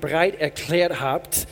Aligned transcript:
bereit 0.00 0.40
erklärt 0.40 1.00
habt. 1.00 1.46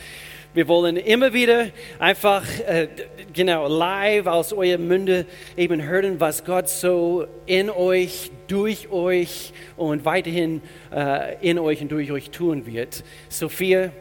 Wir 0.53 0.67
wollen 0.67 0.97
immer 0.97 1.31
wieder 1.31 1.67
einfach 1.99 2.43
äh, 2.67 2.87
genau 3.33 3.67
live 3.67 4.25
aus 4.25 4.51
eurer 4.51 4.79
Munde 4.79 5.27
eben 5.55 5.83
hören, 5.83 6.19
was 6.19 6.43
Gott 6.43 6.67
so 6.67 7.27
in 7.45 7.69
euch, 7.69 8.31
durch 8.47 8.89
euch 8.91 9.53
und 9.77 10.05
weiterhin 10.05 10.61
äh, 10.91 11.35
in 11.47 11.59
euch 11.59 11.81
und 11.83 11.91
durch 11.91 12.11
euch 12.11 12.31
tun 12.31 12.65
wird. 12.65 13.03
Sophia, 13.29 13.91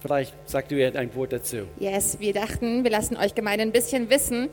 vielleicht 0.00 0.34
sagst 0.48 0.70
du 0.70 0.82
ein 0.82 1.14
Wort 1.14 1.34
dazu. 1.34 1.68
Yes, 1.78 2.18
wir 2.20 2.32
dachten, 2.32 2.82
wir 2.82 2.90
lassen 2.90 3.16
euch 3.18 3.34
Gemeinde 3.34 3.62
ein 3.62 3.72
bisschen 3.72 4.08
wissen, 4.08 4.48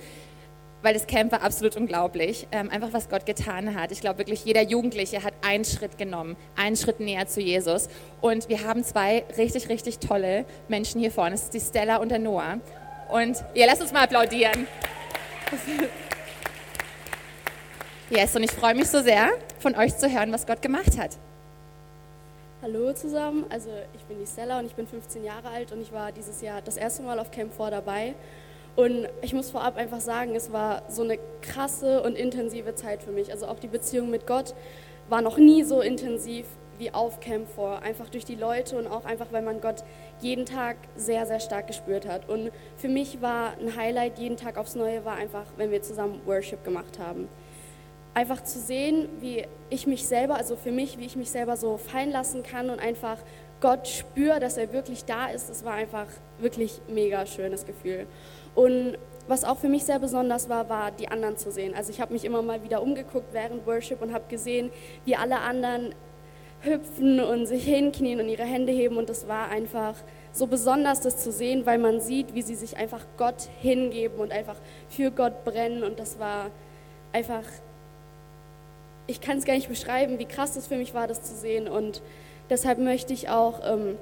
weil 0.84 0.94
das 0.94 1.08
Camp 1.08 1.32
war 1.32 1.42
absolut 1.42 1.76
unglaublich. 1.78 2.46
Ähm, 2.52 2.70
einfach, 2.70 2.90
was 2.92 3.10
Gott 3.10 3.26
getan 3.26 3.74
hat. 3.74 3.92
Ich 3.92 4.02
glaube 4.02 4.20
wirklich, 4.20 4.46
jeder 4.46 4.62
Jugendliche 4.62 5.24
hat 5.24 5.34
einen 5.42 5.66
Schritt 5.66 5.98
genommen, 5.98 6.36
einen 6.56 6.76
Schritt 6.76 7.00
näher 7.00 7.26
zu 7.26 7.42
Jesus. 7.42 7.88
Und 8.22 8.50
wir 8.50 8.64
haben 8.66 8.84
zwei 8.84 9.24
richtig, 9.38 9.70
richtig 9.70 10.00
tolle 10.00 10.46
Menschen 10.68 11.00
hier 11.00 11.12
vorne. 11.12 11.32
Das 11.32 11.46
ist 11.46 11.54
die 11.54 11.62
Stella 11.62 11.98
und 11.98 12.10
der 12.10 12.20
Noah. 12.20 12.60
Und 13.10 13.44
ja, 13.56 13.66
lasst 13.66 13.82
uns 13.82 13.92
mal 13.92 14.04
applaudieren. 14.04 14.68
Yes, 18.10 18.36
und 18.36 18.44
ich 18.44 18.52
freue 18.52 18.76
mich 18.76 18.90
so 18.90 19.02
sehr, 19.02 19.30
von 19.58 19.76
euch 19.76 19.98
zu 19.98 20.08
hören, 20.08 20.32
was 20.32 20.46
Gott 20.46 20.62
gemacht 20.62 21.00
hat. 21.00 21.18
Hallo 22.62 22.94
zusammen, 22.94 23.46
also 23.50 23.70
ich 23.96 24.04
bin 24.04 24.20
die 24.20 24.28
Stella 24.28 24.60
und 24.60 24.68
ich 24.68 24.76
bin 24.76 24.86
15 24.86 25.24
Jahre 25.24 25.50
alt 25.50 25.72
und 25.72 25.82
ich 25.82 25.92
war 25.92 26.12
dieses 26.12 26.40
Jahr 26.42 26.62
das 26.62 26.78
erste 26.78 27.02
Mal 27.02 27.18
auf 27.18 27.32
Camp 27.32 27.56
4 27.56 27.72
dabei. 27.72 28.14
Und 28.76 29.08
ich 29.22 29.34
muss 29.34 29.52
vorab 29.52 29.78
einfach 29.78 30.00
sagen, 30.00 30.36
es 30.36 30.52
war 30.52 30.84
so 30.90 31.04
eine 31.04 31.20
krasse 31.42 32.02
und 32.02 32.16
intensive 32.16 32.74
Zeit 32.74 33.04
für 33.04 33.12
mich. 33.12 33.32
Also 33.32 33.48
auch 33.48 33.60
die 33.60 33.68
Beziehung 33.68 34.10
mit 34.10 34.26
Gott 34.26 34.56
war 35.10 35.22
noch 35.22 35.38
nie 35.38 35.64
so 35.64 35.82
intensiv 35.82 36.46
wie 36.80 36.92
auf 36.92 37.20
Camp 37.20 37.48
4. 37.56 37.82
Einfach 37.84 38.10
durch 38.10 38.26
die 38.26 38.36
Leute 38.36 38.78
und 38.78 38.88
auch 38.88 39.06
einfach, 39.06 39.28
weil 39.32 39.44
man 39.44 39.62
Gott 39.62 39.84
jeden 40.22 40.46
Tag 40.46 40.78
sehr, 40.96 41.28
sehr 41.28 41.40
stark 41.40 41.68
gespürt 41.68 42.08
hat. 42.08 42.28
Und 42.28 42.52
für 42.78 42.88
mich 42.90 43.22
war 43.22 43.54
ein 43.60 43.76
Highlight 43.76 44.18
jeden 44.18 44.38
Tag 44.38 44.58
aufs 44.58 44.74
Neue, 44.76 45.06
war 45.06 45.16
einfach, 45.16 45.46
wenn 45.58 45.70
wir 45.70 45.84
zusammen 45.84 46.22
Worship 46.26 46.64
gemacht 46.64 46.98
haben. 46.98 47.28
Einfach 48.16 48.44
zu 48.44 48.60
sehen, 48.60 49.08
wie 49.20 49.46
ich 49.70 49.88
mich 49.88 50.06
selber, 50.08 50.36
also 50.36 50.56
für 50.56 50.72
mich, 50.72 50.98
wie 51.00 51.06
ich 51.06 51.16
mich 51.16 51.32
selber 51.32 51.58
so 51.58 51.78
fallen 51.78 52.12
lassen 52.12 52.44
kann 52.44 52.70
und 52.70 52.80
einfach 52.80 53.18
Gott 53.60 53.88
spüre, 53.88 54.40
dass 54.40 54.58
er 54.58 54.74
wirklich 54.74 55.06
da 55.06 55.28
ist, 55.28 55.50
das 55.50 55.64
war 55.64 55.74
einfach 55.74 56.08
wirklich 56.38 56.82
mega 56.90 57.26
schönes 57.26 57.66
Gefühl. 57.66 58.08
Und 58.56 58.98
was 59.28 59.44
auch 59.44 59.58
für 59.58 59.70
mich 59.70 59.86
sehr 59.86 60.00
besonders 60.00 60.50
war, 60.50 60.70
war 60.70 60.92
die 60.92 61.08
anderen 61.08 61.38
zu 61.38 61.52
sehen. 61.52 61.74
Also 61.76 61.92
ich 61.92 62.02
habe 62.02 62.14
mich 62.14 62.26
immer 62.26 62.42
mal 62.42 62.64
wieder 62.64 62.82
umgeguckt 62.82 63.34
während 63.34 63.66
Worship 63.66 64.02
und 64.02 64.14
habe 64.14 64.26
gesehen, 64.30 64.70
wie 65.06 65.16
alle 65.16 65.40
anderen 65.40 65.96
hüpfen 66.62 67.20
und 67.20 67.46
sich 67.46 67.66
hinknien 67.66 68.20
und 68.20 68.28
ihre 68.28 68.44
Hände 68.44 68.72
heben. 68.72 68.98
Und 68.98 69.10
das 69.10 69.28
war 69.28 69.50
einfach 69.50 69.96
so 70.32 70.48
besonders, 70.48 71.02
das 71.02 71.18
zu 71.18 71.32
sehen, 71.32 71.66
weil 71.66 71.78
man 71.78 72.02
sieht, 72.02 72.34
wie 72.34 72.42
sie 72.42 72.56
sich 72.56 72.78
einfach 72.78 73.06
Gott 73.18 73.48
hingeben 73.62 74.18
und 74.18 74.32
einfach 74.32 74.56
für 74.90 75.12
Gott 75.12 75.44
brennen. 75.46 75.84
Und 75.84 76.00
das 76.00 76.20
war 76.20 76.52
einfach, 77.12 77.44
ich 79.08 79.22
kann 79.22 79.38
es 79.38 79.46
gar 79.46 79.54
nicht 79.54 79.70
beschreiben, 79.70 80.20
wie 80.20 80.26
krass 80.26 80.54
das 80.54 80.68
für 80.68 80.78
mich 80.78 80.94
war, 80.94 81.08
das 81.08 81.24
zu 81.24 81.36
sehen. 81.36 81.68
Und 81.68 82.02
deshalb 82.50 82.80
möchte 82.80 83.14
ich 83.14 83.30
auch 83.30 83.62
ähm, 83.66 83.98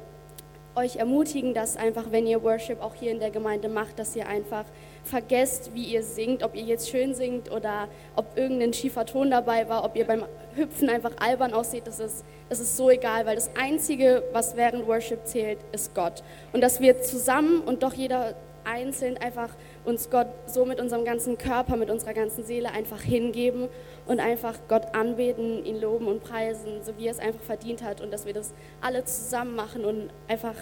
euch 0.76 0.98
ermutigen, 0.98 1.54
dass 1.54 1.78
einfach, 1.78 2.12
wenn 2.12 2.26
ihr 2.28 2.44
Worship 2.44 2.82
auch 2.82 2.96
hier 2.96 3.12
in 3.12 3.20
der 3.20 3.32
Gemeinde 3.32 3.70
macht, 3.70 4.00
dass 4.00 4.16
ihr 4.16 4.28
einfach 4.28 4.66
vergesst, 5.04 5.72
wie 5.74 5.84
ihr 5.84 6.04
singt, 6.04 6.44
ob 6.44 6.56
ihr 6.56 6.64
jetzt 6.64 6.90
schön 6.90 7.14
singt 7.14 7.52
oder 7.52 7.88
ob 8.16 8.38
irgendein 8.38 8.74
schiefer 8.74 9.06
Ton 9.06 9.32
dabei 9.32 9.68
war, 9.68 9.84
ob 9.84 9.96
ihr 9.96 10.06
beim 10.06 10.26
Hüpfen 10.56 10.90
einfach 10.90 11.12
albern 11.20 11.54
aussieht, 11.54 11.88
das 11.88 12.00
ist, 12.00 12.24
das 12.50 12.60
ist 12.60 12.78
so 12.78 12.90
egal, 12.90 13.26
weil 13.26 13.36
das 13.36 13.52
Einzige, 13.56 14.24
was 14.32 14.56
während 14.56 14.88
Worship 14.88 15.26
zählt, 15.26 15.60
ist 15.72 15.94
Gott. 15.96 16.24
Und 16.54 16.62
dass 16.62 16.80
wir 16.80 17.02
zusammen 17.02 17.62
und 17.62 17.84
doch 17.84 17.94
jeder 17.94 18.36
einzeln 18.64 19.18
einfach 19.18 19.50
uns 19.86 20.10
Gott 20.10 20.28
so 20.46 20.66
mit 20.66 20.80
unserem 20.80 21.06
ganzen 21.06 21.38
Körper, 21.38 21.76
mit 21.76 21.90
unserer 21.90 22.14
ganzen 22.14 22.44
Seele 22.44 22.72
einfach 22.72 23.02
hingeben 23.02 23.70
und 24.12 24.20
einfach 24.20 24.56
Gott 24.68 24.94
anbeten, 24.94 25.66
ihn 25.66 25.80
loben 25.80 26.08
und 26.08 26.22
preisen, 26.22 26.84
so 26.84 26.98
wie 26.98 27.06
er 27.06 27.12
es 27.12 27.20
einfach 27.20 27.42
verdient 27.42 27.82
hat 27.82 28.02
und 28.02 28.12
dass 28.12 28.26
wir 28.26 28.34
das 28.34 28.54
alle 28.82 29.06
zusammen 29.06 29.56
machen 29.56 29.86
und 29.86 30.10
einfach 30.28 30.56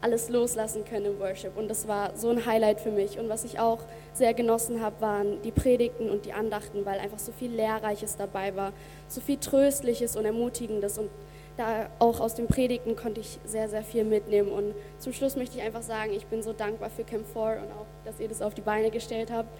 alles 0.00 0.28
loslassen 0.28 0.84
können 0.84 1.06
im 1.06 1.20
Worship. 1.20 1.56
Und 1.56 1.68
das 1.68 1.86
war 1.86 2.16
so 2.16 2.28
ein 2.28 2.44
Highlight 2.44 2.80
für 2.80 2.90
mich. 2.90 3.20
Und 3.20 3.28
was 3.28 3.44
ich 3.44 3.60
auch 3.60 3.78
sehr 4.12 4.34
genossen 4.34 4.82
habe, 4.82 5.00
waren 5.00 5.40
die 5.42 5.52
Predigten 5.52 6.10
und 6.10 6.24
die 6.26 6.32
Andachten, 6.32 6.84
weil 6.84 6.98
einfach 6.98 7.20
so 7.20 7.30
viel 7.30 7.52
Lehrreiches 7.52 8.16
dabei 8.16 8.56
war, 8.56 8.72
so 9.06 9.20
viel 9.20 9.36
Tröstliches 9.36 10.16
und 10.16 10.24
Ermutigendes. 10.24 10.98
Und 10.98 11.08
da 11.56 11.88
auch 12.00 12.18
aus 12.18 12.34
den 12.34 12.48
Predigten 12.48 12.96
konnte 12.96 13.20
ich 13.20 13.38
sehr, 13.44 13.68
sehr 13.68 13.84
viel 13.84 14.02
mitnehmen. 14.02 14.50
Und 14.50 14.74
zum 14.98 15.12
Schluss 15.12 15.36
möchte 15.36 15.58
ich 15.58 15.64
einfach 15.64 15.82
sagen, 15.82 16.12
ich 16.12 16.26
bin 16.26 16.42
so 16.42 16.52
dankbar 16.52 16.90
für 16.90 17.04
Camp 17.04 17.26
4 17.32 17.42
und 17.62 17.72
auch, 17.72 17.86
dass 18.04 18.18
ihr 18.18 18.28
das 18.28 18.42
auf 18.42 18.54
die 18.54 18.60
Beine 18.60 18.90
gestellt 18.90 19.30
habt. 19.30 19.56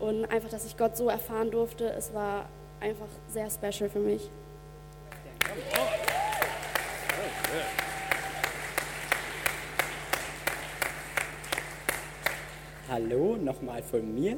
Und 0.00 0.26
einfach, 0.26 0.50
dass 0.50 0.66
ich 0.66 0.76
Gott 0.76 0.96
so 0.98 1.08
erfahren 1.08 1.50
durfte. 1.50 1.88
Es 1.90 2.12
war 2.12 2.48
einfach 2.80 3.08
sehr 3.28 3.48
special 3.50 3.88
für 3.88 4.00
mich. 4.00 4.30
Hallo, 12.88 13.36
nochmal 13.36 13.82
von 13.82 14.14
mir. 14.14 14.36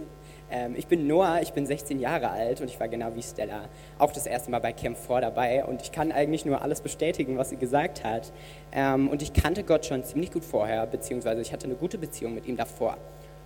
Ähm, 0.51 0.75
ich 0.77 0.89
bin 0.89 1.07
Noah, 1.07 1.41
ich 1.41 1.53
bin 1.53 1.65
16 1.67 2.01
Jahre 2.01 2.31
alt 2.31 2.61
und 2.61 2.69
ich 2.69 2.81
war 2.81 2.89
genau 2.89 3.15
wie 3.15 3.23
Stella 3.23 3.69
auch 3.99 4.13
das 4.13 4.27
erste 4.27 4.51
Mal 4.51 4.59
bei 4.59 4.73
Camp 4.73 4.99
4 4.99 5.21
dabei 5.21 5.65
und 5.65 5.83
ich 5.83 5.93
kann 5.93 6.11
eigentlich 6.11 6.45
nur 6.45 6.61
alles 6.61 6.81
bestätigen, 6.81 7.39
was 7.39 7.51
sie 7.51 7.57
gesagt 7.57 8.03
hat. 8.03 8.33
Ähm, 8.73 9.09
und 9.09 9.23
ich 9.23 9.33
kannte 9.33 9.63
Gott 9.63 9.87
schon 9.87 10.03
ziemlich 10.03 10.33
gut 10.33 10.45
vorher, 10.45 10.87
beziehungsweise 10.87 11.41
ich 11.41 11.53
hatte 11.53 11.67
eine 11.67 11.77
gute 11.77 11.99
Beziehung 11.99 12.35
mit 12.35 12.47
ihm 12.47 12.57
davor. 12.57 12.97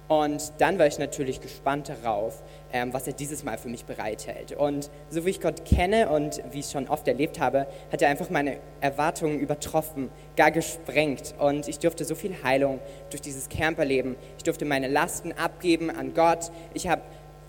Und 0.06 0.52
dann 0.58 0.78
war 0.78 0.86
ich 0.86 0.98
natürlich 0.98 1.40
gespannt 1.40 1.88
darauf, 1.88 2.42
ähm, 2.72 2.92
was 2.92 3.06
er 3.06 3.14
dieses 3.14 3.42
Mal 3.42 3.56
für 3.56 3.68
mich 3.68 3.86
bereithält. 3.86 4.52
Und 4.52 4.90
so 5.08 5.24
wie 5.24 5.30
ich 5.30 5.40
Gott 5.40 5.64
kenne 5.64 6.10
und 6.10 6.42
wie 6.50 6.60
ich 6.60 6.66
schon 6.66 6.88
oft 6.88 7.08
erlebt 7.08 7.40
habe, 7.40 7.66
hat 7.90 8.02
er 8.02 8.10
einfach 8.10 8.28
meine 8.28 8.58
Erwartungen 8.82 9.40
übertroffen, 9.40 10.10
gar 10.36 10.50
gesprengt. 10.50 11.34
Und 11.38 11.68
ich 11.68 11.78
durfte 11.78 12.04
so 12.04 12.14
viel 12.14 12.36
Heilung 12.42 12.80
durch 13.08 13.22
dieses 13.22 13.48
Camp 13.48 13.78
erleben. 13.78 14.16
Ich 14.36 14.44
durfte 14.44 14.66
meine 14.66 14.88
Lasten 14.88 15.32
abgeben 15.32 15.90
an 15.90 16.12
Gott. 16.12 16.50
Ich 16.74 16.86
habe 16.86 17.00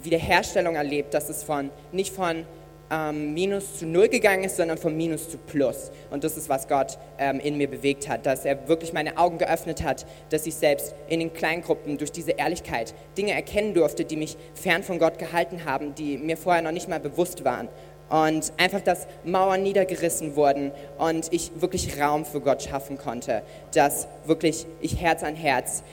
Wiederherstellung 0.01 0.75
erlebt, 0.75 1.13
dass 1.13 1.29
es 1.29 1.43
von, 1.43 1.71
nicht 1.91 2.13
von 2.13 2.45
ähm, 2.91 3.33
Minus 3.33 3.79
zu 3.79 3.85
Null 3.85 4.09
gegangen 4.09 4.43
ist, 4.43 4.57
sondern 4.57 4.77
von 4.77 4.95
Minus 4.95 5.29
zu 5.29 5.37
Plus. 5.37 5.91
Und 6.11 6.23
das 6.23 6.37
ist, 6.37 6.49
was 6.49 6.67
Gott 6.67 6.97
ähm, 7.17 7.39
in 7.39 7.57
mir 7.57 7.69
bewegt 7.69 8.07
hat, 8.07 8.25
dass 8.25 8.45
er 8.45 8.67
wirklich 8.67 8.93
meine 8.93 9.17
Augen 9.17 9.37
geöffnet 9.37 9.83
hat, 9.83 10.05
dass 10.29 10.45
ich 10.45 10.55
selbst 10.55 10.93
in 11.07 11.19
den 11.19 11.33
Kleingruppen 11.33 11.97
durch 11.97 12.11
diese 12.11 12.31
Ehrlichkeit 12.31 12.93
Dinge 13.17 13.33
erkennen 13.33 13.73
durfte, 13.73 14.05
die 14.05 14.17
mich 14.17 14.37
fern 14.53 14.83
von 14.83 14.99
Gott 14.99 15.17
gehalten 15.19 15.65
haben, 15.65 15.95
die 15.95 16.17
mir 16.17 16.37
vorher 16.37 16.61
noch 16.61 16.71
nicht 16.71 16.87
mal 16.87 16.99
bewusst 16.99 17.43
waren. 17.43 17.69
Und 18.09 18.53
einfach, 18.57 18.81
dass 18.81 19.07
Mauern 19.23 19.63
niedergerissen 19.63 20.35
wurden 20.35 20.71
und 20.99 21.33
ich 21.33 21.51
wirklich 21.59 21.99
Raum 21.99 22.23
für 22.23 22.39
Gott 22.39 22.61
schaffen 22.61 22.99
konnte, 22.99 23.41
dass 23.73 24.07
wirklich 24.25 24.67
ich 24.79 25.01
Herz 25.01 25.23
an 25.23 25.35
Herz 25.35 25.83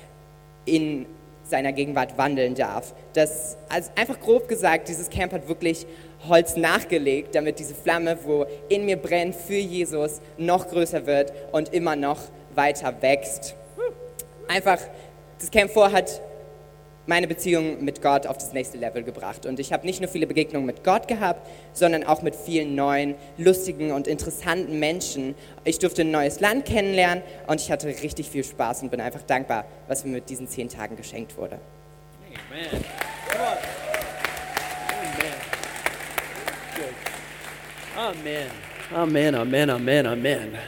in 0.66 1.06
seiner 1.44 1.72
Gegenwart 1.72 2.19
wandeln 2.19 2.54
darf. 2.54 2.94
Das, 3.14 3.56
also 3.69 3.91
einfach 3.97 4.20
grob 4.20 4.48
gesagt, 4.48 4.88
dieses 4.88 5.10
Camp 5.10 5.32
hat 5.32 5.48
wirklich 5.48 5.86
Holz 6.28 6.56
nachgelegt, 6.56 7.34
damit 7.34 7.59
diese 7.59 7.75
Flamme, 7.75 8.19
wo 8.25 8.47
in 8.69 8.84
mir 8.84 8.97
brennt 8.97 9.34
für 9.34 9.55
Jesus, 9.55 10.21
noch 10.38 10.69
größer 10.69 11.06
wird 11.06 11.33
und 11.53 11.72
immer 11.72 11.97
noch 11.97 12.19
weiter 12.55 12.94
wächst. 13.00 13.55
Einfach, 14.49 14.78
das 15.38 15.50
Camp 15.50 15.72
4 15.72 15.93
hat 15.93 16.21
meine 17.06 17.27
Beziehung 17.27 17.83
mit 17.84 18.00
Gott 18.00 18.27
auf 18.27 18.38
das 18.38 18.53
nächste 18.53 18.78
Level 18.78 19.03
gebracht. 19.03 19.47
Und 19.47 19.59
ich 19.59 19.72
habe 19.72 19.87
nicht 19.87 20.00
nur 20.00 20.09
viele 20.09 20.27
Begegnungen 20.27 20.66
mit 20.66 20.84
Gott 20.84 21.09
gehabt, 21.09 21.49
sondern 21.72 22.05
auch 22.05 22.22
mit 22.22 22.37
vielen 22.37 22.75
neuen, 22.75 23.16
lustigen 23.39 23.93
und 23.93 24.06
interessanten 24.06 24.78
Menschen. 24.78 25.34
Ich 25.65 25.78
durfte 25.78 26.03
ein 26.03 26.10
neues 26.10 26.41
Land 26.41 26.65
kennenlernen 26.65 27.25
und 27.47 27.60
ich 27.60 27.71
hatte 27.71 27.89
richtig 27.89 28.31
viel 28.31 28.45
Spaß 28.45 28.83
und 28.83 28.91
bin 28.91 29.01
einfach 29.01 29.22
dankbar, 29.22 29.65
was 29.89 30.04
mir 30.04 30.13
mit 30.13 30.30
diesen 30.30 30.48
zehn 30.48 30.68
Tagen 30.68 30.97
geschenkt 30.97 31.36
wurde. 31.36 31.59
Amen. 32.51 32.84
Amen. 38.12 38.50
Amen, 38.94 39.34
Amen, 39.34 39.70
Amen, 39.70 40.06
Amen. 40.06 40.59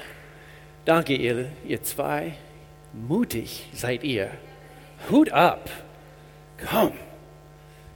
Danke, 0.87 1.15
ihr, 1.15 1.51
ihr 1.67 1.83
zwei. 1.83 2.33
Mutig 2.95 3.69
seid 3.75 4.03
ihr. 4.03 4.31
Hut 5.11 5.31
ab. 5.31 5.69
Komm. 6.71 6.93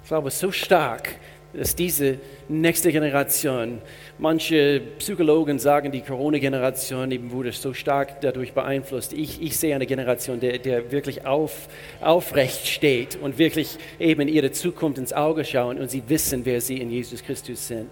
Ich 0.02 0.08
glaube, 0.08 0.30
so 0.30 0.52
stark, 0.52 1.14
dass 1.52 1.74
diese 1.74 2.18
nächste 2.48 2.92
Generation, 2.92 3.80
manche 4.18 4.80
Psychologen 4.98 5.58
sagen, 5.58 5.90
die 5.90 6.02
Corona-Generation 6.02 7.10
eben 7.10 7.30
wurde 7.30 7.52
so 7.52 7.72
stark 7.72 8.20
dadurch 8.20 8.52
beeinflusst. 8.52 9.12
Ich, 9.12 9.40
ich 9.40 9.56
sehe 9.56 9.74
eine 9.74 9.86
Generation, 9.86 10.40
der, 10.40 10.58
der 10.58 10.92
wirklich 10.92 11.24
auf, 11.26 11.68
aufrecht 12.00 12.66
steht 12.66 13.16
und 13.16 13.38
wirklich 13.38 13.76
eben 13.98 14.28
ihre 14.28 14.52
Zukunft 14.52 14.98
ins 14.98 15.12
Auge 15.12 15.44
schauen 15.44 15.78
und 15.78 15.90
sie 15.90 16.02
wissen, 16.08 16.44
wer 16.44 16.60
sie 16.60 16.78
in 16.78 16.90
Jesus 16.90 17.22
Christus 17.22 17.66
sind. 17.66 17.90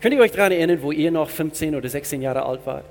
Könnt 0.00 0.14
ihr 0.14 0.20
euch 0.20 0.32
daran 0.32 0.52
erinnern, 0.52 0.78
wo 0.82 0.92
ihr 0.92 1.10
noch 1.10 1.28
15 1.28 1.74
oder 1.74 1.88
16 1.88 2.22
Jahre 2.22 2.44
alt 2.44 2.60
wart? 2.64 2.84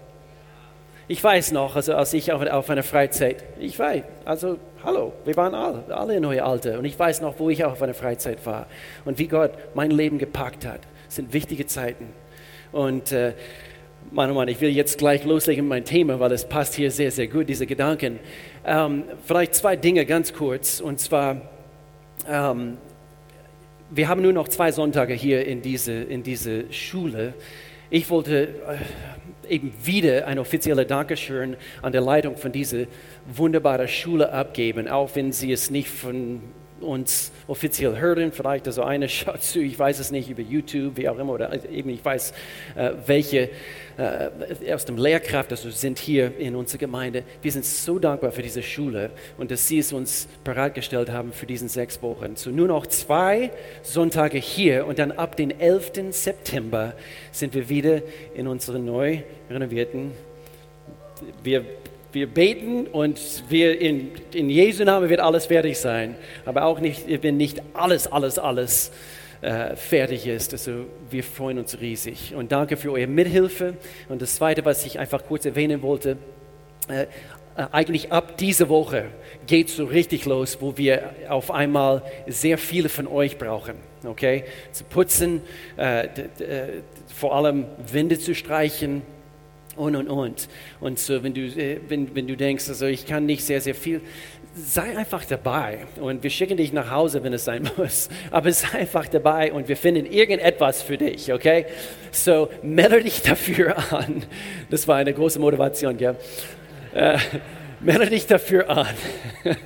Ich 1.08 1.24
weiß 1.24 1.52
noch, 1.52 1.76
also 1.76 1.94
als 1.94 2.14
ich 2.14 2.32
auf, 2.32 2.42
auf 2.48 2.70
einer 2.70 2.82
Freizeit, 2.82 3.44
ich 3.60 3.78
weiß, 3.78 4.04
also 4.26 4.58
hallo, 4.84 5.14
wir 5.24 5.36
waren 5.36 5.54
alle, 5.54 5.84
alle 5.96 6.16
in 6.16 6.26
euer 6.26 6.46
Alter 6.46 6.80
und 6.80 6.86
ich 6.86 6.98
weiß 6.98 7.22
noch, 7.22 7.38
wo 7.38 7.52
ich 7.52 7.64
auf 7.64 7.80
einer 7.82 7.94
Freizeit 7.94 8.44
war 8.46 8.66
und 9.06 9.20
wie 9.20 9.28
Gott 9.28 9.52
mein 9.76 9.92
Leben 9.92 10.18
gepackt 10.18 10.66
hat. 10.66 10.82
Das 11.06 11.16
sind 11.16 11.32
wichtige 11.32 11.68
Zeiten. 11.68 12.08
Und 12.72 13.12
äh, 13.12 13.34
Mann, 14.12 14.32
oh 14.32 14.34
Mann, 14.34 14.48
ich 14.48 14.60
will 14.62 14.70
jetzt 14.70 14.98
gleich 14.98 15.24
loslegen 15.26 15.66
mit 15.66 15.70
meinem 15.70 15.86
Thema, 15.86 16.20
weil 16.20 16.32
es 16.32 16.46
passt 16.46 16.74
hier 16.74 16.90
sehr, 16.90 17.12
sehr 17.12 17.28
gut, 17.28 17.50
diese 17.50 17.68
Gedanken. 17.68 18.20
Ähm, 18.66 19.04
vielleicht 19.26 19.54
zwei 19.54 19.76
Dinge 19.76 20.08
ganz 20.08 20.34
kurz. 20.34 20.82
Und 20.82 21.00
zwar, 21.00 21.42
ähm, 22.28 22.78
wir 23.92 24.08
haben 24.08 24.24
nur 24.24 24.34
noch 24.34 24.48
zwei 24.48 24.72
Sonntage 24.72 25.14
hier 25.14 25.46
in 25.46 25.62
diese, 25.62 25.94
in 25.94 26.24
diese 26.24 26.72
Schule. 26.74 27.36
Ich 27.92 28.10
wollte 28.10 28.48
äh, 28.48 28.78
eben 29.46 29.74
wieder 29.84 30.28
ein 30.28 30.40
offizieller 30.40 30.86
Dankeschön 30.86 31.56
an 31.82 31.92
der 31.92 32.02
Leitung 32.02 32.38
von 32.38 32.52
dieser 32.52 32.86
wunderbaren 33.26 33.88
Schule 33.88 34.32
abgeben, 34.32 34.88
auch 34.88 35.16
wenn 35.16 35.32
sie 35.32 35.52
es 35.52 35.70
nicht 35.70 35.90
von 35.90 36.42
uns 36.82 37.32
offiziell 37.48 37.98
hören, 37.98 38.32
vielleicht 38.32 38.68
also 38.68 38.84
eine 38.84 39.10
schaut 39.10 39.42
zu, 39.42 39.60
ich 39.60 39.78
weiß 39.78 40.00
es 40.00 40.12
nicht, 40.12 40.30
über 40.30 40.42
YouTube, 40.42 40.98
wie 40.98 41.08
auch 41.10 41.18
immer, 41.18 41.34
oder 41.34 41.70
eben 41.70 41.90
ich 41.90 42.04
weiß, 42.04 42.34
äh, 42.76 42.92
welche 43.06 43.50
äh, 43.98 44.74
aus 44.74 44.86
dem 44.86 44.98
Lehrkraft 44.98 45.52
also 45.52 45.70
sind 45.70 46.00
hier 46.00 46.38
in 46.38 46.56
unserer 46.56 46.80
Gemeinde. 46.80 47.24
Wir 47.42 47.52
sind 47.52 47.66
so 47.66 48.00
dankbar 48.00 48.32
für 48.32 48.42
diese 48.42 48.62
Schule 48.62 49.12
und 49.38 49.52
dass 49.52 49.68
sie 49.68 49.80
es 49.80 49.94
uns 49.94 50.28
bereitgestellt 50.44 51.10
haben 51.10 51.32
für 51.32 51.46
diesen 51.46 51.70
sechs 51.70 52.02
Wochen. 52.02 52.36
So 52.36 52.50
nur 52.50 52.68
noch 52.68 52.88
zwei 52.88 53.52
Sonntage 53.82 54.38
hier 54.38 54.86
und 54.86 55.00
dann 55.00 55.12
ab 55.12 55.36
dem 55.38 55.52
11. 55.52 55.92
September 56.12 56.94
sind 57.32 57.54
wir 57.54 57.70
wieder 57.70 58.02
in 58.34 58.48
unserem 58.48 58.86
neu 58.86 59.20
renovierten, 59.50 60.12
wir 61.44 61.66
wir 62.16 62.28
beten 62.28 62.88
und 62.88 63.20
wir 63.50 63.80
in, 63.80 64.10
in 64.34 64.50
Jesu 64.50 64.86
Namen 64.86 65.10
wird 65.10 65.20
alles 65.20 65.48
fertig 65.48 65.78
sein. 65.78 66.16
Aber 66.46 66.64
auch 66.64 66.80
nicht, 66.80 67.04
wenn 67.22 67.36
nicht 67.36 67.62
alles, 67.74 68.08
alles, 68.08 68.40
alles 68.40 68.92
äh, 69.42 69.76
fertig 69.76 70.26
ist. 70.26 70.54
Also 70.54 70.86
wir 71.10 71.24
freuen 71.24 71.60
uns 71.60 71.80
riesig. 71.82 72.34
Und 72.34 72.54
danke 72.54 72.78
für 72.78 72.94
eure 72.94 73.06
Mithilfe. 73.06 73.76
Und 74.08 74.22
das 74.22 74.36
Zweite, 74.36 74.64
was 74.64 74.86
ich 74.86 74.98
einfach 74.98 75.26
kurz 75.26 75.46
erwähnen 75.46 75.82
wollte, 75.82 76.18
äh, 76.88 77.04
äh 77.04 77.08
eigentlich 77.72 78.12
ab 78.12 78.38
dieser 78.38 78.70
Woche 78.70 79.06
geht 79.46 79.68
es 79.68 79.76
so 79.76 79.86
richtig 79.86 80.26
los, 80.26 80.58
wo 80.62 80.78
wir 80.78 81.12
auf 81.28 81.52
einmal 81.52 82.02
sehr 82.28 82.58
viele 82.58 82.88
von 82.88 83.08
euch 83.08 83.38
brauchen. 83.38 83.76
Okay? 84.06 84.46
Zu 84.72 84.86
putzen, 84.86 85.42
äh, 85.76 86.08
vor 87.14 87.36
allem 87.36 87.66
Wände 87.92 88.18
zu 88.20 88.34
streichen 88.36 89.02
und 89.76 89.96
und 89.96 90.08
und. 90.08 90.48
Und 90.80 91.00
so, 91.00 91.24
wenn 91.24 91.34
du, 91.34 91.42
äh, 91.42 91.80
wenn, 91.88 92.16
wenn 92.16 92.28
du 92.28 92.36
denkst, 92.36 92.68
also 92.70 92.86
ich 92.86 93.06
kann 93.06 93.26
nicht 93.26 93.44
sehr, 93.44 93.62
sehr 93.62 93.76
viel, 93.76 94.02
sei 94.56 94.98
einfach 94.98 95.26
dabei. 95.26 95.80
Und 96.00 96.24
wir 96.24 96.30
schicken 96.30 96.58
dich 96.58 96.72
nach 96.72 96.90
Hause, 96.90 97.24
wenn 97.24 97.34
es 97.34 97.46
sein 97.46 97.70
muss. 97.78 98.10
Aber 98.32 98.52
sei 98.52 98.80
einfach 98.80 99.08
dabei 99.08 99.52
und 99.52 99.68
wir 99.68 99.78
finden 99.78 100.06
irgendetwas 100.06 100.82
für 100.82 100.98
dich, 100.98 101.32
okay? 101.32 101.66
So, 102.12 102.50
melde 102.64 103.04
dich 103.04 103.22
dafür 103.22 103.78
an. 103.94 104.24
Das 104.70 104.88
war 104.88 104.98
eine 104.98 105.14
große 105.14 105.40
Motivation, 105.40 105.98
gell? 105.98 106.16
Äh, 106.94 107.18
melde 107.82 108.10
dich 108.10 108.26
dafür 108.28 108.70
an. 108.70 108.88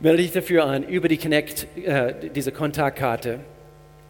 melde 0.00 0.22
dich 0.22 0.32
dafür 0.32 0.64
an 0.64 0.82
über 0.82 1.08
die 1.08 1.18
Connect, 1.18 1.66
äh, 1.84 2.14
diese 2.34 2.52
Kontaktkarte 2.52 3.40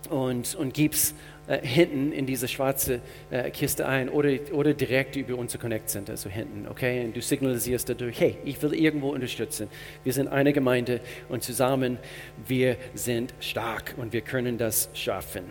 und, 0.08 0.54
und 0.54 0.72
gib's 0.74 1.14
äh, 1.50 1.66
hinten 1.66 2.12
in 2.12 2.26
diese 2.26 2.46
schwarze 2.46 3.00
äh, 3.32 3.50
Kiste 3.50 3.84
ein 3.84 4.08
oder, 4.08 4.30
oder 4.52 4.72
direkt 4.72 5.16
über 5.16 5.34
unser 5.34 5.58
Connect 5.58 5.90
Center, 5.90 6.16
so 6.16 6.30
hinten, 6.30 6.68
okay? 6.68 7.04
Und 7.04 7.16
du 7.16 7.20
signalisierst 7.20 7.88
dadurch, 7.88 8.20
hey, 8.20 8.36
ich 8.44 8.62
will 8.62 8.72
irgendwo 8.72 9.08
unterstützen. 9.08 9.68
Wir 10.04 10.12
sind 10.12 10.28
eine 10.28 10.52
Gemeinde 10.52 11.00
und 11.28 11.42
zusammen 11.42 11.98
wir 12.46 12.76
sind 12.94 13.34
stark 13.40 13.94
und 13.96 14.12
wir 14.12 14.20
können 14.20 14.58
das 14.58 14.90
schaffen. 14.94 15.42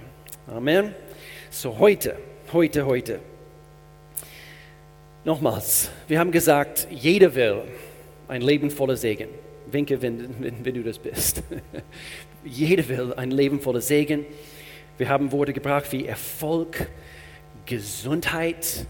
Amen. 0.47 0.95
So 1.49 1.77
heute, 1.79 2.15
heute, 2.53 2.85
heute. 2.85 3.19
Nochmals, 5.25 5.89
wir 6.07 6.17
haben 6.17 6.31
gesagt, 6.31 6.87
jeder 6.89 7.35
will 7.35 7.63
ein 8.29 8.41
Leben 8.41 8.71
voller 8.71 8.95
Segen. 8.95 9.27
Winke, 9.69 10.01
wenn, 10.01 10.41
wenn, 10.41 10.63
wenn 10.63 10.75
du 10.75 10.83
das 10.83 10.97
bist. 10.97 11.43
jeder 12.45 12.87
will 12.87 13.13
ein 13.15 13.31
Leben 13.31 13.59
voller 13.59 13.81
Segen. 13.81 14.25
Wir 14.99 15.07
haben 15.07 15.31
Worte 15.31 15.53
gebracht 15.53 15.93
wie 15.93 16.05
Erfolg, 16.05 16.85
Gesundheit, 17.65 18.85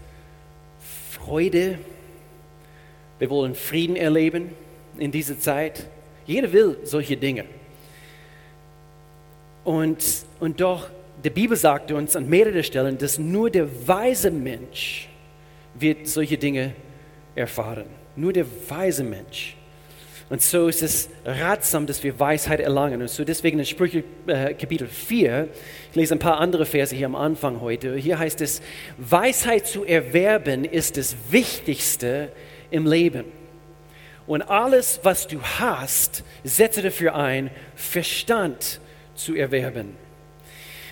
Freude. 1.12 1.78
Wir 3.20 3.30
wollen 3.30 3.54
Frieden 3.54 3.94
erleben 3.94 4.50
in 4.98 5.12
dieser 5.12 5.38
Zeit. 5.38 5.86
Jeder 6.26 6.52
will 6.52 6.78
solche 6.82 7.16
Dinge. 7.16 7.44
Und, 9.62 10.04
und 10.40 10.60
doch, 10.60 10.90
die 11.22 11.30
Bibel 11.30 11.56
sagt 11.56 11.92
uns 11.92 12.16
an 12.16 12.28
mehreren 12.28 12.64
Stellen, 12.64 12.98
dass 12.98 13.16
nur 13.16 13.48
der 13.48 13.86
weise 13.86 14.32
Mensch 14.32 15.08
wird 15.74 16.08
solche 16.08 16.36
Dinge 16.36 16.72
erfahren. 17.36 17.86
Nur 18.16 18.32
der 18.32 18.46
weise 18.68 19.04
Mensch. 19.04 19.54
Und 20.30 20.40
so 20.40 20.68
ist 20.68 20.80
es 20.80 21.08
ratsam, 21.24 21.88
dass 21.88 22.04
wir 22.04 22.18
Weisheit 22.20 22.60
erlangen. 22.60 23.02
Und 23.02 23.10
so 23.10 23.24
deswegen 23.24 23.58
in 23.58 23.66
Sprüche 23.66 24.04
äh, 24.28 24.54
Kapitel 24.54 24.86
4, 24.86 25.48
ich 25.90 25.96
lese 25.96 26.14
ein 26.14 26.20
paar 26.20 26.38
andere 26.38 26.66
Verse 26.66 26.94
hier 26.94 27.06
am 27.06 27.16
Anfang 27.16 27.60
heute. 27.60 27.96
Hier 27.96 28.16
heißt 28.20 28.40
es, 28.40 28.62
Weisheit 28.96 29.66
zu 29.66 29.84
erwerben 29.84 30.64
ist 30.64 30.96
das 30.96 31.16
Wichtigste 31.30 32.30
im 32.70 32.86
Leben. 32.86 33.24
Und 34.28 34.42
alles, 34.42 35.00
was 35.02 35.26
du 35.26 35.42
hast, 35.42 36.22
setze 36.44 36.80
dafür 36.80 37.16
ein, 37.16 37.50
Verstand 37.74 38.80
zu 39.16 39.34
erwerben. 39.34 39.96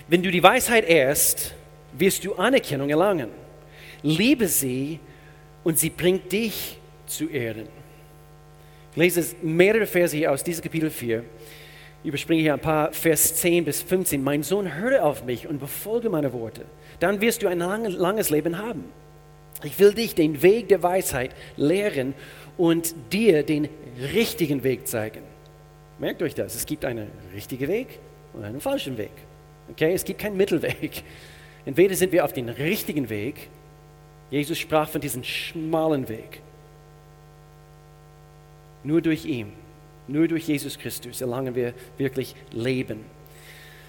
Wenn 0.09 0.21
du 0.21 0.31
die 0.31 0.43
Weisheit 0.43 0.83
ehrst, 0.83 1.53
wirst 1.93 2.25
du 2.25 2.35
Anerkennung 2.35 2.89
erlangen. 2.89 3.29
Liebe 4.03 4.49
sie 4.49 4.99
und 5.63 5.79
sie 5.79 5.91
bringt 5.91 6.29
dich 6.29 6.77
zu 7.07 7.29
Erden. 7.29 7.78
Lese 8.99 9.35
mehrere 9.41 9.85
Verse 9.85 10.15
hier 10.15 10.31
aus 10.31 10.43
diesem 10.43 10.63
Kapitel 10.63 10.89
4. 10.89 11.23
Ich 12.03 12.07
überspringe 12.09 12.41
hier 12.41 12.53
ein 12.53 12.59
paar, 12.59 12.91
Vers 12.91 13.35
10 13.35 13.65
bis 13.65 13.81
15. 13.81 14.23
Mein 14.23 14.43
Sohn, 14.43 14.75
höre 14.75 15.03
auf 15.03 15.23
mich 15.23 15.47
und 15.47 15.59
befolge 15.59 16.09
meine 16.09 16.33
Worte. 16.33 16.65
Dann 16.99 17.21
wirst 17.21 17.41
du 17.41 17.47
ein 17.47 17.59
langes 17.59 18.29
Leben 18.29 18.57
haben. 18.57 18.83
Ich 19.63 19.79
will 19.79 19.93
dich 19.93 20.15
den 20.15 20.41
Weg 20.41 20.67
der 20.69 20.83
Weisheit 20.83 21.31
lehren 21.57 22.13
und 22.57 22.93
dir 23.11 23.43
den 23.43 23.69
richtigen 24.13 24.63
Weg 24.63 24.87
zeigen. 24.87 25.21
Merkt 25.97 26.21
euch 26.21 26.35
das, 26.35 26.55
es 26.55 26.65
gibt 26.65 26.85
einen 26.85 27.07
richtigen 27.33 27.67
Weg 27.67 27.99
und 28.33 28.43
einen 28.43 28.61
falschen 28.61 28.97
Weg. 28.97 29.11
Okay, 29.69 29.93
es 29.93 30.05
gibt 30.05 30.19
keinen 30.19 30.37
Mittelweg. 30.37 31.03
Entweder 31.65 31.95
sind 31.95 32.11
wir 32.11 32.23
auf 32.23 32.33
dem 32.33 32.47
richtigen 32.47 33.09
Weg, 33.09 33.49
Jesus 34.31 34.57
sprach 34.57 34.87
von 34.87 35.01
diesem 35.01 35.23
schmalen 35.23 36.07
Weg, 36.07 36.41
nur 38.83 39.01
durch 39.01 39.25
ihn, 39.25 39.51
nur 40.07 40.27
durch 40.27 40.47
Jesus 40.47 40.77
Christus 40.79 41.21
erlangen 41.21 41.55
wir 41.55 41.73
wirklich 41.97 42.35
Leben. 42.51 43.05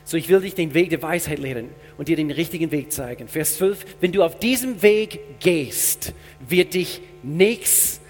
So, 0.05 0.17
ich 0.17 0.29
will 0.29 0.41
dich 0.41 0.55
den 0.55 0.75
Weg 0.75 0.91
der 0.91 1.03
Weisheit 1.03 1.39
lehren 1.39 1.69
und 1.97 2.09
dir 2.09 2.17
den 2.17 2.31
richtigen 2.31 2.73
Weg 2.73 2.93
zeigen. 2.93 3.29
Vers 3.29 3.57
12, 3.59 3.97
wenn 4.01 4.13
du 4.13 4.25
auf 4.25 4.39
diesem 4.39 4.83
Weg 4.83 5.21
gehst, 5.41 6.13
wird 6.49 6.75
dich 6.75 7.01
nichts, 7.23 8.01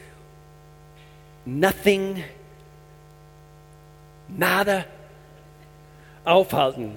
nothing, 1.44 2.22
nada 4.28 4.86
aufhalten. 6.24 6.92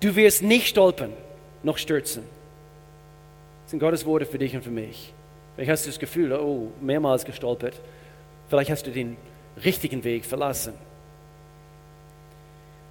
Du 0.00 0.16
wirst 0.16 0.42
nicht 0.42 0.68
stolpern, 0.68 1.12
noch 1.62 1.78
stürzen. 1.78 2.24
Das 3.64 3.70
sind 3.70 3.80
Gottes 3.80 4.04
Worte 4.06 4.26
für 4.26 4.38
dich 4.38 4.56
und 4.56 4.64
für 4.64 4.70
mich. 4.70 5.12
Vielleicht 5.54 5.70
hast 5.70 5.84
du 5.84 5.90
das 5.90 5.98
Gefühl, 5.98 6.32
oh, 6.32 6.72
mehrmals 6.80 7.24
gestolpert. 7.24 7.74
Vielleicht 8.50 8.70
hast 8.70 8.86
du 8.86 8.90
den 8.90 9.16
richtigen 9.64 10.02
Weg 10.02 10.24
verlassen. 10.24 10.74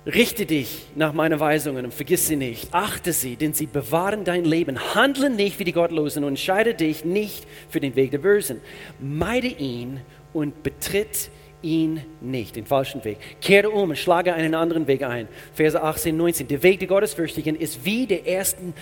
Richte 0.06 0.46
dich 0.46 0.86
nach 0.96 1.12
meinen 1.12 1.40
Weisungen 1.42 1.84
und 1.84 1.94
vergiss 1.94 2.28
sie 2.28 2.38
nicht. 2.38 2.70
Achte 2.72 3.12
sie, 3.12 3.36
denn 3.36 3.54
sie 3.54 3.66
bewahren 3.66 4.24
dein 4.24 4.46
Leben. 4.46 4.96
Handle 4.96 5.30
nicht 5.30 5.60
wie 5.60 5.66
die 5.66 5.74
Gottlosen 5.74 6.24
und 6.24 6.30
entscheide 6.30 6.74
dich 6.74 7.04
nicht 7.04 7.46
für 7.70 7.82
den 7.82 7.98
Weg 7.98 8.12
der 8.12 8.20
Bösen. 8.20 8.62
Meide 9.00 9.48
ihn 9.48 10.00
und 10.32 10.64
betritt 10.64 11.30
ihn 11.62 12.06
nicht, 12.22 12.56
den 12.56 12.66
falschen 12.66 13.04
Weg. 13.04 13.18
Kehre 13.42 13.70
um 13.70 13.90
und 13.90 13.98
schlage 13.98 14.34
einen 14.34 14.56
anderen 14.56 14.88
Weg 14.88 15.04
ein. 15.04 15.28
Verse 15.54 15.82
18, 15.82 16.16
19. 16.16 16.48
Der 16.48 16.64
Weg 16.64 16.80
der 16.80 16.88
Gottesfürchtigen 16.88 17.56
ist 17.56 17.84
wie 17.84 18.08
der 18.08 18.26
ersten 18.26 18.74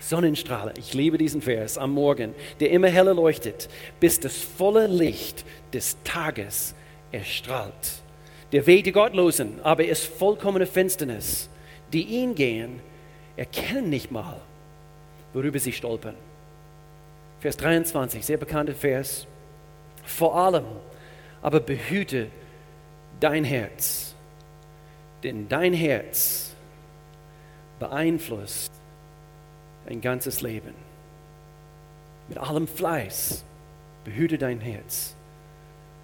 Sonnenstrahle. 0.00 0.74
Ich 0.78 0.92
liebe 0.92 1.16
diesen 1.16 1.40
Vers 1.40 1.78
am 1.78 1.92
Morgen, 1.92 2.34
der 2.60 2.70
immer 2.70 2.88
heller 2.88 3.14
leuchtet, 3.14 3.68
bis 4.00 4.20
das 4.20 4.36
volle 4.36 4.86
Licht 4.86 5.44
des 5.74 5.96
Tages 6.04 6.74
erstrahlt. 7.12 8.02
Der 8.52 8.66
Weg 8.66 8.84
der 8.84 8.92
Gottlosen 8.92 9.60
aber 9.62 9.84
ist 9.84 10.06
vollkommene 10.06 10.66
Finsternis. 10.66 11.48
Die 11.92 12.02
ihn 12.04 12.34
gehen, 12.34 12.80
erkennen 13.36 13.90
nicht 13.90 14.10
mal, 14.10 14.40
worüber 15.32 15.58
sie 15.58 15.72
stolpern. 15.72 16.14
Vers 17.40 17.56
23, 17.56 18.24
sehr 18.24 18.38
bekannter 18.38 18.74
Vers. 18.74 19.26
Vor 20.04 20.36
allem 20.36 20.64
aber 21.42 21.60
behüte 21.60 22.28
dein 23.20 23.44
Herz, 23.44 24.14
denn 25.22 25.48
dein 25.48 25.72
Herz 25.72 26.54
beeinflusst 27.78 28.72
dein 29.86 30.00
ganzes 30.00 30.40
Leben. 30.40 30.74
Mit 32.28 32.38
allem 32.38 32.66
Fleiß 32.66 33.44
behüte 34.04 34.38
dein 34.38 34.60
Herz. 34.60 35.14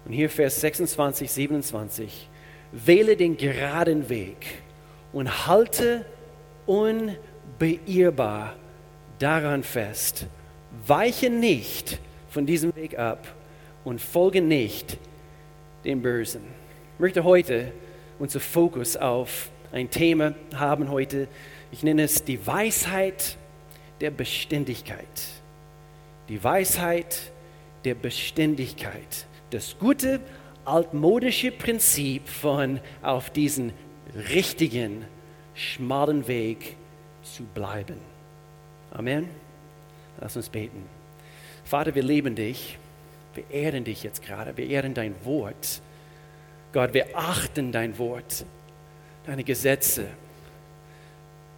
Und 0.05 0.13
hier 0.13 0.29
Vers 0.29 0.61
26, 0.61 1.31
27. 1.31 2.29
Wähle 2.71 3.17
den 3.17 3.37
geraden 3.37 4.09
Weg 4.09 4.45
und 5.13 5.47
halte 5.47 6.05
unbeirrbar 6.65 8.55
daran 9.19 9.63
fest. 9.63 10.25
Weiche 10.87 11.29
nicht 11.29 11.99
von 12.29 12.45
diesem 12.45 12.75
Weg 12.75 12.97
ab 12.97 13.27
und 13.83 13.99
folge 13.99 14.41
nicht 14.41 14.97
dem 15.83 16.01
Bösen. 16.01 16.41
Ich 16.95 16.99
möchte 16.99 17.23
heute 17.23 17.71
unser 18.19 18.39
Fokus 18.39 18.95
auf 18.95 19.49
ein 19.71 19.89
Thema 19.89 20.33
haben 20.55 20.89
heute. 20.89 21.27
Ich 21.71 21.83
nenne 21.83 22.03
es 22.03 22.23
die 22.23 22.45
Weisheit 22.45 23.37
der 24.01 24.11
Beständigkeit. 24.11 25.05
Die 26.29 26.43
Weisheit 26.43 27.31
der 27.85 27.95
Beständigkeit. 27.95 29.25
Das 29.51 29.77
gute 29.77 30.19
altmodische 30.65 31.51
Prinzip 31.51 32.27
von 32.27 32.79
auf 33.01 33.29
diesen 33.29 33.73
richtigen, 34.29 35.05
schmalen 35.53 36.27
Weg 36.27 36.77
zu 37.21 37.43
bleiben. 37.43 37.97
Amen. 38.91 39.29
Lass 40.19 40.35
uns 40.35 40.49
beten. 40.49 40.83
Vater, 41.63 41.95
wir 41.95 42.03
lieben 42.03 42.35
dich. 42.35 42.77
Wir 43.33 43.49
ehren 43.49 43.83
dich 43.83 44.03
jetzt 44.03 44.23
gerade. 44.23 44.55
Wir 44.57 44.67
ehren 44.67 44.93
dein 44.93 45.15
Wort. 45.25 45.81
Gott, 46.73 46.93
wir 46.93 47.07
achten 47.13 47.71
dein 47.71 47.97
Wort. 47.97 48.45
Deine 49.25 49.43
Gesetze 49.43 50.07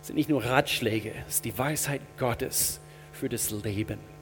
sind 0.02 0.16
nicht 0.16 0.30
nur 0.30 0.44
Ratschläge, 0.44 1.14
es 1.28 1.36
ist 1.36 1.46
die 1.46 1.58
Weisheit 1.58 2.02
Gottes 2.18 2.82
für 3.14 3.30
das 3.30 3.52
Leben. 3.52 4.13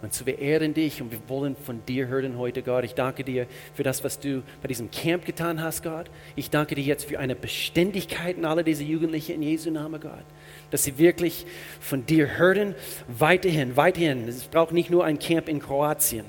Und 0.00 0.14
so 0.14 0.26
wir 0.26 0.38
ehren 0.38 0.74
dich 0.74 1.02
und 1.02 1.10
wir 1.10 1.18
wollen 1.26 1.56
von 1.56 1.84
dir 1.86 2.06
hören 2.06 2.38
heute, 2.38 2.62
Gott. 2.62 2.84
Ich 2.84 2.94
danke 2.94 3.24
dir 3.24 3.48
für 3.74 3.82
das, 3.82 4.04
was 4.04 4.20
du 4.20 4.42
bei 4.62 4.68
diesem 4.68 4.92
Camp 4.92 5.24
getan 5.24 5.60
hast, 5.60 5.82
Gott. 5.82 6.08
Ich 6.36 6.50
danke 6.50 6.76
dir 6.76 6.84
jetzt 6.84 7.06
für 7.06 7.18
eine 7.18 7.34
Beständigkeit 7.34 8.36
in 8.36 8.44
alle 8.44 8.62
diese 8.62 8.84
Jugendlichen 8.84 9.34
in 9.34 9.42
Jesu 9.42 9.70
Namen, 9.70 10.00
Gott. 10.00 10.24
Dass 10.70 10.84
sie 10.84 10.98
wirklich 10.98 11.46
von 11.80 12.06
dir 12.06 12.38
hören, 12.38 12.76
weiterhin, 13.08 13.76
weiterhin. 13.76 14.28
Es 14.28 14.44
braucht 14.44 14.72
nicht 14.72 14.88
nur 14.88 15.04
ein 15.04 15.18
Camp 15.18 15.48
in 15.48 15.58
Kroatien, 15.58 16.24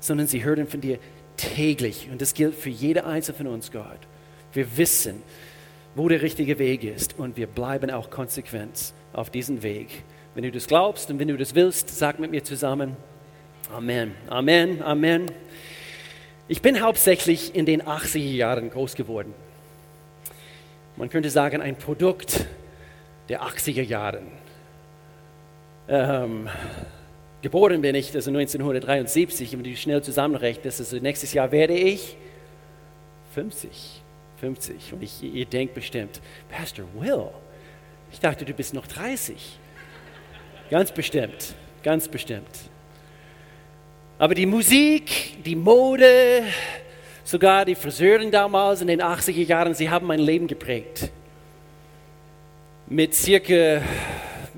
sondern 0.00 0.26
sie 0.26 0.44
hören 0.44 0.66
von 0.66 0.82
dir 0.82 0.98
täglich. 1.38 2.08
Und 2.12 2.20
das 2.20 2.34
gilt 2.34 2.54
für 2.54 2.68
jede 2.68 3.06
einzelne 3.06 3.38
von 3.38 3.46
uns, 3.46 3.72
Gott. 3.72 4.00
Wir 4.52 4.76
wissen, 4.76 5.22
wo 5.94 6.08
der 6.08 6.20
richtige 6.20 6.58
Weg 6.58 6.84
ist 6.84 7.18
und 7.18 7.38
wir 7.38 7.46
bleiben 7.46 7.90
auch 7.90 8.10
konsequent 8.10 8.92
auf 9.14 9.30
diesem 9.30 9.62
Weg. 9.62 10.04
Wenn 10.38 10.44
du 10.44 10.52
das 10.52 10.68
glaubst 10.68 11.10
und 11.10 11.18
wenn 11.18 11.26
du 11.26 11.36
das 11.36 11.56
willst, 11.56 11.88
sag 11.88 12.20
mit 12.20 12.30
mir 12.30 12.44
zusammen. 12.44 12.96
Amen, 13.74 14.14
Amen, 14.28 14.80
Amen. 14.82 15.26
Ich 16.46 16.62
bin 16.62 16.80
hauptsächlich 16.80 17.56
in 17.56 17.66
den 17.66 17.82
80er 17.82 18.18
Jahren 18.18 18.70
groß 18.70 18.94
geworden. 18.94 19.34
Man 20.94 21.10
könnte 21.10 21.28
sagen, 21.28 21.60
ein 21.60 21.74
Produkt 21.74 22.46
der 23.28 23.42
80er 23.42 23.82
Jahre. 23.82 24.22
Ähm, 25.88 26.48
geboren 27.42 27.80
bin 27.80 27.96
ich, 27.96 28.14
also 28.14 28.30
1973, 28.30 29.54
wenn 29.54 29.64
du 29.64 29.74
schnell 29.74 30.04
zusammenrechnest, 30.04 30.78
also 30.78 30.98
nächstes 30.98 31.32
Jahr 31.32 31.50
werde 31.50 31.74
ich 31.74 32.16
50. 33.34 34.02
50. 34.36 34.92
Und 34.92 35.02
ich, 35.02 35.20
ihr 35.20 35.46
denkt 35.46 35.74
bestimmt, 35.74 36.20
Pastor 36.48 36.84
Will, 36.94 37.26
ich 38.12 38.20
dachte, 38.20 38.44
du 38.44 38.52
bist 38.52 38.72
noch 38.72 38.86
30. 38.86 39.58
Ganz 40.70 40.92
bestimmt, 40.92 41.54
ganz 41.82 42.08
bestimmt. 42.08 42.68
Aber 44.18 44.34
die 44.34 44.46
Musik, 44.46 45.42
die 45.44 45.56
Mode, 45.56 46.42
sogar 47.24 47.64
die 47.64 47.74
Friseuren 47.74 48.30
damals 48.30 48.82
in 48.82 48.88
den 48.88 49.00
80er 49.00 49.46
Jahren, 49.46 49.74
sie 49.74 49.88
haben 49.88 50.06
mein 50.06 50.18
Leben 50.18 50.46
geprägt. 50.46 51.10
Mit 52.86 53.14
circa 53.14 53.80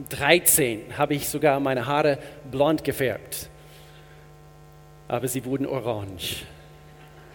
13 0.09 0.97
habe 0.97 1.15
ich 1.15 1.29
sogar 1.29 1.61
meine 1.61 1.87
Haare 1.87 2.19
blond 2.51 2.83
gefärbt. 2.83 3.49
Aber 5.09 5.29
sie 5.29 5.45
wurden 5.45 5.67
orange. 5.67 6.45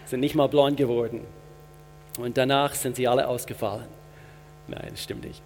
Sind 0.06 0.20
nicht 0.20 0.34
mal 0.34 0.48
blond 0.48 0.76
geworden. 0.76 1.20
Und 2.18 2.36
danach 2.36 2.74
sind 2.74 2.96
sie 2.96 3.06
alle 3.08 3.28
ausgefallen. 3.28 3.86
Nein, 4.68 4.88
das 4.90 5.02
stimmt 5.02 5.24
nicht. 5.24 5.42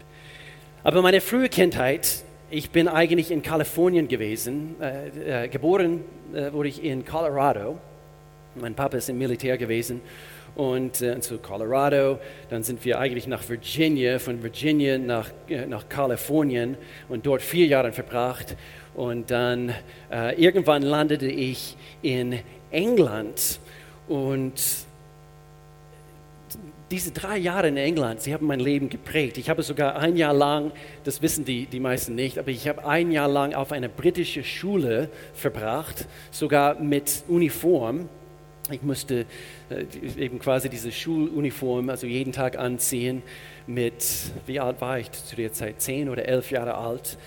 Aber 0.82 1.02
meine 1.02 1.20
frühe 1.20 1.48
Kindheit, 1.48 2.22
ich 2.50 2.70
bin 2.70 2.88
eigentlich 2.88 3.30
in 3.30 3.42
Kalifornien 3.42 4.08
gewesen. 4.08 4.74
Äh, 4.80 5.44
äh, 5.44 5.48
geboren 5.48 6.04
äh, 6.34 6.52
wurde 6.52 6.68
ich 6.68 6.82
in 6.82 7.04
Colorado. 7.04 7.78
Mein 8.56 8.74
Papa 8.74 8.96
ist 8.96 9.08
im 9.08 9.18
Militär 9.18 9.56
gewesen 9.56 10.00
und 10.56 11.00
äh, 11.00 11.20
zu 11.20 11.38
Colorado. 11.38 12.18
Dann 12.48 12.64
sind 12.64 12.84
wir 12.84 12.98
eigentlich 12.98 13.28
nach 13.28 13.48
Virginia, 13.48 14.18
von 14.18 14.42
Virginia 14.42 14.98
nach, 14.98 15.30
äh, 15.48 15.66
nach 15.66 15.88
Kalifornien 15.88 16.76
und 17.08 17.24
dort 17.24 17.42
vier 17.42 17.66
Jahre 17.66 17.92
verbracht. 17.92 18.56
Und 18.94 19.30
dann 19.30 19.72
äh, 20.10 20.34
irgendwann 20.42 20.82
landete 20.82 21.28
ich 21.28 21.76
in 22.02 22.40
England 22.72 23.60
und 24.08 24.54
diese 26.90 27.12
drei 27.12 27.38
Jahre 27.38 27.68
in 27.68 27.76
England, 27.76 28.20
sie 28.20 28.34
haben 28.34 28.46
mein 28.46 28.60
Leben 28.60 28.88
geprägt. 28.88 29.38
Ich 29.38 29.48
habe 29.48 29.62
sogar 29.62 29.96
ein 29.96 30.16
Jahr 30.16 30.34
lang, 30.34 30.72
das 31.04 31.22
wissen 31.22 31.44
die, 31.44 31.66
die 31.66 31.80
meisten 31.80 32.14
nicht, 32.14 32.38
aber 32.38 32.48
ich 32.48 32.68
habe 32.68 32.84
ein 32.86 33.12
Jahr 33.12 33.28
lang 33.28 33.54
auf 33.54 33.72
einer 33.72 33.88
britischen 33.88 34.42
Schule 34.42 35.08
verbracht, 35.34 36.06
sogar 36.30 36.80
mit 36.80 37.22
Uniform. 37.28 38.08
Ich 38.70 38.82
musste 38.82 39.26
äh, 39.70 39.84
eben 40.18 40.38
quasi 40.38 40.68
diese 40.68 40.92
Schuluniform, 40.92 41.90
also 41.90 42.06
jeden 42.06 42.32
Tag 42.32 42.58
anziehen 42.58 43.22
mit, 43.66 44.04
wie 44.46 44.60
alt 44.60 44.80
war 44.80 44.98
ich 44.98 45.10
zu 45.12 45.36
der 45.36 45.52
Zeit, 45.52 45.80
zehn 45.80 46.08
oder 46.08 46.26
elf 46.26 46.50
Jahre 46.50 46.74
alt. 46.74 47.18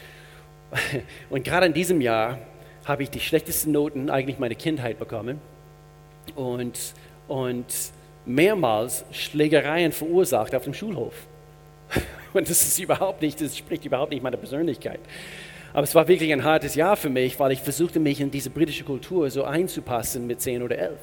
Und 1.30 1.44
gerade 1.44 1.68
in 1.68 1.74
diesem 1.74 2.02
Jahr 2.02 2.40
habe 2.86 3.04
ich 3.04 3.10
die 3.10 3.20
schlechtesten 3.20 3.72
Noten 3.72 4.10
eigentlich 4.10 4.40
meiner 4.40 4.56
Kindheit 4.56 5.00
bekommen. 5.00 5.40
Und, 6.36 6.94
und 7.28 7.66
mehrmals 8.26 9.06
Schlägereien 9.12 9.92
verursacht 9.92 10.56
auf 10.56 10.64
dem 10.64 10.74
Schulhof. 10.74 11.14
Und 12.34 12.50
das 12.50 12.64
ist 12.64 12.80
überhaupt 12.80 13.22
nicht, 13.22 13.40
das 13.42 13.58
spricht 13.58 13.86
überhaupt 13.86 14.12
nicht 14.12 14.24
meiner 14.24 14.38
Persönlichkeit. 14.38 15.00
Aber 15.74 15.84
es 15.84 15.96
war 15.96 16.08
wirklich 16.08 16.32
ein 16.32 16.44
hartes 16.44 16.76
Jahr 16.76 16.96
für 16.96 17.10
mich, 17.10 17.40
weil 17.40 17.52
ich 17.52 17.62
versuchte, 17.62 18.00
mich 18.00 18.22
in 18.22 18.30
diese 18.30 18.50
britische 18.50 18.84
Kultur 18.84 19.30
so 19.32 19.44
einzupassen 19.44 20.28
mit 20.28 20.42
zehn 20.42 20.62
oder 20.62 20.78
elf. 20.78 21.00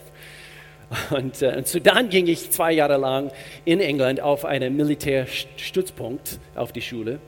Und, 1.11 1.41
äh, 1.43 1.57
und 1.57 1.69
so 1.69 1.79
dann 1.79 2.09
ging 2.09 2.27
ich 2.27 2.51
zwei 2.51 2.73
Jahre 2.73 2.97
lang 2.97 3.31
in 3.65 3.81
England 3.81 4.21
auf 4.21 4.45
einen 4.45 4.77
Militärstützpunkt 4.77 6.41
auf 6.55 6.73
die 6.73 6.83
Schule. 6.83 7.21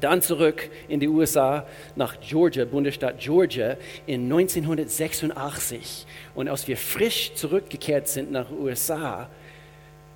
Dann 0.00 0.20
zurück 0.20 0.68
in 0.88 1.00
die 1.00 1.08
USA 1.08 1.66
nach 1.96 2.20
Georgia, 2.20 2.66
Bundesstaat 2.66 3.18
Georgia 3.18 3.76
in 4.06 4.24
1986. 4.24 6.06
Und 6.34 6.48
als 6.48 6.68
wir 6.68 6.76
frisch 6.76 7.32
zurückgekehrt 7.34 8.06
sind 8.06 8.30
nach 8.30 8.50
USA, 8.50 9.30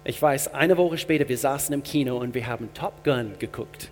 ich 0.05 0.21
weiß, 0.21 0.53
eine 0.53 0.77
Woche 0.77 0.99
später, 0.99 1.29
wir 1.29 1.39
saßen 1.39 1.73
im 1.73 1.83
Kino 1.83 2.19
und 2.19 2.35
wir 2.35 2.47
haben 2.47 2.69
Top 2.75 3.03
Gun 3.05 3.33
geguckt. 3.39 3.89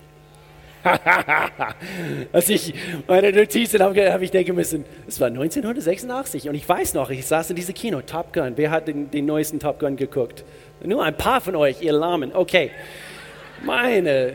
Als 2.33 2.49
ich 2.49 2.73
meine 3.07 3.31
Notizen 3.31 3.81
habe, 3.81 4.11
habe 4.11 4.23
ich 4.23 4.31
denken 4.31 4.55
müssen, 4.55 4.83
es 5.07 5.19
war 5.19 5.27
1986 5.27 6.49
und 6.49 6.55
ich 6.55 6.67
weiß 6.67 6.95
noch, 6.95 7.11
ich 7.11 7.25
saß 7.25 7.51
in 7.51 7.55
diesem 7.55 7.75
Kino, 7.75 8.01
Top 8.01 8.33
Gun. 8.33 8.53
Wer 8.55 8.71
hat 8.71 8.87
den, 8.87 9.11
den 9.11 9.25
neuesten 9.25 9.59
Top 9.59 9.79
Gun 9.79 9.95
geguckt? 9.95 10.43
Nur 10.83 11.03
ein 11.03 11.15
paar 11.15 11.39
von 11.39 11.55
euch, 11.55 11.81
ihr 11.81 11.93
Lahmen. 11.93 12.33
Okay. 12.33 12.71
Meine 13.63 14.33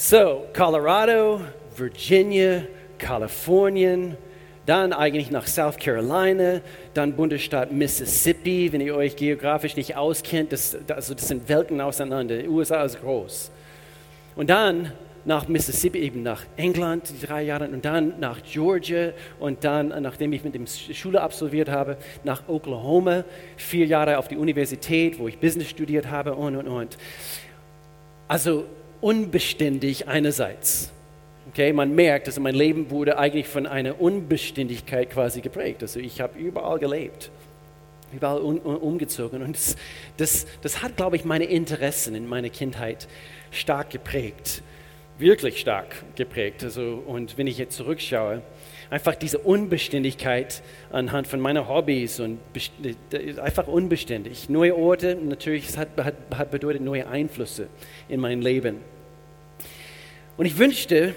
so, 0.00 0.46
Colorado, 0.54 1.40
Virginia, 1.76 2.62
Kalifornien, 2.98 4.16
dann 4.64 4.92
eigentlich 4.92 5.32
nach 5.32 5.48
South 5.48 5.76
Carolina, 5.76 6.60
dann 6.94 7.14
Bundesstaat 7.14 7.72
Mississippi, 7.72 8.72
wenn 8.72 8.80
ihr 8.80 8.94
euch 8.94 9.16
geografisch 9.16 9.74
nicht 9.74 9.96
auskennt, 9.96 10.52
das, 10.52 10.76
also 10.88 11.14
das 11.14 11.26
sind 11.26 11.48
Welten 11.48 11.80
auseinander. 11.80 12.38
Die 12.38 12.48
USA 12.48 12.84
ist 12.84 13.00
groß. 13.00 13.50
Und 14.36 14.50
dann 14.50 14.92
nach 15.24 15.48
Mississippi, 15.48 15.98
eben 15.98 16.22
nach 16.22 16.44
England, 16.56 17.10
die 17.10 17.26
drei 17.26 17.42
Jahre, 17.42 17.66
und 17.66 17.84
dann 17.84 18.20
nach 18.20 18.40
Georgia 18.44 19.10
und 19.40 19.64
dann, 19.64 19.88
nachdem 20.00 20.32
ich 20.32 20.44
mit 20.44 20.54
dem 20.54 20.68
Schule 20.68 21.20
absolviert 21.20 21.70
habe, 21.70 21.96
nach 22.22 22.46
Oklahoma, 22.46 23.24
vier 23.56 23.86
Jahre 23.86 24.18
auf 24.18 24.28
die 24.28 24.36
Universität, 24.36 25.18
wo 25.18 25.26
ich 25.26 25.40
Business 25.40 25.68
studiert 25.68 26.08
habe 26.08 26.36
und, 26.36 26.54
und, 26.54 26.68
und. 26.68 26.96
Also 28.28 28.66
unbeständig 29.00 30.08
einerseits 30.08 30.92
Okay, 31.48 31.72
man 31.72 31.94
merkt, 31.94 32.28
dass 32.28 32.38
mein 32.38 32.54
Leben 32.54 32.90
wurde 32.90 33.18
eigentlich 33.18 33.48
von 33.48 33.66
einer 33.66 34.00
Unbeständigkeit 34.00 35.08
quasi 35.08 35.40
geprägt. 35.40 35.82
Also 35.82 35.98
ich 35.98 36.20
habe 36.20 36.38
überall 36.38 36.78
gelebt, 36.78 37.30
überall 38.12 38.42
un, 38.42 38.60
un, 38.60 38.76
umgezogen. 38.76 39.42
Und 39.42 39.56
das, 39.56 39.76
das, 40.18 40.46
das 40.60 40.82
hat, 40.82 40.96
glaube 40.96 41.16
ich, 41.16 41.24
meine 41.24 41.46
Interessen 41.46 42.14
in 42.14 42.28
meiner 42.28 42.50
Kindheit 42.50 43.08
stark 43.50 43.90
geprägt. 43.90 44.62
Wirklich 45.18 45.58
stark 45.58 45.96
geprägt. 46.16 46.62
Also, 46.62 47.02
und 47.06 47.38
wenn 47.38 47.46
ich 47.46 47.56
jetzt 47.56 47.76
zurückschaue, 47.76 48.42
einfach 48.90 49.14
diese 49.14 49.38
Unbeständigkeit 49.38 50.62
anhand 50.90 51.26
von 51.26 51.40
meinen 51.40 51.68
Hobbys 51.68 52.20
und 52.20 52.38
einfach 53.42 53.66
unbeständig. 53.66 54.48
Neue 54.48 54.76
Orte, 54.76 55.16
natürlich, 55.16 55.76
hat, 55.76 55.88
hat, 55.98 56.14
hat 56.34 56.50
bedeutet 56.50 56.82
neue 56.82 57.06
Einflüsse 57.06 57.68
in 58.08 58.20
mein 58.20 58.40
Leben. 58.40 58.76
Und 60.36 60.46
ich 60.46 60.58
wünschte, 60.58 61.14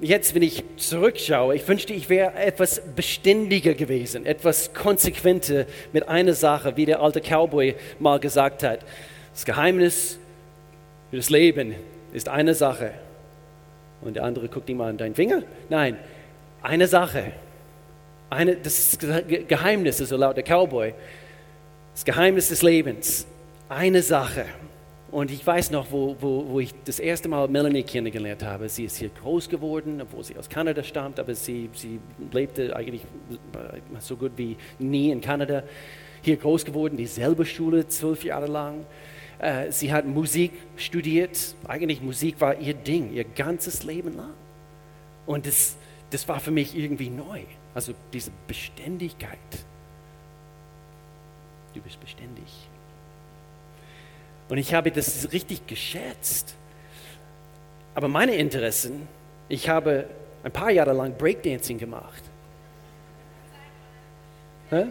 jetzt, 0.00 0.34
wenn 0.34 0.42
ich 0.42 0.62
zurückschaue, 0.76 1.54
ich 1.54 1.66
wünschte, 1.66 1.92
ich 1.92 2.08
wäre 2.08 2.34
etwas 2.34 2.82
beständiger 2.94 3.74
gewesen, 3.74 4.26
etwas 4.26 4.74
konsequenter 4.74 5.66
mit 5.92 6.08
einer 6.08 6.34
Sache, 6.34 6.76
wie 6.76 6.84
der 6.84 7.00
alte 7.00 7.20
Cowboy 7.20 7.74
mal 7.98 8.18
gesagt 8.18 8.62
hat. 8.62 8.80
Das 9.32 9.44
Geheimnis 9.44 10.18
für 11.10 11.16
das 11.16 11.30
Leben 11.30 11.74
ist 12.12 12.28
eine 12.28 12.54
Sache. 12.54 12.92
Und 14.02 14.16
der 14.16 14.24
andere 14.24 14.48
guckt 14.48 14.68
ihm 14.68 14.80
an, 14.80 14.98
dein 14.98 15.14
Finger? 15.14 15.42
Nein, 15.70 15.96
eine 16.64 16.88
Sache. 16.88 17.32
Eine, 18.30 18.56
das 18.56 18.98
Geheimnis, 18.98 19.98
so 19.98 20.16
laut 20.16 20.36
der 20.36 20.44
Cowboy. 20.44 20.94
Das 21.92 22.04
Geheimnis 22.04 22.48
des 22.48 22.62
Lebens. 22.62 23.26
Eine 23.68 24.02
Sache. 24.02 24.46
Und 25.10 25.30
ich 25.30 25.46
weiß 25.46 25.70
noch, 25.70 25.92
wo, 25.92 26.16
wo, 26.18 26.48
wo 26.48 26.60
ich 26.60 26.74
das 26.84 26.98
erste 26.98 27.28
Mal 27.28 27.46
Melanie 27.48 27.84
kennengelernt 27.84 28.42
habe. 28.42 28.68
Sie 28.68 28.84
ist 28.84 28.96
hier 28.96 29.10
groß 29.10 29.48
geworden, 29.48 30.00
obwohl 30.00 30.24
sie 30.24 30.36
aus 30.36 30.48
Kanada 30.48 30.82
stammt, 30.82 31.20
aber 31.20 31.34
sie, 31.34 31.70
sie 31.74 32.00
lebte 32.32 32.74
eigentlich 32.74 33.02
so 34.00 34.16
gut 34.16 34.32
wie 34.36 34.56
nie 34.78 35.10
in 35.10 35.20
Kanada. 35.20 35.62
Hier 36.22 36.36
groß 36.36 36.64
geworden, 36.64 36.96
dieselbe 36.96 37.44
Schule, 37.44 37.86
zwölf 37.86 38.24
Jahre 38.24 38.46
lang. 38.46 38.86
Äh, 39.38 39.70
sie 39.70 39.92
hat 39.92 40.06
Musik 40.06 40.52
studiert. 40.76 41.54
Eigentlich 41.68 42.00
Musik 42.00 42.40
war 42.40 42.58
ihr 42.58 42.74
Ding, 42.74 43.12
ihr 43.12 43.24
ganzes 43.24 43.84
Leben 43.84 44.16
lang. 44.16 44.32
Und 45.26 45.46
das, 45.46 45.76
das 46.14 46.26
war 46.28 46.38
für 46.38 46.52
mich 46.52 46.76
irgendwie 46.78 47.10
neu. 47.10 47.40
Also 47.74 47.92
diese 48.12 48.30
Beständigkeit. 48.46 49.36
Du 51.74 51.80
bist 51.80 51.98
beständig. 52.00 52.68
Und 54.48 54.58
ich 54.58 54.72
habe 54.72 54.92
das 54.92 55.32
richtig 55.32 55.66
geschätzt. 55.66 56.54
Aber 57.96 58.06
meine 58.06 58.36
Interessen, 58.36 59.08
ich 59.48 59.68
habe 59.68 60.06
ein 60.44 60.52
paar 60.52 60.70
Jahre 60.70 60.92
lang 60.92 61.18
Breakdancing 61.18 61.78
gemacht. 61.78 62.22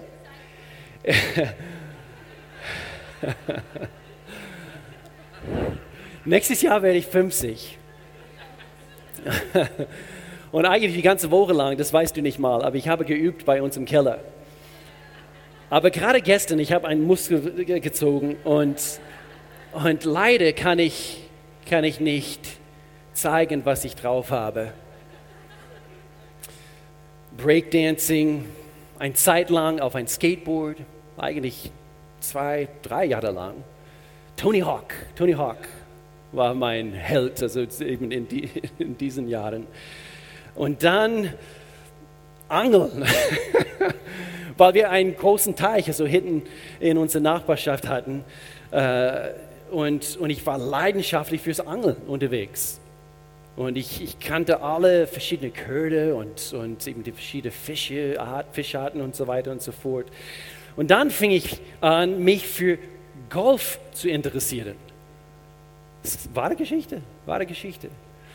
Nächstes 6.25 6.62
Jahr 6.62 6.82
werde 6.82 6.98
ich 6.98 7.08
50. 7.08 7.77
Und 10.53 10.65
eigentlich 10.65 10.93
die 10.93 11.01
ganze 11.01 11.31
Woche 11.31 11.51
lang, 11.51 11.75
das 11.75 11.91
weißt 11.91 12.15
du 12.15 12.22
nicht 12.22 12.39
mal, 12.39 12.63
aber 12.63 12.77
ich 12.77 12.88
habe 12.88 13.03
geübt 13.03 13.43
bei 13.43 13.62
uns 13.62 13.75
im 13.75 13.83
Keller. 13.83 14.19
Aber 15.69 15.89
gerade 15.89 16.22
gestern, 16.22 16.60
ich 16.60 16.72
habe 16.72 16.88
einen 16.88 17.05
Muskel 17.05 17.65
gezogen 17.81 18.38
und 18.45 18.79
und 19.74 20.03
leider 20.03 20.53
kann 20.53 20.77
ich, 20.77 21.17
kann 21.67 21.83
ich 21.83 22.00
nicht 22.00 22.41
zeigen, 23.13 23.65
was 23.65 23.83
ich 23.86 23.95
drauf 23.95 24.29
habe. 24.29 24.72
Breakdancing, 27.36 28.45
eine 29.00 29.15
Zeit 29.15 29.50
lang 29.50 29.79
auf 29.79 29.95
ein 29.95 30.07
Skateboard, 30.07 30.77
eigentlich 31.17 31.72
zwei, 32.19 32.67
drei 32.83 33.05
Jahre 33.05 33.31
lang. 33.31 33.55
Tony 34.38 34.60
Hawk, 34.60 34.94
Tony 35.16 35.33
Hawk 35.33 35.57
war 36.31 36.53
mein 36.53 36.94
Held, 36.94 37.42
also 37.42 37.61
eben 37.83 38.11
in, 38.11 38.27
die, 38.27 38.48
in 38.77 38.96
diesen 38.96 39.27
Jahren. 39.27 39.66
Und 40.55 40.83
dann 40.83 41.33
Angeln, 42.48 43.05
weil 44.57 44.74
wir 44.74 44.89
einen 44.89 45.16
großen 45.16 45.55
Teich, 45.55 45.87
also 45.87 46.05
hinten 46.05 46.44
in 46.79 46.98
unserer 46.98 47.24
Nachbarschaft 47.24 47.87
hatten. 47.87 48.24
Äh, 48.72 49.31
und, 49.72 50.18
und 50.18 50.29
ich 50.29 50.46
war 50.46 50.57
leidenschaftlich 50.57 51.42
fürs 51.42 51.59
Angeln 51.59 51.96
unterwegs. 52.07 52.79
Und 53.55 53.77
ich, 53.77 54.03
ich 54.03 54.20
kannte 54.20 54.61
alle 54.61 55.05
verschiedenen 55.07 55.53
Köder 55.53 56.16
und, 56.16 56.53
und 56.53 56.85
eben 56.87 57.03
die 57.03 57.11
verschiedenen 57.11 57.53
Fische, 57.53 58.20
Art, 58.20 58.48
Fischarten 58.51 59.01
und 59.01 59.16
so 59.16 59.27
weiter 59.27 59.51
und 59.51 59.61
so 59.61 59.72
fort. 59.72 60.07
Und 60.75 60.89
dann 60.89 61.11
fing 61.11 61.31
ich 61.31 61.59
an, 61.81 62.24
mich 62.24 62.48
für 62.48 62.79
Golf 63.29 63.79
zu 63.94 64.09
interessieren. 64.09 64.75
Das 66.01 66.16
ist 66.16 66.35
wahre 66.35 66.55
Geschichte, 66.55 67.01
wahre 67.25 67.46
Geschichte. 67.46 67.89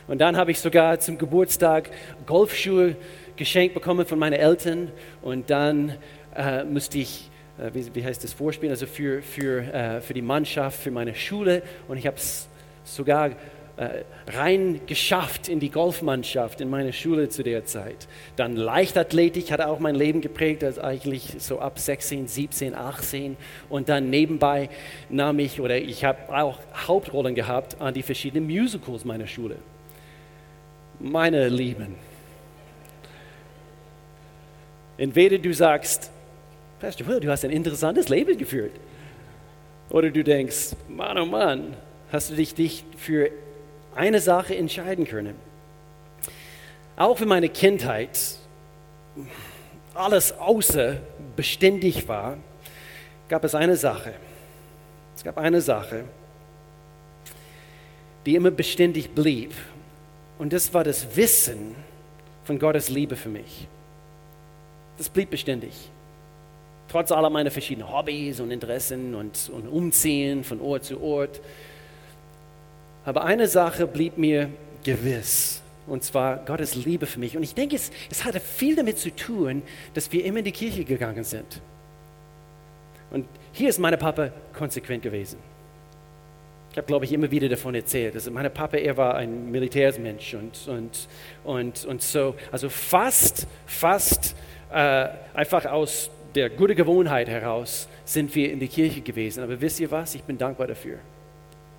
Und 0.08 0.18
dann 0.18 0.36
habe 0.36 0.50
ich 0.50 0.58
sogar 0.58 0.98
zum 0.98 1.18
Geburtstag 1.18 1.90
Golfschuhe 2.26 2.96
geschenkt 3.36 3.74
bekommen 3.74 4.06
von 4.06 4.18
meinen 4.18 4.34
Eltern. 4.34 4.90
Und 5.22 5.50
dann 5.50 5.94
äh, 6.34 6.64
musste 6.64 6.98
ich 6.98 7.30
äh, 7.58 7.70
wie, 7.74 7.94
wie, 7.94 8.04
heißt 8.04 8.22
das, 8.24 8.32
Vorspielen, 8.32 8.72
also 8.72 8.86
für, 8.86 9.22
für, 9.22 9.62
äh, 9.62 10.00
für 10.00 10.14
die 10.14 10.22
Mannschaft, 10.22 10.80
für 10.80 10.90
meine 10.90 11.14
Schule. 11.14 11.62
Und 11.88 11.96
ich 11.96 12.06
habe 12.06 12.16
es 12.16 12.48
sogar 12.84 13.30
äh, 13.76 14.02
rein 14.28 14.80
geschafft 14.86 15.48
in 15.48 15.60
die 15.60 15.70
Golfmannschaft 15.70 16.60
in 16.60 16.70
meiner 16.70 16.92
Schule 16.92 17.28
zu 17.28 17.42
der 17.42 17.64
Zeit. 17.64 18.08
Dann 18.36 18.56
Leichtathletik 18.56 19.50
hat 19.50 19.60
auch 19.60 19.78
mein 19.78 19.94
Leben 19.94 20.20
geprägt, 20.20 20.64
also 20.64 20.80
eigentlich 20.82 21.36
so 21.38 21.58
ab 21.58 21.78
16, 21.78 22.28
17, 22.28 22.74
18. 22.74 23.36
Und 23.68 23.88
dann 23.88 24.10
nebenbei 24.10 24.68
nahm 25.08 25.38
ich, 25.38 25.60
oder 25.60 25.76
ich 25.76 26.04
habe 26.04 26.36
auch 26.36 26.58
Hauptrollen 26.86 27.34
gehabt 27.34 27.80
an 27.80 27.94
die 27.94 28.02
verschiedenen 28.02 28.46
Musicals 28.46 29.04
meiner 29.04 29.26
Schule. 29.26 29.56
Meine 31.00 31.48
Lieben, 31.48 31.94
entweder 34.96 35.38
du 35.38 35.54
sagst, 35.54 36.10
Pastor 36.80 37.06
Will, 37.06 37.20
du 37.20 37.30
hast 37.30 37.44
ein 37.44 37.50
interessantes 37.50 38.08
Leben 38.08 38.36
geführt. 38.36 38.72
Oder 39.90 40.10
du 40.10 40.22
denkst, 40.22 40.76
Mann, 40.88 41.18
oh 41.18 41.26
Mann, 41.26 41.76
hast 42.10 42.30
du 42.30 42.34
dich, 42.34 42.54
dich 42.54 42.84
für 42.96 43.30
eine 43.94 44.20
Sache 44.20 44.56
entscheiden 44.56 45.06
können. 45.06 45.34
Auch 46.96 47.20
wenn 47.20 47.28
meine 47.28 47.48
Kindheit 47.48 48.18
alles 49.94 50.32
außer 50.32 50.96
beständig 51.36 52.08
war, 52.08 52.38
gab 53.28 53.44
es 53.44 53.54
eine 53.54 53.76
Sache. 53.76 54.14
Es 55.16 55.24
gab 55.24 55.38
eine 55.38 55.60
Sache, 55.60 56.04
die 58.26 58.34
immer 58.34 58.50
beständig 58.50 59.10
blieb. 59.10 59.52
Und 60.38 60.52
das 60.52 60.72
war 60.72 60.84
das 60.84 61.16
Wissen 61.16 61.74
von 62.44 62.58
Gottes 62.58 62.88
Liebe 62.88 63.16
für 63.16 63.28
mich. 63.28 63.66
Das 64.96 65.08
blieb 65.08 65.30
beständig 65.30 65.90
trotz 66.88 67.12
aller 67.12 67.30
meiner 67.30 67.50
verschiedenen 67.50 67.92
Hobbys 67.92 68.40
und 68.40 68.50
Interessen 68.50 69.14
und, 69.14 69.50
und 69.52 69.68
Umziehen 69.68 70.42
von 70.42 70.60
Ort 70.60 70.84
zu 70.84 71.00
Ort. 71.00 71.40
Aber 73.04 73.24
eine 73.24 73.46
Sache 73.46 73.86
blieb 73.86 74.18
mir 74.18 74.50
gewiss, 74.82 75.62
und 75.86 76.02
zwar 76.02 76.38
Gottes 76.44 76.74
Liebe 76.74 77.06
für 77.06 77.20
mich. 77.20 77.36
Und 77.36 77.42
ich 77.42 77.54
denke, 77.54 77.76
es, 77.76 77.90
es 78.10 78.24
hatte 78.24 78.40
viel 78.40 78.76
damit 78.76 78.98
zu 78.98 79.14
tun, 79.14 79.62
dass 79.94 80.10
wir 80.12 80.24
immer 80.24 80.38
in 80.38 80.44
die 80.44 80.52
Kirche 80.52 80.84
gegangen 80.84 81.24
sind. 81.24 81.60
Und 83.10 83.26
hier 83.52 83.70
ist 83.70 83.78
mein 83.78 83.98
Papa 83.98 84.30
konsequent 84.52 85.02
gewesen. 85.02 85.38
Habe, 86.78 86.86
glaube 86.86 87.04
ich, 87.04 87.12
immer 87.12 87.30
wieder 87.30 87.48
davon 87.48 87.74
erzählt. 87.74 88.14
Also 88.14 88.30
mein 88.30 88.52
Papa, 88.52 88.76
er 88.76 88.96
war 88.96 89.16
ein 89.16 89.50
Militärsmensch 89.50 90.34
und, 90.34 90.68
und, 90.68 91.08
und, 91.44 91.84
und 91.84 92.02
so, 92.02 92.36
also 92.52 92.68
fast, 92.68 93.46
fast 93.66 94.36
äh, 94.72 95.08
einfach 95.34 95.66
aus 95.66 96.10
der 96.34 96.50
guten 96.50 96.76
Gewohnheit 96.76 97.28
heraus 97.28 97.88
sind 98.04 98.32
wir 98.34 98.52
in 98.52 98.60
die 98.60 98.68
Kirche 98.68 99.00
gewesen. 99.00 99.42
Aber 99.42 99.60
wisst 99.60 99.80
ihr 99.80 99.90
was? 99.90 100.14
Ich 100.14 100.22
bin 100.22 100.38
dankbar 100.38 100.68
dafür. 100.68 100.98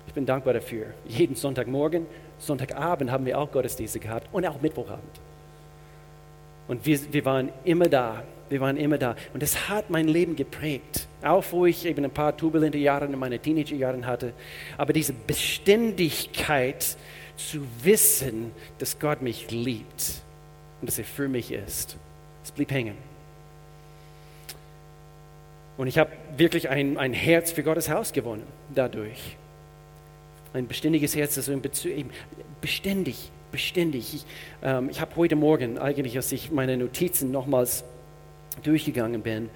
Ich 0.06 0.12
bin 0.12 0.26
dankbar 0.26 0.54
dafür. 0.54 0.86
Jeden 1.06 1.34
Sonntagmorgen, 1.34 2.06
Sonntagabend 2.38 3.10
haben 3.10 3.24
wir 3.24 3.38
auch 3.38 3.50
Gottesdienste 3.50 4.00
gehabt 4.00 4.28
und 4.32 4.46
auch 4.46 4.60
Mittwochabend. 4.60 5.20
Und 6.68 6.84
wir, 6.84 6.98
wir 7.10 7.24
waren 7.24 7.50
immer 7.64 7.88
da. 7.88 8.22
Wir 8.50 8.60
waren 8.60 8.76
immer 8.76 8.98
da. 8.98 9.14
Und 9.32 9.42
das 9.42 9.68
hat 9.68 9.90
mein 9.90 10.08
Leben 10.08 10.36
geprägt. 10.36 11.06
Auch 11.22 11.44
wo 11.52 11.66
ich 11.66 11.86
eben 11.86 12.04
ein 12.04 12.10
paar 12.10 12.36
turbulente 12.36 12.78
Jahre 12.78 13.06
in 13.06 13.18
meinen 13.18 13.40
Teenagerjahren 13.40 14.06
hatte. 14.06 14.32
Aber 14.76 14.92
diese 14.92 15.12
Beständigkeit 15.12 16.96
zu 17.36 17.64
wissen, 17.82 18.50
dass 18.78 18.98
Gott 18.98 19.22
mich 19.22 19.50
liebt 19.50 20.20
und 20.80 20.88
dass 20.88 20.98
er 20.98 21.04
für 21.04 21.28
mich 21.28 21.52
ist, 21.52 21.96
es 22.44 22.50
blieb 22.50 22.70
hängen. 22.72 22.96
Und 25.76 25.86
ich 25.86 25.96
habe 25.96 26.10
wirklich 26.36 26.68
ein, 26.68 26.98
ein 26.98 27.12
Herz 27.12 27.52
für 27.52 27.62
Gottes 27.62 27.88
Haus 27.88 28.12
gewonnen 28.12 28.42
dadurch. 28.74 29.36
Ein 30.52 30.66
beständiges 30.66 31.14
Herz, 31.14 31.36
das 31.36 31.46
so 31.46 31.52
in 31.52 31.62
Bezug, 31.62 31.92
beständig, 32.60 33.30
beständig. 33.52 34.14
Ich, 34.14 34.24
ähm, 34.62 34.90
ich 34.90 35.00
habe 35.00 35.14
heute 35.16 35.36
Morgen, 35.36 35.78
eigentlich, 35.78 36.16
als 36.16 36.32
ich 36.32 36.50
meine 36.50 36.76
Notizen 36.76 37.30
nochmals 37.30 37.84
durchgegangen 38.62 39.22
bin, 39.22 39.50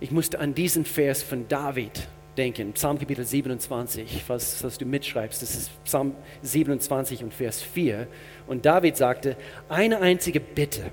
ich 0.00 0.10
musste 0.10 0.38
an 0.38 0.54
diesen 0.54 0.84
Vers 0.84 1.22
von 1.22 1.48
David 1.48 2.06
denken, 2.36 2.72
Psalm 2.74 2.98
Kapitel 2.98 3.24
27, 3.24 4.24
was, 4.28 4.62
was 4.62 4.76
du 4.76 4.84
mitschreibst, 4.84 5.40
das 5.40 5.54
ist 5.56 5.84
Psalm 5.84 6.14
27 6.42 7.24
und 7.24 7.32
Vers 7.32 7.62
4. 7.62 8.06
Und 8.46 8.66
David 8.66 8.96
sagte, 8.96 9.36
eine 9.68 10.00
einzige 10.00 10.40
Bitte, 10.40 10.90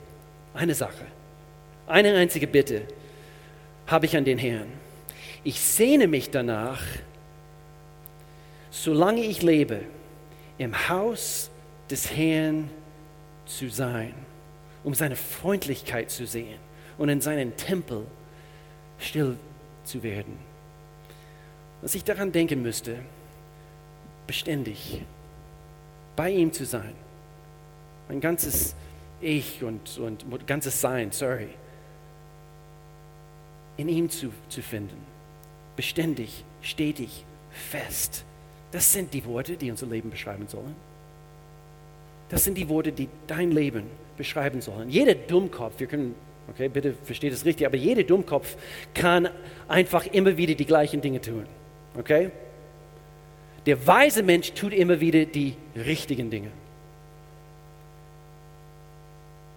eine 0.53 0.73
Sache, 0.73 1.05
eine 1.85 2.13
einzige 2.15 2.47
Bitte 2.47 2.83
habe 3.87 4.05
ich 4.05 4.15
an 4.15 4.23
den 4.23 4.37
Herrn. 4.37 4.67
Ich 5.43 5.59
sehne 5.59 6.07
mich 6.07 6.29
danach, 6.29 6.81
solange 8.71 9.21
ich 9.21 9.41
lebe, 9.41 9.81
im 10.57 10.87
Haus 10.87 11.49
des 11.89 12.15
Herrn 12.15 12.69
zu 13.45 13.67
sein, 13.67 14.13
um 14.85 14.93
seine 14.93 15.17
Freundlichkeit 15.17 16.09
zu 16.09 16.25
sehen 16.25 16.59
und 16.97 17.09
in 17.09 17.21
seinen 17.21 17.55
Tempel 17.57 18.05
still 18.99 19.37
zu 19.83 20.03
werden. 20.03 20.37
Was 21.81 21.95
ich 21.95 22.03
daran 22.03 22.31
denken 22.31 22.61
müsste, 22.61 22.97
beständig 24.27 25.01
bei 26.15 26.31
ihm 26.31 26.53
zu 26.53 26.65
sein, 26.65 26.93
mein 28.07 28.21
ganzes 28.21 28.75
Ich 29.21 29.63
und, 29.63 29.97
und 29.97 30.47
ganzes 30.47 30.79
Sein, 30.79 31.11
sorry, 31.11 31.49
in 33.77 33.89
ihm 33.89 34.09
zu, 34.09 34.31
zu 34.49 34.61
finden, 34.61 34.97
beständig, 35.75 36.43
stetig, 36.61 37.25
fest. 37.51 38.23
Das 38.71 38.91
sind 38.91 39.13
die 39.13 39.25
Worte, 39.25 39.57
die 39.57 39.69
unser 39.71 39.87
Leben 39.87 40.09
beschreiben 40.09 40.47
sollen. 40.47 40.75
Das 42.29 42.43
sind 42.43 42.57
die 42.57 42.69
Worte, 42.69 42.91
die 42.91 43.09
dein 43.27 43.51
Leben 43.51 43.83
beschreiben 44.17 44.61
sollen. 44.61 44.89
Jeder 44.89 45.15
Dummkopf, 45.15 45.79
wir 45.79 45.87
können, 45.87 46.15
okay, 46.49 46.69
bitte 46.69 46.93
versteht 46.93 47.33
es 47.33 47.45
richtig, 47.45 47.65
aber 47.65 47.77
jeder 47.77 48.03
Dummkopf 48.03 48.55
kann 48.93 49.29
einfach 49.67 50.05
immer 50.07 50.37
wieder 50.37 50.55
die 50.55 50.65
gleichen 50.65 51.01
Dinge 51.01 51.21
tun. 51.21 51.45
Okay? 51.97 52.31
Der 53.65 53.87
weise 53.87 54.23
Mensch 54.23 54.51
tut 54.53 54.73
immer 54.73 54.99
wieder 54.99 55.25
die 55.25 55.55
richtigen 55.75 56.29
Dinge. 56.29 56.51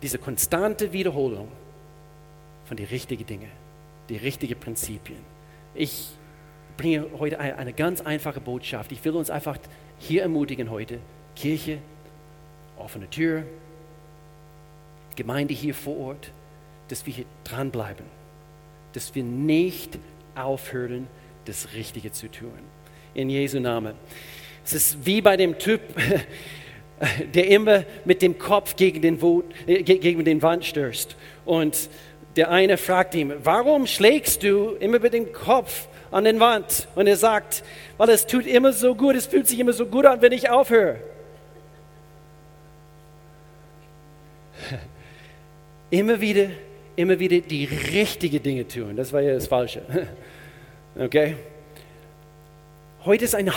Diese 0.03 0.19
konstante 0.19 0.93
Wiederholung 0.93 1.49
von 2.67 2.77
den 2.77 2.87
richtigen 2.87 3.27
Dingen, 3.27 3.51
die 4.09 4.17
richtigen 4.17 4.59
Prinzipien. 4.59 5.19
Ich 5.75 6.11
bringe 6.77 7.07
heute 7.19 7.41
eine 7.41 7.73
ganz 7.73 8.01
einfache 8.01 8.41
Botschaft. 8.41 8.93
Ich 8.93 9.05
will 9.05 9.13
uns 9.13 9.31
einfach 9.31 9.59
hier 9.99 10.23
ermutigen 10.23 10.71
heute. 10.71 10.99
Kirche, 11.35 11.79
offene 12.79 13.09
Tür, 13.09 13.45
Gemeinde 15.17 15.55
hier 15.55 15.75
vor 15.75 15.97
Ort, 15.99 16.31
dass 16.89 17.07
wir 17.07 17.13
hier 17.13 17.25
dranbleiben, 17.45 18.05
dass 18.93 19.15
wir 19.15 19.25
nicht 19.25 19.99
aufhören, 20.35 21.09
das 21.45 21.69
Richtige 21.75 22.13
zu 22.13 22.31
tun. 22.31 22.53
In 23.15 23.31
Jesu 23.31 23.61
Namen. 23.61 23.95
Es 24.65 24.73
ist 24.73 25.07
wie 25.07 25.21
bei 25.21 25.37
dem 25.37 25.59
Typ, 25.59 25.81
der 27.35 27.49
immer 27.49 27.85
mit 28.05 28.23
dem 28.23 28.39
Kopf 28.39 28.77
gegen 28.77 29.01
den, 29.03 29.19
äh, 29.67 29.83
gegen 29.83 30.25
den 30.25 30.43
Wand 30.43 30.65
stößt. 30.65 31.17
Und 31.45 31.89
der 32.37 32.51
eine 32.51 32.77
fragt 32.77 33.15
ihm, 33.15 33.33
warum 33.43 33.87
schlägst 33.87 34.43
du 34.43 34.71
immer 34.81 34.99
mit 34.99 35.15
dem 35.15 35.33
Kopf 35.33 35.89
an 36.11 36.25
den 36.25 36.41
Wand? 36.41 36.89
Und 36.95 37.07
er 37.07 37.17
sagt, 37.17 37.63
weil 37.97 38.11
es 38.11 38.27
tut 38.27 38.47
immer 38.47 38.73
so 38.73 38.95
gut, 38.95 39.17
es 39.17 39.27
fühlt 39.27 39.49
sich 39.49 39.59
immer 39.59 39.73
so 39.73 39.87
gut 39.87 40.05
an, 40.05 40.21
wenn 40.21 40.33
ich 40.33 40.51
aufhöre. 40.51 40.99
Immer 45.91 46.21
wieder, 46.21 46.49
immer 46.97 47.19
wieder 47.19 47.41
die 47.41 47.65
richtigen 47.65 48.43
Dinge 48.43 48.67
tun. 48.67 48.97
Das 48.97 49.13
war 49.13 49.21
ja 49.21 49.35
das 49.35 49.47
Falsche. 49.47 49.83
Okay? 50.99 51.37
Heute 53.05 53.27
ist 53.27 53.35
ein, 53.35 53.53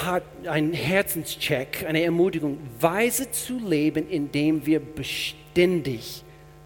ein 0.46 0.74
Herzenscheck, 0.74 1.86
eine 1.88 2.04
Ermutigung, 2.04 2.60
weise 2.82 3.32
zu 3.32 3.58
leben, 3.60 4.10
indem 4.10 4.66
wir 4.66 4.82
beständig 4.82 6.22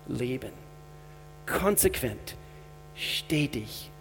leben. 0.08 0.50
Konsequent, 1.46 2.36
stetig, 2.96 3.92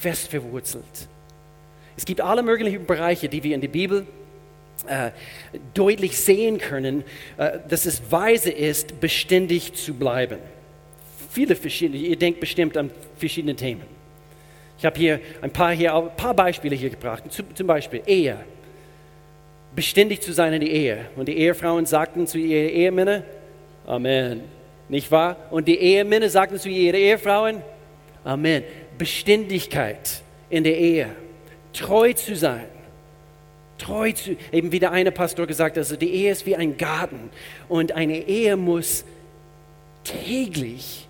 fest 0.00 0.28
verwurzelt. 0.28 1.08
Es 1.96 2.06
gibt 2.06 2.22
alle 2.22 2.42
möglichen 2.42 2.86
Bereiche, 2.86 3.28
die 3.28 3.42
wir 3.42 3.54
in 3.54 3.60
der 3.60 3.68
Bibel 3.68 4.06
äh, 4.86 5.10
deutlich 5.74 6.18
sehen 6.18 6.58
können, 6.58 7.04
äh, 7.36 7.58
dass 7.68 7.86
es 7.86 8.10
weise 8.10 8.50
ist, 8.50 8.98
beständig 8.98 9.74
zu 9.74 9.94
bleiben. 9.94 10.38
Viele 11.28 11.54
verschiedene, 11.54 11.98
ihr 11.98 12.16
denkt 12.16 12.40
bestimmt 12.40 12.76
an 12.76 12.90
verschiedene 13.16 13.54
Themen. 13.54 13.82
Ich 14.78 14.84
habe 14.84 14.98
hier 14.98 15.20
ein 15.40 15.50
paar, 15.50 15.72
hier, 15.72 15.94
ein 15.94 16.16
paar 16.16 16.34
Beispiele 16.34 16.76
hier 16.76 16.90
gebracht. 16.90 17.24
Zum 17.30 17.66
Beispiel 17.66 18.02
Ehe. 18.06 18.38
Beständig 19.74 20.22
zu 20.22 20.32
sein 20.32 20.52
in 20.52 20.60
der 20.60 20.70
Ehe. 20.70 21.06
Und 21.16 21.26
die 21.26 21.36
Ehefrauen 21.36 21.84
sagten 21.84 22.26
zu 22.26 22.38
ihren 22.38 22.70
Ehemännern, 22.70 23.24
Amen. 23.86 24.42
Nicht 24.88 25.10
wahr? 25.10 25.36
Und 25.50 25.68
die 25.68 25.78
Ehemänner 25.78 26.28
sagten 26.28 26.58
zu 26.58 26.68
ihren 26.68 26.94
Ehefrauen, 26.94 27.62
Amen. 28.24 28.62
Beständigkeit 28.96 30.22
in 30.48 30.64
der 30.64 30.78
Ehe. 30.78 31.08
Treu 31.72 32.12
zu 32.12 32.36
sein. 32.36 32.66
Treu 33.78 34.12
zu, 34.12 34.36
eben 34.52 34.72
wie 34.72 34.78
der 34.78 34.92
eine 34.92 35.12
Pastor 35.12 35.46
gesagt 35.46 35.76
hat, 35.76 35.78
also 35.78 35.96
die 35.96 36.10
Ehe 36.10 36.32
ist 36.32 36.46
wie 36.46 36.56
ein 36.56 36.76
Garten. 36.76 37.30
Und 37.68 37.92
eine 37.92 38.26
Ehe 38.28 38.56
muss 38.56 39.04
täglich 40.04 41.07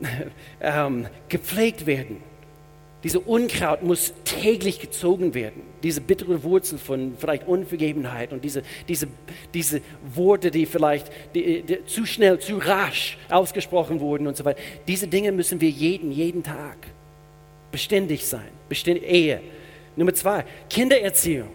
ähm, 0.60 1.06
gepflegt 1.28 1.86
werden. 1.86 2.22
Diese 3.06 3.20
Unkraut 3.20 3.82
muss 3.82 4.14
täglich 4.24 4.80
gezogen 4.80 5.34
werden. 5.34 5.62
Diese 5.82 6.00
bittere 6.00 6.42
Wurzel 6.42 6.78
von 6.78 7.14
vielleicht 7.16 7.46
Unvergebenheit 7.46 8.32
und 8.32 8.42
diese, 8.42 8.62
diese, 8.88 9.06
diese 9.54 9.80
Worte, 10.14 10.50
die 10.50 10.66
vielleicht 10.66 11.12
die, 11.34 11.62
die, 11.62 11.84
zu 11.84 12.04
schnell, 12.04 12.40
zu 12.40 12.56
rasch 12.56 13.16
ausgesprochen 13.28 14.00
wurden 14.00 14.26
und 14.26 14.36
so 14.36 14.44
weiter. 14.44 14.60
Diese 14.88 15.06
Dinge 15.06 15.30
müssen 15.30 15.60
wir 15.60 15.68
jeden, 15.70 16.10
jeden 16.10 16.42
Tag 16.42 16.78
beständig 17.70 18.26
sein. 18.26 18.48
Beständig, 18.68 19.04
Ehe. 19.08 19.40
Nummer 19.94 20.12
zwei, 20.12 20.44
Kindererziehung. 20.68 21.50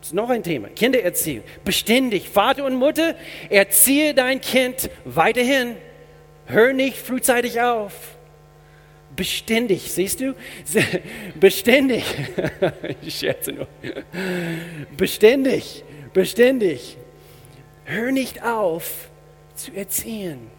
Das 0.00 0.08
ist 0.08 0.14
noch 0.14 0.28
ein 0.28 0.42
Thema. 0.42 0.68
Kindererziehung. 0.68 1.44
Beständig. 1.64 2.28
Vater 2.28 2.66
und 2.66 2.74
Mutter, 2.74 3.14
erziehe 3.48 4.12
dein 4.12 4.40
Kind 4.40 4.90
weiterhin 5.04 5.76
Hör 6.52 6.72
nicht 6.72 6.98
frühzeitig 6.98 7.60
auf. 7.60 7.92
Beständig, 9.16 9.90
siehst 9.92 10.20
du? 10.20 10.34
Beständig. 11.40 12.04
Ich 13.02 13.18
scherze 13.18 13.52
nur. 13.52 13.66
Beständig, 14.96 15.84
beständig. 16.12 16.96
Hör 17.84 18.12
nicht 18.12 18.42
auf 18.44 19.08
zu 19.54 19.72
erziehen. 19.74 20.50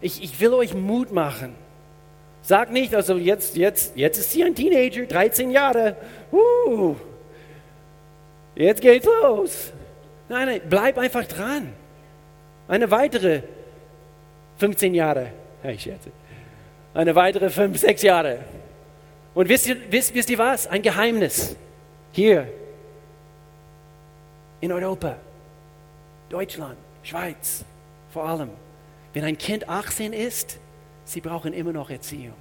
Ich, 0.00 0.22
ich 0.22 0.40
will 0.40 0.54
euch 0.54 0.74
Mut 0.74 1.12
machen. 1.12 1.54
Sag 2.42 2.72
nicht, 2.72 2.94
also 2.94 3.16
jetzt, 3.16 3.56
jetzt, 3.56 3.96
jetzt 3.96 4.18
ist 4.18 4.32
sie 4.32 4.42
ein 4.42 4.54
Teenager, 4.54 5.06
13 5.06 5.50
Jahre. 5.50 5.96
Uh, 6.32 6.96
jetzt 8.56 8.80
geht's 8.80 9.06
los. 9.06 9.72
Nein, 10.28 10.46
nein, 10.46 10.60
bleib 10.68 10.98
einfach 10.98 11.24
dran. 11.24 11.72
Eine 12.66 12.90
weitere 12.90 13.42
15 14.62 14.94
Jahre. 14.94 15.32
Ich 15.64 15.82
scherze. 15.82 16.12
Eine 16.94 17.16
weitere 17.16 17.50
5, 17.50 17.76
6 17.76 18.02
Jahre. 18.02 18.38
Und 19.34 19.48
wisst 19.48 19.66
ihr, 19.66 19.76
wisst, 19.90 20.14
wisst 20.14 20.30
ihr 20.30 20.38
was? 20.38 20.68
Ein 20.68 20.82
Geheimnis. 20.82 21.56
Hier 22.12 22.46
in 24.60 24.70
Europa, 24.70 25.16
Deutschland, 26.28 26.76
Schweiz 27.02 27.64
vor 28.12 28.24
allem. 28.24 28.50
Wenn 29.12 29.24
ein 29.24 29.36
Kind 29.36 29.68
18 29.68 30.12
ist, 30.12 30.60
sie 31.06 31.20
brauchen 31.20 31.52
immer 31.54 31.72
noch 31.72 31.90
Erziehung. 31.90 32.36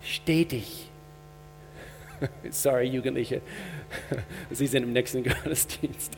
Stetig. 0.00 0.88
Sorry, 2.50 2.86
Jugendliche. 2.86 3.42
Sie 4.50 4.66
sind 4.68 4.84
im 4.84 4.94
nächsten 4.94 5.22
Gottesdienst. 5.22 6.16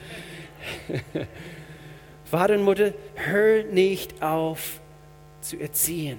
Vater 2.31 2.55
und 2.55 2.63
Mutter, 2.63 2.93
hör 3.15 3.65
nicht 3.65 4.23
auf 4.23 4.81
zu 5.41 5.59
erziehen. 5.59 6.19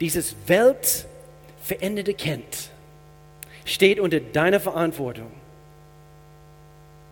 Dieses 0.00 0.34
weltveränderte 0.46 2.14
Kind 2.14 2.70
steht 3.64 4.00
unter 4.00 4.18
deiner 4.18 4.58
Verantwortung. 4.58 5.30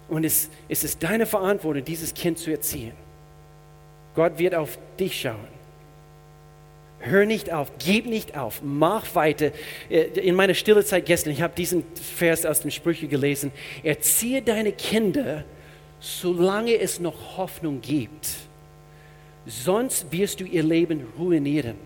Und 0.09 0.25
es, 0.25 0.49
es 0.69 0.85
ist 0.85 1.03
deine 1.03 1.27
Verantwortung, 1.27 1.85
dieses 1.85 2.15
Kind 2.15 2.39
zu 2.39 2.51
erziehen. 2.51 2.93
Gott 4.15 4.39
wird 4.39 4.55
auf 4.55 4.79
dich 4.99 5.21
schauen. 5.21 5.59
Hör 7.01 7.27
nicht 7.27 7.53
auf, 7.53 7.71
gib 7.79 8.07
nicht 8.07 8.37
auf, 8.37 8.61
mach 8.65 9.15
weiter. 9.15 9.53
Äh, 9.89 10.07
in 10.19 10.35
meiner 10.35 10.55
Stillezeit 10.55 11.07
gestern, 11.07 11.33
ich 11.33 11.43
habe 11.43 11.55
diesen 11.57 11.85
Vers 11.95 12.45
aus 12.45 12.63
den 12.63 12.73
Sprüchen 12.73 13.09
gelesen. 13.09 13.53
Erziehe 13.85 14.43
deine 14.43 14.73
Kinder 14.73 15.45
solange 16.01 16.79
es 16.79 17.01
noch 17.01 17.37
Hoffnung 17.37 17.81
gibt. 17.81 18.29
Sonst 19.47 20.11
wirst 20.13 20.41
du 20.41 20.45
ihr 20.45 20.63
Leben 20.63 21.07
ruinieren. 21.19 21.77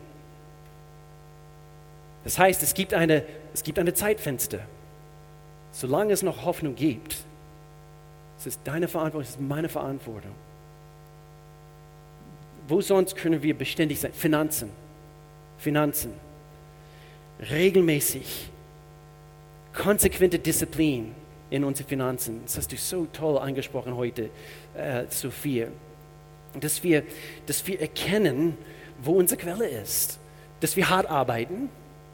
Das 2.25 2.39
heißt, 2.39 2.63
es 2.63 2.75
gibt 2.75 2.95
eine, 2.95 3.25
es 3.55 3.63
gibt 3.63 3.79
eine 3.79 3.95
Zeitfenster. 3.95 4.61
Solange 5.73 6.13
es 6.13 6.23
noch 6.23 6.45
Hoffnung 6.45 6.75
gibt, 6.75 7.17
es 8.39 8.47
ist 8.47 8.61
deine 8.65 8.89
Verantwortung, 8.89 9.23
es 9.23 9.31
ist 9.31 9.41
meine 9.41 9.69
Verantwortung. 9.69 10.33
Wo 12.69 12.81
sonst 12.81 13.17
können 13.17 13.43
wir 13.43 13.57
beständig 13.57 14.01
sein? 14.01 14.13
Finanzen. 14.13 14.71
Finanzen. 15.59 16.13
Regelmäßig. 17.51 18.51
Konsequente 19.73 20.39
Disziplin 20.39 21.15
in 21.53 21.65
unsere 21.65 21.87
Finanzen. 21.87 22.41
Das 22.45 22.57
hast 22.57 22.73
du 22.73 22.77
so 22.77 23.07
toll 23.13 23.39
angesprochen 23.39 23.95
heute, 23.95 24.31
äh, 24.75 25.05
Sophia. 25.11 25.69
Dass 26.59 26.83
wir, 26.83 27.03
dass 27.47 27.67
wir 27.67 27.79
erkennen, 27.79 28.57
wo 29.03 29.13
unsere 29.13 29.39
Quelle 29.39 29.69
ist. 29.69 30.19
Dass 30.61 30.77
wir 30.77 30.89
hart 30.89 31.11
arbeiten. 31.11 31.69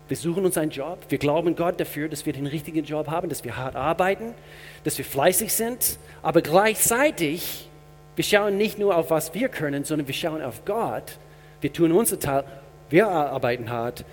Wir 0.08 0.16
suchen 0.16 0.44
uns 0.44 0.58
einen 0.58 0.72
Job. 0.72 0.98
Wir 1.08 1.18
glauben 1.18 1.54
Gott 1.54 1.78
dafür, 1.78 2.08
dass 2.08 2.26
wir 2.26 2.32
den 2.32 2.46
richtigen 2.46 2.84
Job 2.84 3.08
haben, 3.08 3.28
dass 3.28 3.44
wir 3.44 3.56
hart 3.56 3.76
arbeiten, 3.76 4.34
dass 4.82 4.98
wir 4.98 5.04
fleißig 5.04 5.52
sind. 5.52 5.98
Aber 6.22 6.42
gleichzeitig, 6.42 7.68
wir 8.16 8.24
schauen 8.24 8.56
nicht 8.56 8.78
nur 8.78 8.96
auf, 8.96 9.10
was 9.10 9.34
wir 9.34 9.48
können, 9.48 9.84
sondern 9.84 10.08
wir 10.08 10.14
schauen 10.14 10.42
auf 10.42 10.64
Gott. 10.64 11.18
Wir 11.60 11.72
tun 11.72 11.92
unser 11.92 12.18
Teil. 12.18 12.44
Wir 12.90 13.06
arbeiten 13.06 13.70
hart, 13.70 14.04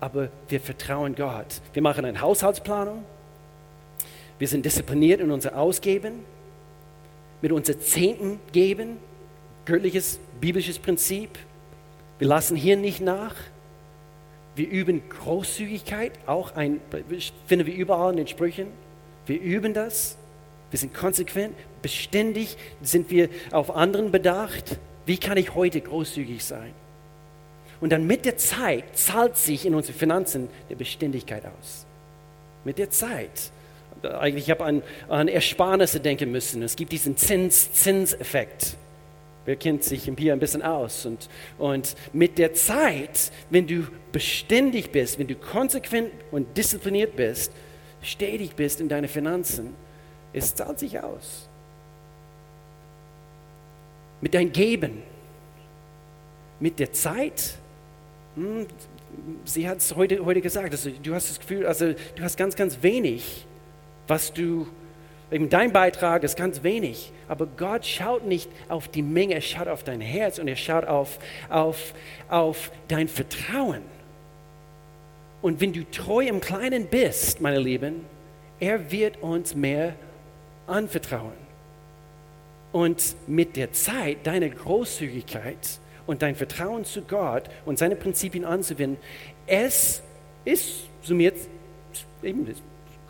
aber 0.00 0.30
wir 0.48 0.60
vertrauen 0.60 1.14
Gott. 1.16 1.60
Wir 1.74 1.82
machen 1.82 2.06
eine 2.06 2.20
Haushaltsplanung. 2.20 3.04
Wir 4.38 4.48
sind 4.48 4.64
diszipliniert 4.64 5.20
in 5.20 5.30
unser 5.30 5.56
Ausgeben, 5.56 6.24
mit 7.40 7.52
unser 7.52 7.78
Zehnten 7.78 8.40
geben, 8.52 8.96
göttliches 9.64 10.18
biblisches 10.40 10.78
Prinzip. 10.78 11.30
Wir 12.18 12.28
lassen 12.28 12.56
hier 12.56 12.76
nicht 12.76 13.00
nach. 13.00 13.34
Wir 14.56 14.68
üben 14.68 15.02
Großzügigkeit, 15.08 16.12
auch 16.26 16.54
ein, 16.54 16.80
finden 17.46 17.66
wir 17.66 17.74
überall 17.74 18.12
in 18.12 18.18
den 18.18 18.26
Sprüchen. 18.26 18.68
Wir 19.26 19.40
üben 19.40 19.74
das. 19.74 20.16
Wir 20.70 20.78
sind 20.78 20.94
konsequent, 20.94 21.54
beständig 21.82 22.56
sind 22.82 23.10
wir 23.10 23.28
auf 23.52 23.74
anderen 23.74 24.10
bedacht. 24.10 24.78
Wie 25.06 25.18
kann 25.18 25.36
ich 25.36 25.54
heute 25.54 25.80
großzügig 25.80 26.44
sein? 26.44 26.72
Und 27.80 27.90
dann 27.90 28.06
mit 28.06 28.24
der 28.24 28.38
Zeit 28.38 28.96
zahlt 28.96 29.36
sich 29.36 29.66
in 29.66 29.74
unseren 29.74 29.94
Finanzen 29.94 30.48
der 30.70 30.76
Beständigkeit 30.76 31.44
aus. 31.44 31.86
Mit 32.64 32.78
der 32.78 32.90
Zeit. 32.90 33.52
Eigentlich 34.04 34.50
habe 34.50 34.64
an, 34.64 34.82
an 35.08 35.28
Ersparnisse 35.28 36.00
denken 36.00 36.30
müssen. 36.30 36.62
Es 36.62 36.76
gibt 36.76 36.92
diesen 36.92 37.16
Zins-Zinseffekt. 37.16 38.76
Wer 39.46 39.56
kennt 39.56 39.84
sich 39.84 40.10
hier 40.16 40.32
ein 40.32 40.38
bisschen 40.38 40.62
aus? 40.62 41.04
Und, 41.04 41.28
und 41.58 41.94
mit 42.12 42.38
der 42.38 42.54
Zeit, 42.54 43.30
wenn 43.50 43.66
du 43.66 43.86
beständig 44.10 44.90
bist, 44.90 45.18
wenn 45.18 45.26
du 45.26 45.34
konsequent 45.34 46.10
und 46.30 46.56
diszipliniert 46.56 47.14
bist, 47.16 47.52
stetig 48.00 48.54
bist 48.54 48.80
in 48.80 48.88
deinen 48.88 49.08
Finanzen, 49.08 49.74
es 50.32 50.54
zahlt 50.54 50.78
sich 50.78 50.98
aus. 51.00 51.48
Mit 54.20 54.32
deinem 54.34 54.52
Geben, 54.52 55.02
mit 56.58 56.78
der 56.78 56.92
Zeit, 56.92 57.56
hm, 58.36 58.66
sie 59.44 59.68
hat 59.68 59.78
es 59.78 59.94
heute, 59.94 60.24
heute 60.24 60.40
gesagt, 60.40 60.70
also 60.70 60.90
du 60.90 61.14
hast 61.14 61.30
das 61.30 61.40
Gefühl, 61.40 61.66
also 61.66 61.92
du 61.92 62.22
hast 62.22 62.36
ganz, 62.36 62.56
ganz 62.56 62.82
wenig, 62.82 63.46
was 64.06 64.32
du 64.32 64.66
Eben 65.34 65.48
dein 65.48 65.72
Beitrag 65.72 66.22
ist 66.22 66.36
ganz 66.36 66.62
wenig, 66.62 67.10
aber 67.26 67.46
Gott 67.46 67.84
schaut 67.84 68.24
nicht 68.24 68.48
auf 68.68 68.86
die 68.86 69.02
Menge, 69.02 69.34
er 69.34 69.40
schaut 69.40 69.66
auf 69.66 69.82
dein 69.82 70.00
Herz 70.00 70.38
und 70.38 70.46
er 70.46 70.54
schaut 70.54 70.84
auf, 70.84 71.18
auf, 71.48 71.92
auf 72.28 72.70
dein 72.86 73.08
Vertrauen. 73.08 73.82
Und 75.42 75.60
wenn 75.60 75.72
du 75.72 75.82
treu 75.90 76.24
im 76.24 76.40
Kleinen 76.40 76.86
bist, 76.86 77.40
meine 77.40 77.58
Lieben, 77.58 78.04
er 78.60 78.92
wird 78.92 79.22
uns 79.22 79.56
mehr 79.56 79.94
anvertrauen. 80.68 81.32
Und 82.70 83.16
mit 83.26 83.56
der 83.56 83.72
Zeit, 83.72 84.18
deine 84.24 84.50
Großzügigkeit 84.50 85.80
und 86.06 86.22
dein 86.22 86.36
Vertrauen 86.36 86.84
zu 86.84 87.02
Gott 87.02 87.44
und 87.64 87.78
seine 87.78 87.96
Prinzipien 87.96 88.44
anzuwenden, 88.44 88.98
es 89.46 90.02
ist 90.44 90.84
summiert, 91.02 91.36
eben, 92.22 92.54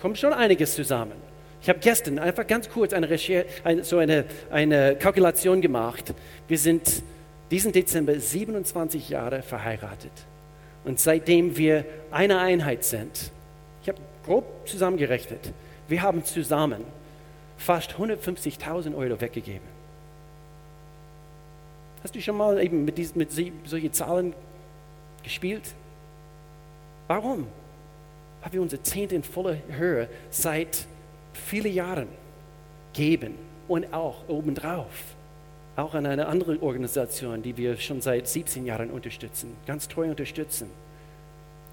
kommt 0.04 0.18
schon 0.18 0.34
einiges 0.34 0.74
zusammen. 0.74 1.14
Ich 1.62 1.68
habe 1.70 1.78
gestern 1.78 2.18
einfach 2.18 2.46
ganz 2.46 2.68
kurz 2.68 2.92
eine, 2.92 3.08
Recher 3.08 3.46
eine, 3.64 3.84
so 3.84 3.96
eine, 3.96 4.26
eine 4.50 4.96
Kalkulation 4.96 5.62
gemacht. 5.62 6.12
Wir 6.46 6.58
sind 6.58 7.02
diesen 7.50 7.72
Dezember 7.72 8.20
27 8.20 9.08
Jahre 9.08 9.40
verheiratet. 9.40 10.12
Und 10.84 11.00
seitdem 11.00 11.56
wir 11.56 11.86
eine 12.10 12.38
Einheit 12.38 12.84
sind, 12.84 13.32
ich 13.80 13.88
habe 13.88 13.98
grob 14.26 14.44
zusammengerechnet, 14.68 15.54
wir 15.88 16.02
haben 16.02 16.22
zusammen 16.22 16.84
fast 17.56 17.92
150.000 17.92 18.94
Euro 18.94 19.18
weggegeben. 19.18 19.66
Hast 22.02 22.14
du 22.14 22.20
schon 22.20 22.36
mal 22.36 22.62
eben 22.62 22.84
mit, 22.84 22.98
diesen, 22.98 23.16
mit 23.16 23.32
solchen 23.32 23.92
Zahlen 23.94 24.34
gespielt? 25.22 25.74
Warum? 27.06 27.46
Weil 28.44 28.52
wir 28.52 28.62
unsere 28.62 28.82
Zehnte 28.82 29.14
in 29.14 29.24
voller 29.24 29.56
Höhe 29.68 30.08
seit 30.30 30.86
viele 31.32 31.68
Jahre 31.68 32.06
geben 32.92 33.34
und 33.66 33.92
auch 33.92 34.28
obendrauf, 34.28 34.86
auch 35.76 35.94
an 35.94 36.06
eine 36.06 36.26
andere 36.26 36.62
Organisation, 36.62 37.42
die 37.42 37.56
wir 37.56 37.76
schon 37.78 38.00
seit 38.00 38.28
17 38.28 38.66
Jahren 38.66 38.90
unterstützen, 38.90 39.56
ganz 39.66 39.88
treu 39.88 40.08
unterstützen. 40.08 40.70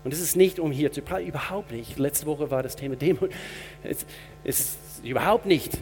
Und 0.03 0.13
es 0.13 0.19
ist 0.19 0.35
nicht, 0.35 0.59
um 0.59 0.71
hier 0.71 0.91
zu 0.91 1.01
prallen, 1.01 1.27
überhaupt 1.27 1.71
nicht. 1.71 1.99
Letzte 1.99 2.25
Woche 2.25 2.49
war 2.49 2.63
das 2.63 2.75
Thema 2.75 2.95
Demut. 2.95 3.31
Es 3.83 4.05
ist 4.43 4.77
überhaupt 5.03 5.45
nicht. 5.45 5.77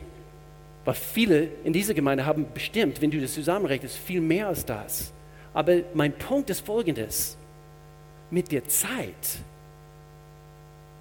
Weil 0.84 0.96
viele 0.96 1.48
in 1.64 1.72
dieser 1.72 1.94
Gemeinde 1.94 2.26
haben 2.26 2.48
bestimmt, 2.54 3.02
wenn 3.02 3.12
du 3.12 3.22
das 3.22 3.34
zusammenrechnest, 3.34 3.98
viel 3.98 4.20
mehr 4.20 4.48
als 4.48 4.66
das. 4.66 5.14
Aber 5.54 5.78
mein 5.94 6.12
Punkt 6.14 6.50
ist 6.50 6.66
folgendes. 6.66 7.38
Mit 8.30 8.52
der 8.52 8.68
Zeit, 8.68 9.40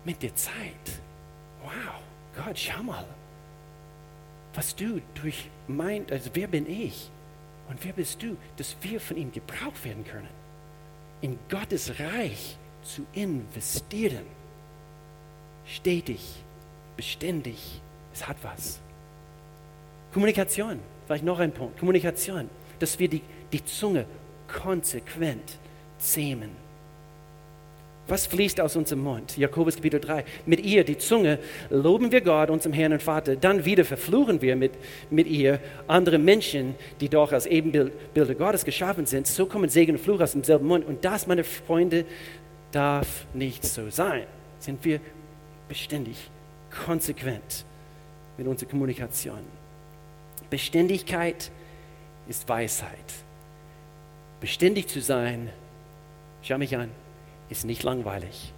mit 0.08 0.22
der 0.22 0.34
Zeit, 0.34 0.86
wow, 1.62 2.00
Gott, 2.34 2.58
schau 2.58 2.82
mal, 2.82 3.04
was 4.54 4.74
du 4.74 5.02
durch 5.20 5.50
mein, 5.66 6.10
also 6.10 6.30
wer 6.32 6.48
bin 6.48 6.66
ich 6.66 7.10
und 7.68 7.84
wer 7.84 7.92
bist 7.92 8.22
du, 8.22 8.34
dass 8.56 8.74
wir 8.80 9.00
von 9.00 9.18
ihm 9.18 9.30
gebraucht 9.30 9.84
werden 9.84 10.06
können, 10.06 10.30
in 11.20 11.38
Gottes 11.50 12.00
Reich 12.00 12.56
zu 12.82 13.04
investieren. 13.12 14.24
Stetig, 15.66 16.36
beständig, 16.96 17.82
es 18.14 18.26
hat 18.26 18.38
was. 18.42 18.80
Kommunikation, 20.14 20.80
vielleicht 21.06 21.24
noch 21.24 21.38
ein 21.38 21.52
Punkt. 21.52 21.78
Kommunikation, 21.78 22.48
dass 22.78 22.98
wir 22.98 23.08
die, 23.08 23.20
die 23.52 23.62
Zunge 23.62 24.06
konsequent 24.46 25.58
zähmen 25.98 26.67
was 28.08 28.26
fließt 28.26 28.60
aus 28.60 28.74
unserem 28.74 29.02
Mund? 29.02 29.36
Jakobus 29.36 29.76
Kapitel 29.76 30.00
3. 30.00 30.24
Mit 30.46 30.64
ihr, 30.64 30.82
die 30.82 30.96
Zunge, 30.96 31.38
loben 31.68 32.10
wir 32.10 32.22
Gott, 32.22 32.48
unserem 32.48 32.72
Herrn 32.72 32.94
und 32.94 33.02
Vater. 33.02 33.36
Dann 33.36 33.64
wieder 33.64 33.84
verfluchen 33.84 34.40
wir 34.40 34.56
mit, 34.56 34.72
mit 35.10 35.26
ihr 35.26 35.60
andere 35.86 36.18
Menschen, 36.18 36.74
die 37.00 37.08
doch 37.08 37.32
als 37.32 37.44
Ebenbilder 37.44 38.34
Gottes 38.34 38.64
geschaffen 38.64 39.04
sind. 39.04 39.26
So 39.26 39.44
kommen 39.46 39.68
Segen 39.68 39.96
und 39.96 39.98
Fluch 39.98 40.20
aus 40.20 40.32
demselben 40.32 40.66
Mund. 40.66 40.86
Und 40.86 41.04
das, 41.04 41.26
meine 41.26 41.44
Freunde, 41.44 42.06
darf 42.72 43.26
nicht 43.34 43.64
so 43.64 43.90
sein. 43.90 44.24
Sind 44.58 44.82
wir 44.84 45.00
beständig, 45.68 46.16
konsequent 46.86 47.64
mit 48.38 48.46
unserer 48.46 48.70
Kommunikation. 48.70 49.40
Beständigkeit 50.48 51.50
ist 52.26 52.48
Weisheit. 52.48 52.96
Beständig 54.40 54.88
zu 54.88 55.00
sein, 55.00 55.50
schau 56.42 56.56
mich 56.56 56.76
an, 56.76 56.90
ist 57.48 57.64
nicht 57.64 57.82
langweilig. 57.82 58.52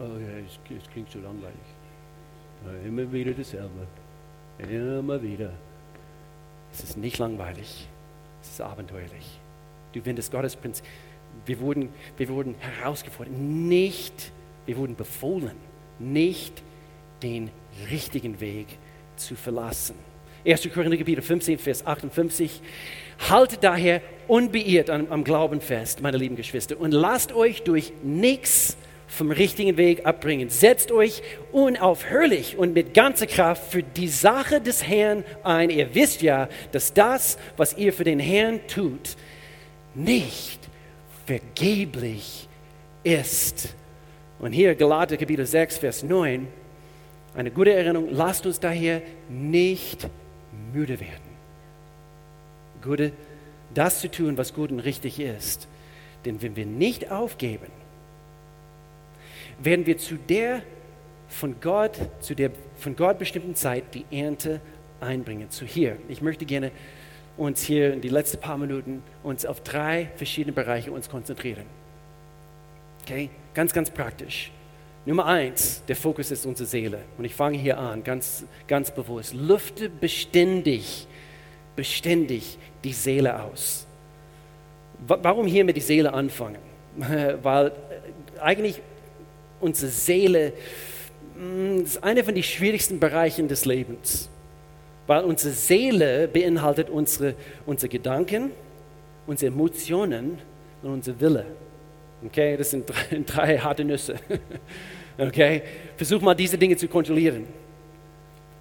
Oh 0.00 0.04
ja, 0.04 0.38
es, 0.46 0.58
es 0.82 0.90
klingt 0.90 1.10
so 1.10 1.18
langweilig. 1.18 1.56
Ja, 2.64 2.88
immer 2.88 3.10
wieder 3.12 3.32
dasselbe. 3.32 3.86
Immer 4.58 5.22
wieder. 5.22 5.52
Es 6.72 6.80
ist 6.80 6.96
nicht 6.96 7.18
langweilig. 7.18 7.88
Es 8.42 8.50
ist 8.50 8.60
abenteuerlich. 8.60 9.40
Du 9.92 10.00
findest 10.00 10.30
Gottes 10.30 10.56
Prinzip. 10.56 10.84
Wir 11.46 11.60
wurden, 11.60 11.90
wir 12.16 12.28
wurden 12.28 12.54
herausgefordert, 12.58 13.34
nicht, 13.34 14.32
wir 14.66 14.76
wurden 14.76 14.96
befohlen, 14.96 15.56
nicht 15.98 16.62
den 17.22 17.50
richtigen 17.90 18.40
Weg 18.40 18.66
zu 19.16 19.36
verlassen. 19.36 19.94
1. 20.44 20.68
Korinther 20.72 20.96
Kapitel 20.96 21.22
15, 21.22 21.58
Vers 21.58 21.86
58. 21.86 22.62
Haltet 23.18 23.64
daher 23.64 24.00
unbeirrt 24.26 24.90
am, 24.90 25.06
am 25.10 25.24
Glauben 25.24 25.60
fest, 25.60 26.00
meine 26.02 26.16
lieben 26.16 26.36
Geschwister, 26.36 26.78
und 26.78 26.92
lasst 26.92 27.32
euch 27.32 27.62
durch 27.62 27.92
nichts 28.02 28.76
vom 29.08 29.30
richtigen 29.30 29.76
Weg 29.76 30.06
abbringen. 30.06 30.50
Setzt 30.50 30.92
euch 30.92 31.22
unaufhörlich 31.50 32.56
und 32.56 32.74
mit 32.74 32.94
ganzer 32.94 33.26
Kraft 33.26 33.72
für 33.72 33.82
die 33.82 34.08
Sache 34.08 34.60
des 34.60 34.86
Herrn 34.86 35.24
ein. 35.42 35.70
Ihr 35.70 35.94
wisst 35.94 36.22
ja, 36.22 36.48
dass 36.72 36.92
das, 36.92 37.38
was 37.56 37.76
ihr 37.76 37.92
für 37.92 38.04
den 38.04 38.20
Herrn 38.20 38.60
tut, 38.68 39.16
nicht 39.94 40.60
vergeblich 41.26 42.48
ist. 43.02 43.74
Und 44.38 44.52
hier 44.52 44.74
Galater 44.74 45.16
Kapitel 45.16 45.46
6, 45.46 45.78
Vers 45.78 46.02
9, 46.02 46.46
eine 47.34 47.50
gute 47.50 47.72
Erinnerung, 47.72 48.08
lasst 48.10 48.46
uns 48.46 48.60
daher 48.60 49.02
nicht 49.28 50.06
müde 50.72 51.00
werden. 51.00 51.27
Gute, 52.80 53.12
das 53.74 54.00
zu 54.00 54.10
tun, 54.10 54.36
was 54.36 54.54
gut 54.54 54.70
und 54.70 54.80
richtig 54.80 55.20
ist. 55.20 55.68
Denn 56.24 56.42
wenn 56.42 56.56
wir 56.56 56.66
nicht 56.66 57.10
aufgeben, 57.10 57.66
werden 59.60 59.86
wir 59.86 59.98
zu 59.98 60.16
der 60.16 60.62
von 61.28 61.56
Gott, 61.60 61.98
zu 62.20 62.34
der 62.34 62.50
von 62.78 62.96
Gott 62.96 63.18
bestimmten 63.18 63.54
Zeit 63.54 63.94
die 63.94 64.04
Ernte 64.10 64.60
einbringen. 65.00 65.50
Zu 65.50 65.64
hier. 65.64 65.96
Ich 66.08 66.22
möchte 66.22 66.44
gerne 66.44 66.70
uns 67.36 67.62
hier 67.62 67.92
in 67.92 68.00
die 68.00 68.08
letzten 68.08 68.38
paar 68.40 68.58
Minuten 68.58 69.02
uns 69.22 69.46
auf 69.46 69.62
drei 69.62 70.10
verschiedene 70.16 70.52
Bereiche 70.52 70.90
uns 70.90 71.08
konzentrieren. 71.08 71.64
Okay? 73.02 73.30
Ganz, 73.54 73.72
ganz 73.72 73.90
praktisch. 73.90 74.50
Nummer 75.06 75.26
eins, 75.26 75.82
der 75.88 75.96
Fokus 75.96 76.30
ist 76.30 76.44
unsere 76.44 76.68
Seele. 76.68 76.98
Und 77.16 77.24
ich 77.24 77.34
fange 77.34 77.56
hier 77.56 77.78
an, 77.78 78.04
ganz, 78.04 78.44
ganz 78.66 78.90
bewusst. 78.90 79.34
Lüfte 79.34 79.88
beständig, 79.88 81.06
beständig 81.78 82.58
die 82.82 82.92
Seele 82.92 83.40
aus. 83.40 83.86
Warum 85.06 85.46
hier 85.46 85.64
mit 85.64 85.76
der 85.76 85.82
Seele 85.84 86.12
anfangen? 86.12 86.58
Weil 86.96 87.68
äh, 87.68 88.40
eigentlich 88.40 88.82
unsere 89.60 89.92
Seele 89.92 90.54
mm, 91.38 91.82
ist 91.84 92.02
einer 92.02 92.24
von 92.24 92.34
den 92.34 92.42
schwierigsten 92.42 92.98
Bereichen 92.98 93.46
des 93.46 93.64
Lebens. 93.64 94.28
Weil 95.06 95.22
unsere 95.22 95.54
Seele 95.54 96.26
beinhaltet 96.26 96.90
unsere, 96.90 97.36
unsere 97.64 97.88
Gedanken, 97.88 98.50
unsere 99.28 99.52
Emotionen 99.52 100.38
und 100.82 100.94
unsere 100.94 101.20
Wille. 101.20 101.46
Okay, 102.26 102.56
das 102.56 102.72
sind 102.72 102.88
drei, 102.90 103.22
drei 103.24 103.58
harte 103.58 103.84
Nüsse. 103.84 104.16
Okay, 105.20 105.62
versuch 105.96 106.20
mal 106.20 106.34
diese 106.34 106.56
Dinge 106.56 106.76
zu 106.76 106.86
kontrollieren. 106.86 107.44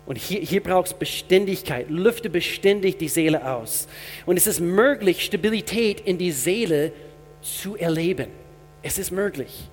Und 0.08 0.18
hier, 0.18 0.40
hier 0.40 0.64
braucht 0.64 0.88
es 0.88 0.94
Beständigkeit. 0.94 1.90
Lüfte 1.90 2.30
beständig 2.30 2.98
die 2.98 3.10
Seele 3.10 3.46
aus. 3.54 3.88
Und 4.26 4.38
es 4.38 4.48
ist 4.48 4.62
möglich, 4.62 5.24
Stabilität 5.24 6.00
in 6.00 6.18
die 6.18 6.32
Seele 6.32 6.94
zu 7.42 7.76
erleben. 7.76 8.28
Es 8.82 8.98
ist 8.98 9.12
möglich. 9.12 9.70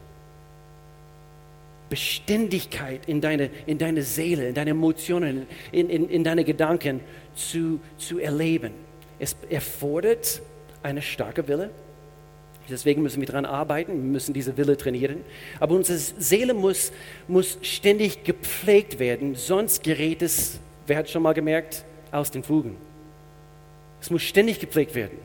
Beständigkeit 1.89 3.07
in 3.07 3.21
deine, 3.21 3.49
in 3.67 3.79
deine 3.79 4.03
Seele, 4.03 4.49
in 4.49 4.55
deine 4.55 4.71
Emotionen, 4.71 5.47
in, 5.71 5.89
in, 5.89 6.09
in 6.09 6.25
deine 6.25 6.43
Gedanken 6.43 7.01
zu, 7.37 7.79
zu 7.97 8.19
erleben. 8.19 8.73
Es 9.21 9.37
erfordert 9.49 10.43
eine 10.83 11.01
starke 11.01 11.47
Wille. 11.47 11.71
Deswegen 12.69 13.03
müssen 13.03 13.21
wir 13.21 13.27
daran 13.27 13.45
arbeiten, 13.45 14.11
müssen 14.11 14.33
diese 14.33 14.57
Wille 14.57 14.77
trainieren. 14.77 15.19
Aber 15.61 15.75
unsere 15.75 15.99
Seele 15.99 16.55
muss, 16.55 16.93
muss 17.29 17.59
ständig 17.63 18.25
gepflegt 18.25 18.99
werden, 18.99 19.35
sonst 19.35 19.83
gerät 19.83 20.23
es, 20.23 20.59
wer 20.87 20.99
hat 20.99 21.11
schon 21.11 21.23
mal 21.23 21.35
gemerkt, 21.35 21.85
aus 22.11 22.31
den 22.31 22.43
Fugen. 22.43 22.77
Es 24.01 24.11
muss 24.11 24.23
ständig 24.23 24.61
gepflegt 24.61 24.95
werden. 24.95 25.19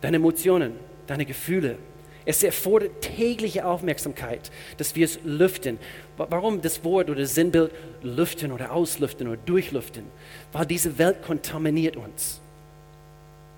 Deine 0.00 0.16
Emotionen, 0.16 0.72
deine 1.06 1.24
Gefühle, 1.24 1.76
es 2.24 2.42
erfordert 2.42 3.00
tägliche 3.00 3.64
Aufmerksamkeit, 3.64 4.50
dass 4.76 4.94
wir 4.94 5.04
es 5.04 5.18
lüften. 5.24 5.78
Warum 6.16 6.60
das 6.60 6.84
Wort 6.84 7.10
oder 7.10 7.20
das 7.20 7.34
Sinnbild 7.34 7.70
lüften 8.02 8.52
oder 8.52 8.72
auslüften 8.72 9.26
oder 9.26 9.38
durchlüften? 9.38 10.04
Weil 10.52 10.66
diese 10.66 10.98
Welt 10.98 11.22
kontaminiert 11.22 11.96
uns. 11.96 12.40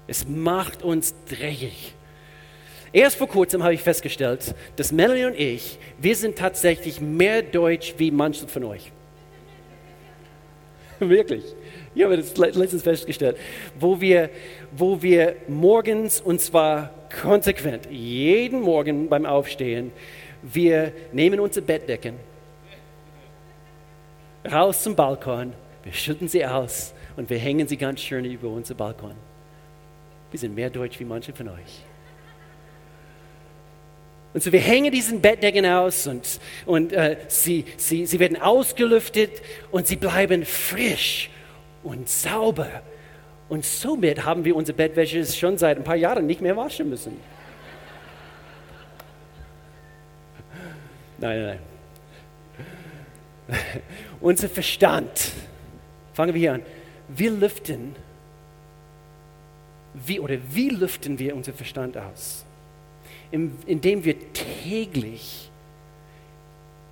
Es 0.06 0.26
macht 0.26 0.82
uns 0.82 1.14
dreckig. 1.28 1.94
Erst 2.92 3.16
vor 3.16 3.28
kurzem 3.28 3.62
habe 3.62 3.72
ich 3.72 3.80
festgestellt, 3.80 4.54
dass 4.76 4.92
Melanie 4.92 5.24
und 5.24 5.38
ich, 5.38 5.78
wir 5.98 6.14
sind 6.14 6.36
tatsächlich 6.36 7.00
mehr 7.00 7.42
Deutsch 7.42 7.94
wie 7.96 8.10
manche 8.10 8.46
von 8.46 8.64
euch. 8.64 8.92
Wirklich. 10.98 11.44
Ich 11.94 12.04
habe 12.04 12.16
das 12.16 12.36
letztens 12.36 12.82
festgestellt, 12.82 13.36
wo 13.78 14.00
wir, 14.00 14.30
wo 14.76 15.00
wir 15.02 15.36
morgens, 15.48 16.20
und 16.20 16.40
zwar 16.40 16.90
konsequent, 17.20 17.86
jeden 17.90 18.60
Morgen 18.60 19.08
beim 19.08 19.26
Aufstehen, 19.26 19.92
wir 20.42 20.92
nehmen 21.12 21.40
unsere 21.40 21.64
Bettdecken 21.64 22.14
raus 24.50 24.82
zum 24.82 24.96
Balkon, 24.96 25.52
wir 25.84 25.92
schütten 25.92 26.28
sie 26.28 26.44
aus 26.44 26.94
und 27.16 27.30
wir 27.30 27.38
hängen 27.38 27.68
sie 27.68 27.76
ganz 27.76 28.00
schön 28.00 28.24
über 28.24 28.48
unser 28.48 28.74
Balkon. 28.74 29.14
Wir 30.30 30.40
sind 30.40 30.54
mehr 30.54 30.70
deutsch 30.70 30.98
wie 30.98 31.04
manche 31.04 31.32
von 31.32 31.48
euch. 31.48 31.84
Und 34.34 34.42
so 34.42 34.50
wir 34.50 34.60
hängen 34.60 34.90
diesen 34.90 35.20
Bettdecken 35.20 35.66
aus 35.66 36.06
und, 36.06 36.40
und 36.64 36.92
äh, 36.92 37.18
sie, 37.28 37.66
sie, 37.76 38.06
sie 38.06 38.18
werden 38.18 38.40
ausgelüftet 38.40 39.42
und 39.70 39.86
sie 39.86 39.96
bleiben 39.96 40.44
frisch 40.44 41.28
und 41.82 42.08
sauber. 42.08 42.82
Und 43.48 43.64
somit 43.64 44.24
haben 44.24 44.44
wir 44.46 44.56
unsere 44.56 44.76
Bettwäsche 44.76 45.24
schon 45.26 45.58
seit 45.58 45.76
ein 45.76 45.84
paar 45.84 45.96
Jahren 45.96 46.26
nicht 46.26 46.40
mehr 46.40 46.56
waschen 46.56 46.88
müssen. 46.88 47.18
Nein, 51.18 51.42
nein, 51.42 51.58
nein. 53.48 53.60
Unser 54.20 54.48
Verstand, 54.48 55.32
fangen 56.14 56.32
wir 56.32 56.40
hier 56.40 56.54
an, 56.54 56.62
wir 57.08 57.30
lüften, 57.30 57.94
wie, 59.94 60.20
oder 60.20 60.38
wie 60.50 60.70
lüften 60.70 61.18
wir 61.18 61.36
unseren 61.36 61.54
Verstand 61.54 61.98
aus? 61.98 62.46
Indem 63.32 64.04
wir 64.04 64.32
täglich 64.32 65.50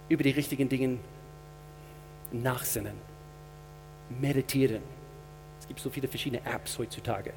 über 0.08 0.24
die 0.24 0.30
richtigen 0.30 0.68
Dinge 0.68 0.98
nachsinnen 2.32 3.10
meditieren. 4.20 4.82
Es 5.60 5.68
gibt 5.68 5.80
so 5.80 5.90
viele 5.90 6.08
verschiedene 6.08 6.42
Apps 6.44 6.78
heutzutage. 6.78 7.32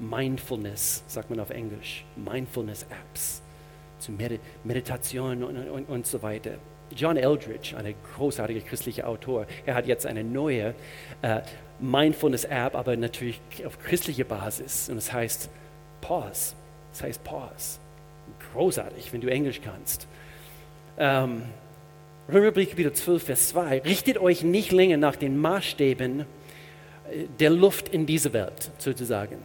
Mindfulness, 0.00 1.04
sagt 1.06 1.30
man 1.30 1.40
auf 1.40 1.50
Englisch. 1.50 2.04
Mindfulness-Apps 2.16 3.42
zu 3.98 4.12
Medi 4.12 4.38
Meditation 4.64 5.42
und, 5.42 5.68
und, 5.68 5.88
und 5.88 6.06
so 6.06 6.22
weiter. 6.22 6.52
John 6.96 7.16
Eldridge, 7.16 7.76
ein 7.76 7.94
großartiger 8.16 8.60
christlicher 8.60 9.06
Autor, 9.06 9.46
er 9.66 9.74
hat 9.74 9.86
jetzt 9.86 10.06
eine 10.06 10.24
neue 10.24 10.74
äh, 11.20 11.40
Mindfulness-App, 11.80 12.74
aber 12.74 12.96
natürlich 12.96 13.40
auf 13.66 13.78
christlicher 13.78 14.24
Basis. 14.24 14.88
Und 14.88 14.98
es 14.98 15.12
heißt 15.12 15.50
Pause. 16.00 16.54
Es 16.92 17.02
heißt 17.02 17.22
Pause. 17.24 17.78
Großartig, 18.52 19.12
wenn 19.12 19.20
du 19.20 19.28
Englisch 19.28 19.60
kannst. 19.62 20.06
Ähm, 20.98 21.42
Römerbrief 22.30 22.70
Kapitel 22.70 22.92
12, 22.92 23.22
Vers 23.22 23.48
2, 23.48 23.80
richtet 23.80 24.18
euch 24.18 24.42
nicht 24.42 24.72
länger 24.72 24.96
nach 24.96 25.16
den 25.16 25.38
Maßstäben 25.38 26.20
äh, 26.20 26.24
der 27.38 27.50
Luft 27.50 27.88
in 27.88 28.04
dieser 28.04 28.32
Welt, 28.32 28.70
sozusagen. 28.78 29.38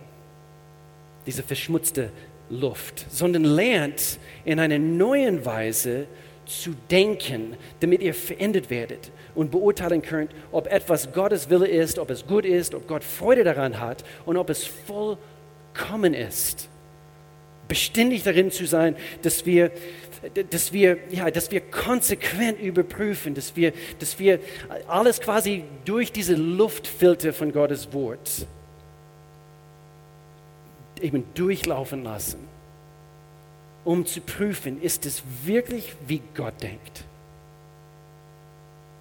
Diese 1.25 1.43
verschmutzte 1.43 2.11
Luft, 2.49 3.05
sondern 3.09 3.45
lernt 3.45 4.19
in 4.43 4.59
einer 4.59 4.79
neuen 4.79 5.45
Weise 5.45 6.07
zu 6.45 6.75
denken, 6.91 7.55
damit 7.79 8.01
ihr 8.01 8.13
verändert 8.13 8.69
werdet 8.69 9.11
und 9.33 9.51
beurteilen 9.51 10.01
könnt, 10.01 10.31
ob 10.51 10.67
etwas 10.67 11.13
Gottes 11.13 11.49
Wille 11.49 11.67
ist, 11.67 11.99
ob 11.99 12.09
es 12.09 12.27
gut 12.27 12.45
ist, 12.45 12.75
ob 12.75 12.87
Gott 12.87 13.03
Freude 13.03 13.43
daran 13.43 13.79
hat 13.79 14.03
und 14.25 14.37
ob 14.37 14.49
es 14.49 14.65
vollkommen 14.65 16.13
ist. 16.13 16.69
Beständig 17.73 18.21
darin 18.21 18.51
zu 18.51 18.67
sein, 18.67 18.95
dass 19.23 19.47
wir 19.47 19.71
dass 20.51 20.71
wir, 20.71 20.99
ja, 21.09 21.31
dass 21.31 21.49
wir 21.49 21.59
konsequent 21.59 22.59
überprüfen, 22.59 23.33
dass 23.33 23.55
wir, 23.55 23.73
dass 23.97 24.19
wir 24.19 24.39
alles 24.87 25.19
quasi 25.19 25.63
durch 25.85 26.11
diese 26.11 26.35
Luftfilter 26.35 27.33
von 27.33 27.51
Gottes 27.51 27.91
Wort 27.91 28.45
eben 31.01 31.25
durchlaufen 31.33 32.03
lassen, 32.03 32.37
um 33.83 34.05
zu 34.05 34.21
prüfen, 34.21 34.79
ist 34.83 35.07
es 35.07 35.23
wirklich, 35.43 35.95
wie 36.07 36.21
Gott 36.35 36.61
denkt. 36.61 37.03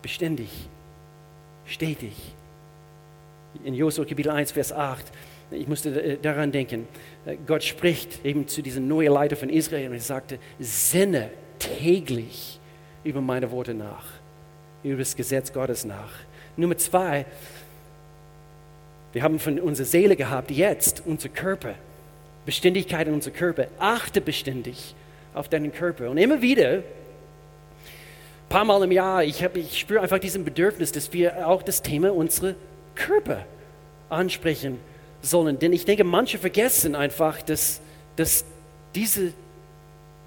Beständig, 0.01 0.49
stetig. 1.67 2.15
In 3.65 3.75
Josua 3.75 4.07
Kapitel 4.07 4.31
1, 4.31 4.53
Vers 4.53 4.73
8, 4.73 5.05
ich 5.53 5.69
musste 5.69 5.91
äh, 6.03 6.19
daran 6.21 6.53
denken, 6.53 6.89
äh, 7.27 7.37
Gott 7.47 7.65
spricht 7.65 8.25
eben 8.25 8.49
zu 8.49 8.63
diesem 8.63 8.89
neuen 8.89 9.13
Leiter 9.13 9.37
von 9.37 9.49
Israel 9.49 9.89
und 9.89 9.95
er 9.95 10.01
sagte, 10.01 10.39
sinne 10.59 11.31
täglich 11.59 12.59
über 13.05 13.21
meine 13.21 13.51
Worte 13.51 13.75
nach, 13.75 14.05
über 14.83 14.99
das 14.99 15.17
Gesetz 15.17 15.53
Gottes 15.53 15.85
nach. 15.85 16.13
Nummer 16.57 16.77
zwei, 16.77 17.27
wir 19.13 19.23
haben 19.23 19.39
von 19.39 19.59
unserer 19.61 19.87
Seele 19.87 20.17
gehabt, 20.17 20.51
jetzt 20.51 21.03
unser 21.05 21.29
Körper, 21.29 21.75
Beständigkeit 22.47 23.07
in 23.07 23.15
unserem 23.15 23.37
Körper. 23.37 23.67
Achte 23.79 24.21
beständig 24.21 24.95
auf 25.35 25.49
deinen 25.49 25.73
Körper. 25.73 26.11
Und 26.11 26.19
immer 26.19 26.41
wieder, 26.41 26.83
paar 28.49 28.65
Mal 28.65 28.83
im 28.83 28.93
Jahr, 28.93 29.23
ich, 29.25 29.43
ich 29.55 29.79
spüre 29.79 30.01
einfach 30.01 30.19
diesen 30.19 30.45
Bedürfnis, 30.45 30.93
dass 30.93 31.13
wir 31.13 31.47
auch 31.47 31.63
das 31.63 31.83
Thema 31.83 32.15
unserer 32.15 32.55
Körper 32.95 33.45
ansprechen 34.09 34.79
sollen. 35.23 35.59
Denn 35.59 35.73
ich 35.73 35.85
denke, 35.85 36.05
manche 36.05 36.39
vergessen 36.39 36.95
einfach, 36.95 37.41
dass, 37.43 37.81
dass 38.17 38.45
diese 38.95 39.33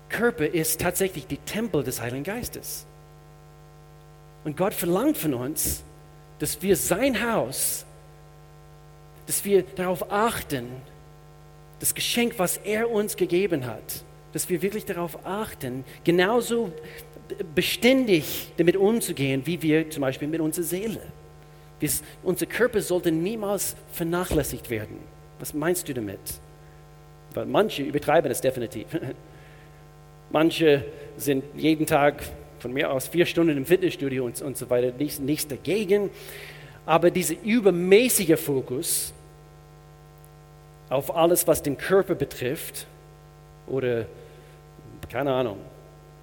Körper 0.09 0.47
ist 0.47 0.81
tatsächlich 0.81 1.27
die 1.27 1.37
Tempel 1.37 1.83
des 1.83 2.01
Heiligen 2.01 2.23
Geistes. 2.23 2.85
Und 4.43 4.55
Gott 4.57 4.73
verlangt 4.73 5.17
von 5.17 5.33
uns, 5.33 5.83
dass 6.39 6.61
wir 6.61 6.75
sein 6.75 7.29
Haus, 7.29 7.85
dass 9.27 9.43
wir 9.43 9.63
darauf 9.63 10.11
achten, 10.11 10.67
das 11.79 11.93
Geschenk, 11.93 12.35
was 12.37 12.57
er 12.57 12.89
uns 12.89 13.17
gegeben 13.17 13.65
hat, 13.65 14.03
dass 14.33 14.49
wir 14.49 14.61
wirklich 14.61 14.85
darauf 14.85 15.25
achten, 15.25 15.83
genauso 16.03 16.71
beständig 17.53 18.51
damit 18.57 18.77
umzugehen, 18.77 19.41
wie 19.45 19.61
wir 19.61 19.89
zum 19.89 20.01
Beispiel 20.01 20.27
mit 20.27 20.41
unserer 20.41 20.65
Seele. 20.65 21.01
Wir, 21.85 21.91
unser 22.23 22.45
Körper 22.45 22.81
sollte 22.81 23.11
niemals 23.11 23.75
vernachlässigt 23.91 24.69
werden. 24.69 24.97
Was 25.39 25.53
meinst 25.53 25.87
du 25.87 25.93
damit? 25.93 26.19
Weil 27.33 27.45
manche 27.45 27.83
übertreiben 27.83 28.29
das 28.29 28.41
definitiv. 28.41 28.87
Manche 30.31 30.83
sind 31.17 31.43
jeden 31.55 31.85
Tag 31.85 32.23
von 32.59 32.73
mir 32.73 32.91
aus 32.91 33.07
vier 33.07 33.27
Stunden 33.27 33.55
im 33.55 33.65
Fitnessstudio 33.65 34.25
und, 34.25 34.41
und 34.41 34.57
so 34.57 34.69
weiter, 34.69 34.91
nichts, 34.97 35.19
nichts 35.19 35.47
dagegen. 35.47 36.09
Aber 36.85 37.11
dieser 37.11 37.35
übermäßige 37.43 38.39
Fokus 38.39 39.13
auf 40.89 41.15
alles, 41.15 41.47
was 41.47 41.61
den 41.61 41.77
Körper 41.77 42.15
betrifft, 42.15 42.87
oder 43.67 44.05
keine 45.11 45.31
Ahnung, 45.31 45.57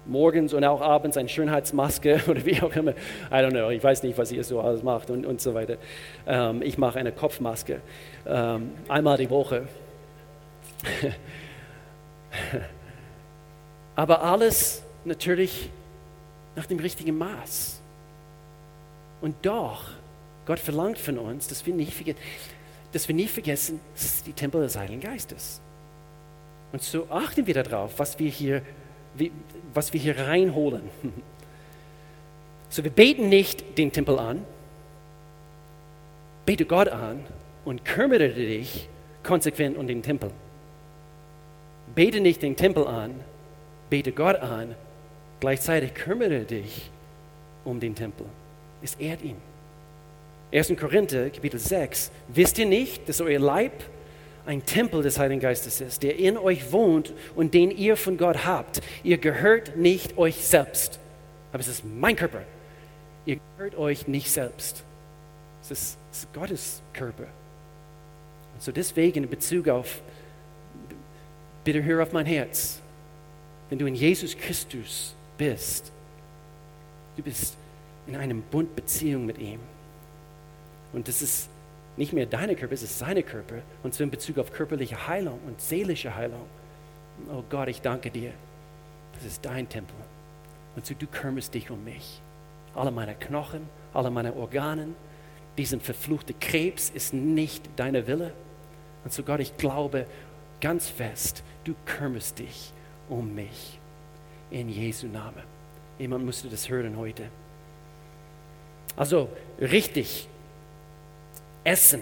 morgens 0.05 0.53
und 0.53 0.63
auch 0.63 0.81
abends 0.81 1.17
eine 1.17 1.29
Schönheitsmaske 1.29 2.21
oder 2.27 2.45
wie 2.45 2.61
auch 2.61 2.75
immer. 2.75 2.91
I 2.91 3.35
don't 3.35 3.51
know, 3.51 3.69
ich 3.69 3.83
weiß 3.83 4.03
nicht, 4.03 4.17
was 4.17 4.31
ihr 4.31 4.43
so 4.43 4.61
alles 4.61 4.83
macht 4.83 5.09
und, 5.09 5.25
und 5.25 5.41
so 5.41 5.53
weiter. 5.53 5.77
Ähm, 6.27 6.61
ich 6.61 6.77
mache 6.77 6.99
eine 6.99 7.11
Kopfmaske 7.11 7.81
ähm, 8.25 8.71
einmal 8.87 9.17
die 9.17 9.29
Woche. 9.29 9.67
Aber 13.95 14.23
alles 14.23 14.83
natürlich 15.05 15.69
nach 16.55 16.65
dem 16.65 16.79
richtigen 16.79 17.17
Maß. 17.17 17.81
Und 19.21 19.35
doch, 19.43 19.85
Gott 20.45 20.59
verlangt 20.59 20.99
von 20.99 21.17
uns, 21.17 21.47
dass 21.47 21.65
wir 21.65 21.73
nicht 21.73 21.93
vergessen, 21.93 22.19
dass 22.91 23.07
wir 23.07 23.15
nicht 23.15 23.33
vergessen, 23.33 23.79
es 23.95 24.03
ist 24.05 24.27
die 24.27 24.33
Tempel 24.33 24.61
des 24.61 24.75
Heiligen 24.77 25.01
Geistes. 25.01 25.61
Und 26.71 26.81
so 26.81 27.07
achten 27.09 27.45
wir 27.47 27.53
darauf, 27.53 27.97
was 27.97 28.19
wir 28.19 28.29
hier, 28.29 28.61
was 29.73 29.93
wir 29.93 29.99
hier 29.99 30.17
reinholen. 30.17 30.83
So, 32.69 32.83
wir 32.83 32.91
beten 32.91 33.29
nicht 33.29 33.77
den 33.77 33.91
Tempel 33.91 34.17
an, 34.17 34.43
bete 36.45 36.65
Gott 36.65 36.87
an 36.87 37.23
und 37.65 37.85
kümmere 37.85 38.29
dich 38.29 38.89
konsequent 39.21 39.77
um 39.77 39.87
den 39.87 40.01
Tempel. 40.01 40.31
Bete 41.93 42.19
nicht 42.19 42.41
den 42.41 42.55
Tempel 42.55 42.87
an, 42.87 43.13
bete 43.89 44.11
Gott 44.11 44.37
an, 44.37 44.75
gleichzeitig 45.39 45.93
kümmere 45.93 46.45
dich 46.45 46.89
um 47.63 47.79
den 47.79 47.93
Tempel. 47.93 48.25
Es 48.81 48.95
ehrt 48.95 49.21
ihn. 49.21 49.37
1. 50.51 50.73
Korinther, 50.79 51.29
Kapitel 51.29 51.59
6. 51.59 52.11
Wisst 52.29 52.57
ihr 52.59 52.65
nicht, 52.65 53.07
dass 53.07 53.21
euer 53.21 53.39
Leib 53.39 53.73
ein 54.45 54.65
Tempel 54.65 55.01
des 55.01 55.19
Heiligen 55.19 55.39
Geistes 55.39 55.81
ist, 55.81 56.03
der 56.03 56.17
in 56.17 56.37
euch 56.37 56.71
wohnt 56.71 57.13
und 57.35 57.53
den 57.53 57.71
ihr 57.71 57.95
von 57.95 58.17
Gott 58.17 58.45
habt? 58.45 58.81
Ihr 59.03 59.17
gehört 59.17 59.77
nicht 59.77 60.17
euch 60.17 60.45
selbst. 60.45 60.99
Aber 61.51 61.61
es 61.61 61.67
ist 61.67 61.83
mein 61.85 62.15
Körper. 62.15 62.41
Ihr 63.25 63.39
gehört 63.57 63.75
euch 63.75 64.07
nicht 64.07 64.31
selbst. 64.31 64.83
Es 65.61 65.71
ist, 65.71 65.97
es 66.11 66.17
ist 66.19 66.33
Gottes 66.33 66.81
Körper. 66.91 67.27
Und 68.53 68.61
so 68.61 68.71
deswegen 68.71 69.23
in 69.23 69.29
Bezug 69.29 69.69
auf, 69.69 70.01
bitte 71.63 71.83
hör 71.83 72.03
auf 72.03 72.11
mein 72.11 72.25
Herz, 72.25 72.81
wenn 73.69 73.79
du 73.79 73.85
in 73.85 73.95
Jesus 73.95 74.37
Christus 74.37 75.15
bist, 75.37 75.91
du 77.15 77.23
bist 77.23 77.55
in 78.07 78.15
einem 78.15 78.41
Bund 78.41 78.75
Beziehung 78.75 79.25
mit 79.25 79.37
ihm. 79.37 79.59
Und 80.91 81.07
das 81.07 81.21
ist 81.21 81.49
nicht 81.95 82.13
mehr 82.13 82.25
deine 82.25 82.55
Körper, 82.55 82.73
es 82.73 82.83
ist 82.83 82.97
seine 82.97 83.23
Körper. 83.23 83.55
Und 83.83 83.93
so 83.93 84.03
in 84.03 84.09
Bezug 84.09 84.37
auf 84.39 84.51
körperliche 84.51 85.07
Heilung 85.07 85.39
und 85.45 85.61
seelische 85.61 86.15
Heilung. 86.15 86.45
Oh 87.31 87.43
Gott, 87.49 87.67
ich 87.67 87.81
danke 87.81 88.09
dir. 88.09 88.31
Das 89.13 89.25
ist 89.25 89.45
dein 89.45 89.69
Tempel. 89.69 89.95
Und 90.75 90.85
so 90.85 90.95
du 90.95 91.05
kümmerst 91.05 91.53
dich 91.53 91.69
um 91.69 91.83
mich. 91.83 92.21
Alle 92.73 92.91
meine 92.91 93.13
Knochen, 93.13 93.67
alle 93.93 94.09
meine 94.09 94.35
Organe, 94.35 94.87
diesen 95.57 95.79
verfluchten 95.79 96.39
Krebs 96.39 96.89
ist 96.89 97.13
nicht 97.13 97.69
deine 97.75 98.07
Wille. 98.07 98.33
Und 99.03 99.13
so 99.13 99.21
Gott, 99.21 99.39
ich 99.39 99.55
glaube 99.57 100.07
ganz 100.61 100.89
fest, 100.89 101.43
du 101.63 101.75
kümmerst 101.85 102.39
dich 102.39 102.73
um 103.09 103.35
mich. 103.35 103.79
In 104.49 104.69
Jesu 104.69 105.07
Namen. 105.07 105.43
Jemand 105.99 106.25
musste 106.25 106.47
das 106.47 106.69
hören 106.69 106.97
heute. 106.97 107.23
Also 108.95 109.29
richtig 109.59 110.27
essen, 111.63 112.01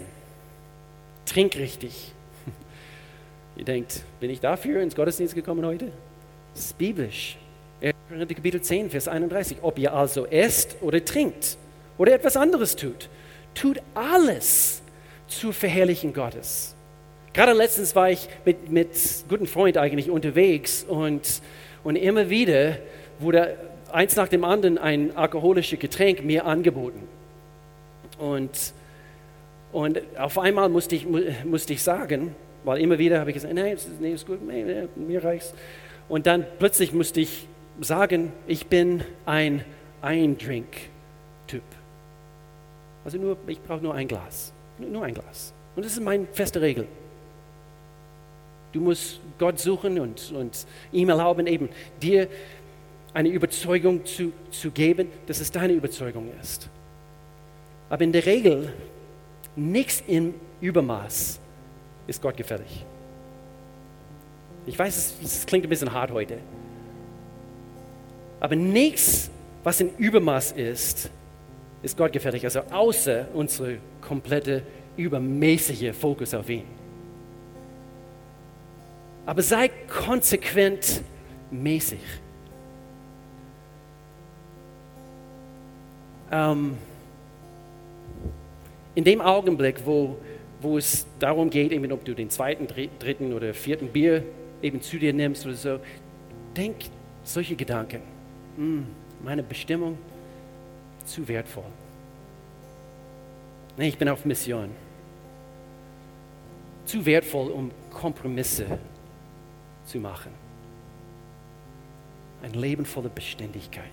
trink 1.26 1.56
richtig. 1.56 2.12
Ihr 3.56 3.66
denkt, 3.66 4.02
bin 4.20 4.30
ich 4.30 4.40
dafür 4.40 4.82
ins 4.82 4.96
Gottesdienst 4.96 5.36
gekommen 5.36 5.66
heute? 5.66 5.92
Das 6.54 6.66
ist 6.66 6.78
biblisch. 6.78 7.38
1. 7.82 7.96
Korinther 8.10 8.36
Kapitel 8.36 8.62
10, 8.62 8.90
Vers 8.90 9.08
31. 9.08 9.58
Ob 9.62 9.80
ihr 9.80 9.94
also 9.94 10.26
esst 10.28 10.78
oder 10.82 11.04
trinkt 11.04 11.58
oder 11.98 12.14
etwas 12.14 12.38
anderes 12.38 12.76
tut, 12.76 13.10
tut 13.56 13.82
alles 13.94 14.82
zur 15.28 15.54
Verherrlichen 15.54 16.14
Gottes. 16.14 16.76
Gerade 17.34 17.54
letztens 17.54 17.96
war 17.96 18.12
ich 18.12 18.28
mit, 18.46 18.70
mit 18.70 18.90
guten 19.30 19.48
Freund 19.48 19.78
eigentlich 19.78 20.10
unterwegs 20.10 20.84
und, 20.84 21.42
und 21.84 21.96
immer 21.96 22.30
wieder 22.30 22.78
wurde 23.20 23.58
eins 23.92 24.16
nach 24.16 24.28
dem 24.28 24.44
anderen 24.44 24.78
ein 24.78 25.16
alkoholisches 25.16 25.80
Getränk 25.80 26.24
mir 26.24 26.46
angeboten. 26.46 27.08
Und, 28.20 28.74
und 29.72 30.02
auf 30.18 30.38
einmal 30.38 30.70
musste 30.70 30.96
ich, 30.96 31.06
mu- 31.06 31.22
musste 31.46 31.74
ich 31.74 31.82
sagen, 31.84 32.36
weil 32.64 32.82
immer 32.82 32.98
wieder 32.98 33.20
habe 33.20 33.32
ich 33.32 33.36
gesagt, 33.36 33.54
nein, 33.54 33.78
nee, 34.00 34.14
ist 34.14 34.26
gut, 34.26 34.46
nee, 34.46 34.88
mir 34.96 35.24
reicht's. 35.24 35.54
Und 36.10 36.28
dann 36.28 36.46
plötzlich 36.60 36.94
musste 36.94 37.22
ich 37.22 37.48
sagen, 37.80 38.34
ich 38.48 38.68
bin 38.68 39.04
ein 39.26 39.64
Eindrink-Typ. 40.02 41.64
Also 43.04 43.18
nur, 43.18 43.38
ich 43.48 43.62
brauche 43.62 43.82
nur 43.82 43.96
ein 43.96 44.08
Glas. 44.08 44.54
Nur 44.78 45.04
ein 45.04 45.14
Glas. 45.14 45.54
Und 45.76 45.86
das 45.86 45.94
ist 45.94 46.02
meine 46.02 46.28
feste 46.34 46.62
Regel. 46.62 46.88
Du 48.74 48.82
musst 48.82 49.20
Gott 49.40 49.60
suchen 49.60 50.00
und, 50.00 50.32
und 50.32 50.66
ihm 50.92 51.10
erlauben, 51.10 51.48
eben 51.48 51.70
dir 52.02 52.28
eine 53.14 53.30
Überzeugung 53.30 54.06
zu, 54.06 54.32
zu 54.52 54.72
geben, 54.72 55.10
dass 55.28 55.40
es 55.40 55.52
deine 55.52 55.74
Überzeugung 55.74 56.30
ist. 56.42 56.70
Aber 57.90 58.04
in 58.04 58.12
der 58.12 58.26
Regel, 58.26 58.72
nichts 59.56 60.04
im 60.08 60.34
Übermaß 60.60 61.40
ist 62.08 62.22
Gott 62.22 62.38
gefällig. 62.38 62.86
Ich 64.66 64.78
weiß, 64.78 64.96
es, 64.96 65.16
es 65.24 65.46
klingt 65.46 65.66
ein 65.66 65.70
bisschen 65.70 65.92
hart 65.92 66.12
heute. 66.12 66.38
Aber 68.40 68.56
nichts, 68.56 69.30
was 69.64 69.82
in 69.82 69.96
Übermaß 69.98 70.54
ist, 70.54 71.10
ist 71.84 71.98
Gott 71.98 72.12
gefällig. 72.12 72.44
Also 72.44 72.62
außer 72.72 73.28
unsere 73.34 73.78
komplette 74.02 74.64
übermäßige 74.98 75.96
Fokus 75.96 76.34
auf 76.34 76.50
ihn. 76.50 76.66
Aber 79.26 79.42
sei 79.42 79.70
konsequent 79.88 81.02
mäßig. 81.52 82.00
Ähm, 86.32 86.78
in 88.96 89.04
dem 89.04 89.22
Augenblick, 89.22 89.86
wo, 89.86 90.18
wo 90.62 90.78
es 90.78 91.06
darum 91.20 91.50
geht, 91.50 91.72
eben 91.72 91.92
ob 91.92 92.04
du 92.06 92.14
den 92.14 92.30
zweiten, 92.30 92.68
dr- 92.68 92.90
dritten 93.00 93.34
oder 93.34 93.54
vierten 93.54 93.88
Bier 93.88 94.24
eben 94.62 94.82
zu 94.82 94.98
dir 95.00 95.14
nimmst 95.14 95.46
oder 95.46 95.56
so, 95.56 95.80
denk 96.56 96.76
solche 97.24 97.56
Gedanken. 97.56 98.02
Hm, 98.58 98.86
meine 99.24 99.44
Bestimmung 99.44 99.98
zu 101.06 101.28
wertvoll. 101.28 101.64
Nee, 103.78 103.88
ich 103.88 103.98
bin 103.98 104.10
auf 104.10 104.26
Mission. 104.26 104.70
Zu 106.86 107.06
wertvoll, 107.06 107.50
um 107.52 107.72
Kompromisse 107.92 108.66
zu 109.86 110.00
machen. 110.00 110.32
Ein 112.44 112.54
Leben 112.54 112.86
voller 112.86 113.10
Beständigkeit. 113.10 113.86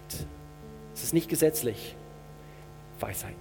Es 0.95 1.05
ist 1.05 1.15
nicht 1.15 1.29
gesetzlich. 1.29 1.95
Weisheit. 2.99 3.37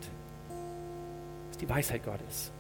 Ist 1.58 1.62
die 1.64 1.70
Weisheit 1.70 2.06
Gottes. 2.06 2.52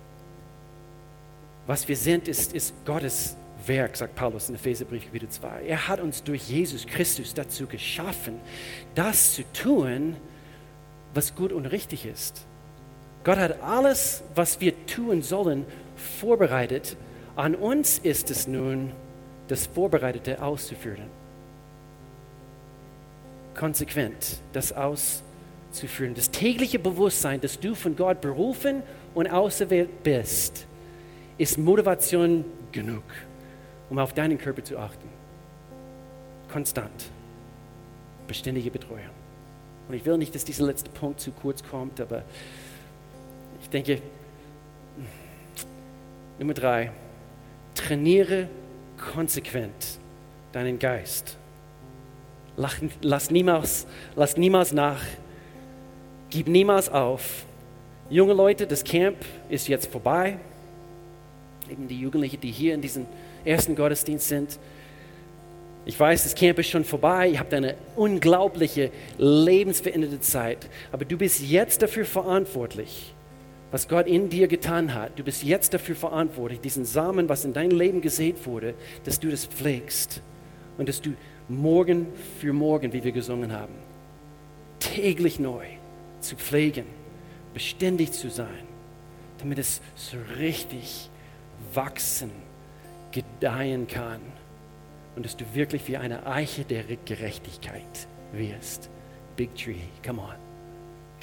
Was 1.67 1.87
wir 1.87 1.95
sind, 1.95 2.27
ist, 2.27 2.53
ist 2.53 2.73
Gottes 2.83 3.37
Werk, 3.67 3.95
sagt 3.95 4.15
Paulus 4.15 4.49
in 4.49 4.55
Epheserbrief 4.55 5.05
Kapitel 5.05 5.29
2. 5.29 5.65
Er 5.67 5.87
hat 5.87 5.99
uns 5.99 6.23
durch 6.23 6.49
Jesus 6.49 6.87
Christus 6.87 7.35
dazu 7.35 7.67
geschaffen, 7.67 8.39
das 8.95 9.35
zu 9.35 9.43
tun, 9.53 10.15
was 11.13 11.35
gut 11.35 11.51
und 11.51 11.67
richtig 11.67 12.07
ist. 12.07 12.47
Gott 13.23 13.37
hat 13.37 13.61
alles, 13.61 14.23
was 14.33 14.61
wir 14.61 14.73
tun 14.87 15.21
sollen, 15.21 15.67
vorbereitet. 15.95 16.97
An 17.35 17.53
uns 17.53 17.99
ist 17.99 18.31
es 18.31 18.47
nun, 18.47 18.93
das 19.47 19.67
Vorbereitete 19.67 20.41
auszuführen. 20.41 21.05
Konsequent 23.53 24.41
das 24.53 24.73
auszuführen. 24.73 25.26
Das 26.15 26.31
tägliche 26.31 26.79
Bewusstsein, 26.79 27.41
dass 27.41 27.59
du 27.59 27.75
von 27.75 27.95
Gott 27.95 28.21
berufen 28.21 28.83
und 29.13 29.27
auserwählt 29.27 30.03
bist, 30.03 30.65
ist 31.37 31.57
Motivation 31.57 32.45
genug, 32.71 33.03
um 33.89 33.99
auf 33.99 34.13
deinen 34.13 34.37
Körper 34.37 34.63
zu 34.63 34.77
achten. 34.77 35.07
Konstant. 36.51 37.11
Beständige 38.27 38.71
Betreuung. 38.71 39.15
Und 39.87 39.95
ich 39.95 40.05
will 40.05 40.17
nicht, 40.17 40.33
dass 40.35 40.43
dieser 40.43 40.65
letzte 40.65 40.89
Punkt 40.89 41.19
zu 41.19 41.31
kurz 41.31 41.63
kommt, 41.63 42.01
aber 42.01 42.23
ich 43.61 43.69
denke, 43.69 44.01
Nummer 46.39 46.53
drei, 46.53 46.91
trainiere 47.73 48.49
konsequent 49.13 49.99
deinen 50.51 50.77
Geist. 50.79 51.37
Lass, 53.01 53.29
niemals, 53.29 53.85
lass 54.15 54.35
niemals 54.35 54.71
nach, 54.71 55.01
gib 56.29 56.47
niemals 56.47 56.89
auf. 56.89 57.45
Junge 58.09 58.33
Leute, 58.33 58.67
das 58.67 58.83
Camp 58.83 59.17
ist 59.49 59.67
jetzt 59.67 59.91
vorbei. 59.91 60.37
Eben 61.69 61.87
die 61.87 61.99
Jugendlichen, 61.99 62.39
die 62.39 62.51
hier 62.51 62.73
in 62.73 62.81
diesem 62.81 63.05
ersten 63.43 63.75
Gottesdienst 63.75 64.27
sind. 64.27 64.59
Ich 65.85 65.99
weiß, 65.99 66.23
das 66.23 66.35
Camp 66.35 66.59
ist 66.59 66.69
schon 66.69 66.83
vorbei. 66.83 67.29
Ihr 67.29 67.39
habt 67.39 67.53
eine 67.53 67.75
unglaubliche, 67.95 68.91
lebensveränderte 69.17 70.19
Zeit. 70.19 70.69
Aber 70.91 71.05
du 71.05 71.17
bist 71.17 71.41
jetzt 71.41 71.81
dafür 71.81 72.05
verantwortlich, 72.05 73.13
was 73.71 73.87
Gott 73.87 74.07
in 74.07 74.29
dir 74.29 74.47
getan 74.47 74.93
hat. 74.93 75.17
Du 75.17 75.23
bist 75.23 75.43
jetzt 75.43 75.73
dafür 75.73 75.95
verantwortlich, 75.95 76.59
diesen 76.59 76.85
Samen, 76.85 77.29
was 77.29 77.45
in 77.45 77.53
dein 77.53 77.71
Leben 77.71 78.01
gesät 78.01 78.45
wurde, 78.45 78.73
dass 79.03 79.19
du 79.19 79.29
das 79.29 79.45
pflegst 79.45 80.21
und 80.77 80.89
dass 80.89 81.01
du 81.01 81.13
morgen 81.49 82.07
für 82.39 82.51
morgen, 82.51 82.91
wie 82.91 83.03
wir 83.03 83.13
gesungen 83.13 83.53
haben, 83.53 83.73
täglich 84.79 85.39
neu 85.39 85.76
zu 86.19 86.35
pflegen, 86.35 86.85
beständig 87.53 88.11
zu 88.11 88.29
sein, 88.29 88.65
damit 89.39 89.59
es 89.59 89.81
so 89.95 90.17
richtig 90.37 91.09
wachsen, 91.73 92.31
gedeihen 93.11 93.87
kann 93.87 94.21
und 95.15 95.25
dass 95.25 95.35
du 95.35 95.45
wirklich 95.53 95.87
wie 95.87 95.97
eine 95.97 96.25
Eiche 96.27 96.63
der 96.63 96.83
Gerechtigkeit 97.05 98.07
wirst. 98.31 98.89
Big 99.35 99.55
Tree, 99.55 99.75
come 100.05 100.21
on, 100.21 100.35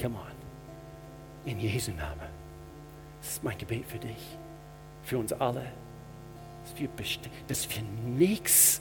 come 0.01 0.17
on. 0.17 1.51
In 1.51 1.61
Jesu 1.61 1.93
Namen. 1.93 2.35
Das 3.21 3.33
ist 3.33 3.45
mein 3.45 3.57
Gebet 3.57 3.85
für 3.87 3.99
dich, 3.99 4.39
für 5.03 5.19
uns 5.19 5.33
alle, 5.33 5.65
dass 6.65 6.81
wir, 6.81 6.89
dass 7.49 7.69
wir 7.69 7.83
nichts 8.07 8.81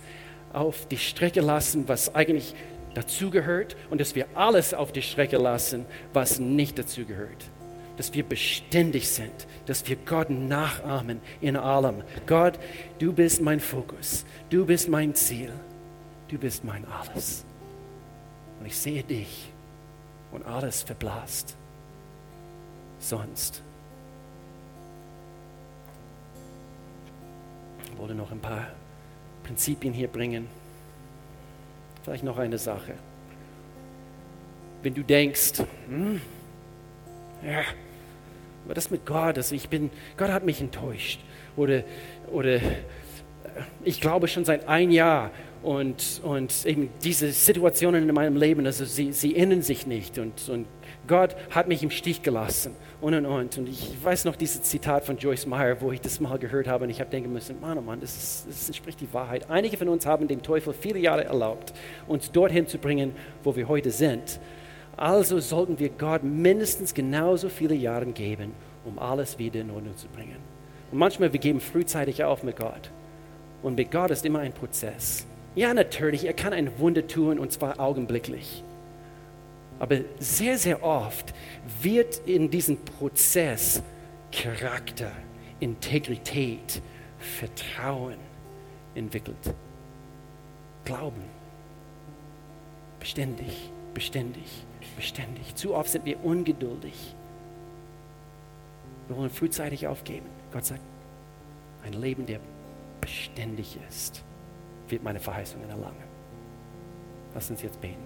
auf 0.52 0.88
die 0.88 0.98
Strecke 0.98 1.42
lassen, 1.42 1.88
was 1.88 2.14
eigentlich 2.14 2.56
dazugehört 2.94 3.76
und 3.90 4.00
dass 4.02 4.16
wir 4.16 4.28
alles 4.36 4.74
auf 4.74 4.92
die 4.92 5.02
Strecke 5.02 5.38
lassen, 5.38 5.86
was 6.14 6.40
nicht 6.40 6.78
dazugehört 6.78 7.50
dass 7.98 8.14
wir 8.14 8.24
beständig 8.24 9.10
sind, 9.10 9.48
dass 9.66 9.88
wir 9.88 9.96
Gott 9.96 10.30
nachahmen 10.30 11.22
in 11.42 11.56
allem. 11.56 12.04
Gott, 12.26 12.60
du 13.00 13.14
bist 13.14 13.42
mein 13.42 13.60
Fokus, 13.60 14.26
du 14.50 14.66
bist 14.66 14.90
mein 14.90 15.14
Ziel, 15.16 15.52
du 16.28 16.38
bist 16.38 16.64
mein 16.64 16.86
alles. 16.86 17.46
Und 18.60 18.66
ich 18.66 18.76
sehe 18.76 19.04
dich 19.04 19.52
und 20.32 20.46
alles 20.46 20.84
verblasst. 20.84 21.56
Sonst. 23.00 23.62
Ich 27.86 27.98
wollte 27.98 28.16
noch 28.16 28.32
ein 28.32 28.40
paar 28.40 28.68
Prinzipien 29.44 29.94
hier 29.94 30.08
bringen. 30.08 30.48
Vielleicht 32.04 32.24
noch 32.24 32.38
eine 32.38 32.58
Sache. 32.58 32.94
Wenn 34.82 34.94
du 34.94 35.04
denkst, 35.04 35.64
hm, 35.88 36.22
ja, 37.46 37.62
aber 38.66 38.74
das 38.74 38.92
mit 38.92 39.06
Gott, 39.06 39.38
also 39.38 39.56
ich 39.56 39.70
bin, 39.70 39.90
Gott 40.18 40.30
hat 40.30 40.46
mich 40.46 40.60
enttäuscht. 40.62 41.22
Oder, 41.56 41.84
oder 42.32 42.56
äh, 42.56 42.62
ich 43.84 44.02
glaube 44.02 44.28
schon 44.28 44.46
seit 44.46 44.68
ein 44.68 44.92
Jahr 44.92 45.32
und, 45.64 46.22
und 46.24 46.66
eben 46.66 46.90
diese 47.04 47.32
Situationen 47.32 48.08
in 48.08 48.14
meinem 48.14 48.36
Leben, 48.36 48.66
also 48.66 48.86
sie, 48.86 49.14
sie 49.14 49.36
ändern 49.36 49.62
sich 49.62 49.88
nicht 49.88 50.18
und, 50.20 50.50
und 50.50 50.66
Gott 51.08 51.36
hat 51.50 51.68
mich 51.68 51.84
im 51.84 51.90
Stich 51.90 52.22
gelassen 52.22 52.76
und 53.02 53.14
und 53.14 53.26
und. 53.26 53.58
Und 53.58 53.70
ich 53.70 53.92
weiß 54.02 54.26
noch 54.26 54.36
dieses 54.36 54.62
Zitat 54.64 55.06
von 55.06 55.18
Joyce 55.18 55.46
Meyer, 55.46 55.82
wo 55.82 55.92
ich 55.92 56.02
das 56.02 56.20
mal 56.20 56.38
gehört 56.38 56.68
habe 56.68 56.84
und 56.84 56.90
ich 56.90 57.00
habe 57.00 57.10
denken 57.10 57.32
müssen, 57.32 57.60
Mann, 57.60 57.78
oh 57.78 57.82
Mann, 57.82 58.00
das, 58.00 58.16
ist, 58.16 58.46
das 58.48 58.68
entspricht 58.68 59.02
die 59.02 59.14
Wahrheit. 59.14 59.50
Einige 59.50 59.78
von 59.78 59.90
uns 59.90 60.06
haben 60.06 60.28
dem 60.28 60.42
Teufel 60.42 60.74
viele 60.74 61.00
Jahre 61.00 61.26
erlaubt, 61.26 61.74
uns 62.08 62.32
dorthin 62.32 62.68
zu 62.68 62.78
bringen, 62.78 63.14
wo 63.44 63.56
wir 63.56 63.68
heute 63.68 63.92
sind. 63.92 64.40
Also 64.96 65.40
sollten 65.40 65.80
wir 65.80 65.90
Gott 65.90 66.24
mindestens 66.24 66.94
genauso 66.94 67.50
viele 67.50 67.76
Jahre 67.76 68.06
geben, 68.08 68.52
um 68.86 69.00
alles 69.00 69.40
wieder 69.40 69.62
in 69.62 69.72
Ordnung 69.72 69.98
zu 69.98 70.08
bringen. 70.08 70.38
Und 70.92 71.00
manchmal 71.00 71.34
wir 71.34 71.40
geben 71.40 71.60
frühzeitig 71.60 72.24
auf 72.24 72.44
mit 72.44 72.58
Gott. 72.58 72.92
Und 73.64 73.76
mit 73.76 73.92
Gott 73.92 74.12
ist 74.12 74.26
immer 74.26 74.40
ein 74.40 74.54
Prozess. 74.54 75.26
Ja, 75.56 75.74
natürlich, 75.74 76.26
er 76.26 76.34
kann 76.34 76.54
ein 76.54 76.80
Wunder 76.80 77.08
tun 77.08 77.40
und 77.40 77.52
zwar 77.52 77.80
augenblicklich. 77.80 78.64
Aber 79.80 79.98
sehr, 80.20 80.58
sehr 80.58 80.84
oft 80.84 81.34
wird 81.82 82.22
in 82.26 82.50
diesem 82.50 82.78
Prozess 82.78 83.84
Charakter, 84.32 85.12
Integrität, 85.60 86.82
Vertrauen 87.20 88.18
entwickelt. 88.96 89.54
Glauben. 90.86 91.24
Beständig, 93.00 93.72
beständig 93.94 94.66
beständig. 94.96 95.56
Zu 95.56 95.76
oft 95.76 95.90
sind 95.90 96.06
wir 96.06 96.24
ungeduldig. 96.24 97.16
Wir 99.08 99.18
wollen 99.18 99.30
frühzeitig 99.30 99.88
aufgeben. 99.88 100.28
Gott 100.52 100.66
sagt, 100.66 100.82
ein 101.84 101.94
Leben, 101.94 102.26
der 102.26 102.40
beständig 103.02 103.78
ist, 103.90 104.24
wird 104.94 105.04
meine 105.04 105.20
Verheißungen 105.20 105.68
erlangen. 105.68 106.04
Lass 107.34 107.50
uns 107.50 107.64
jetzt 107.64 107.82
beten. 107.82 108.04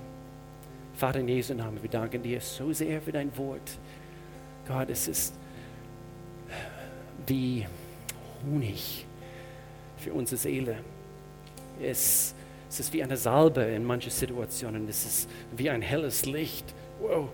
Vater 0.95 1.19
in 1.19 1.27
Jesu 1.27 1.53
Namen, 1.53 1.81
wir 1.81 1.89
danken 1.89 2.23
dir 2.23 2.39
so 2.39 2.71
sehr 2.71 3.01
für 3.01 3.11
dein 3.11 3.35
Wort. 3.37 3.77
Gott, 4.65 4.89
es 4.89 5.07
ist 5.09 5.35
wie 7.25 7.67
Honig 8.45 9.05
für 9.97 10.13
unsere 10.13 10.37
Seele. 10.37 10.77
Es, 11.81 12.33
es 12.69 12.79
ist 12.79 12.93
wie 12.93 13.03
eine 13.03 13.17
Salbe 13.17 13.61
in 13.63 13.83
manchen 13.83 14.11
Situationen. 14.11 14.87
Es 14.87 15.05
ist 15.05 15.29
wie 15.57 15.69
ein 15.69 15.81
helles 15.81 16.25
Licht 16.25 16.73
wow, 17.01 17.27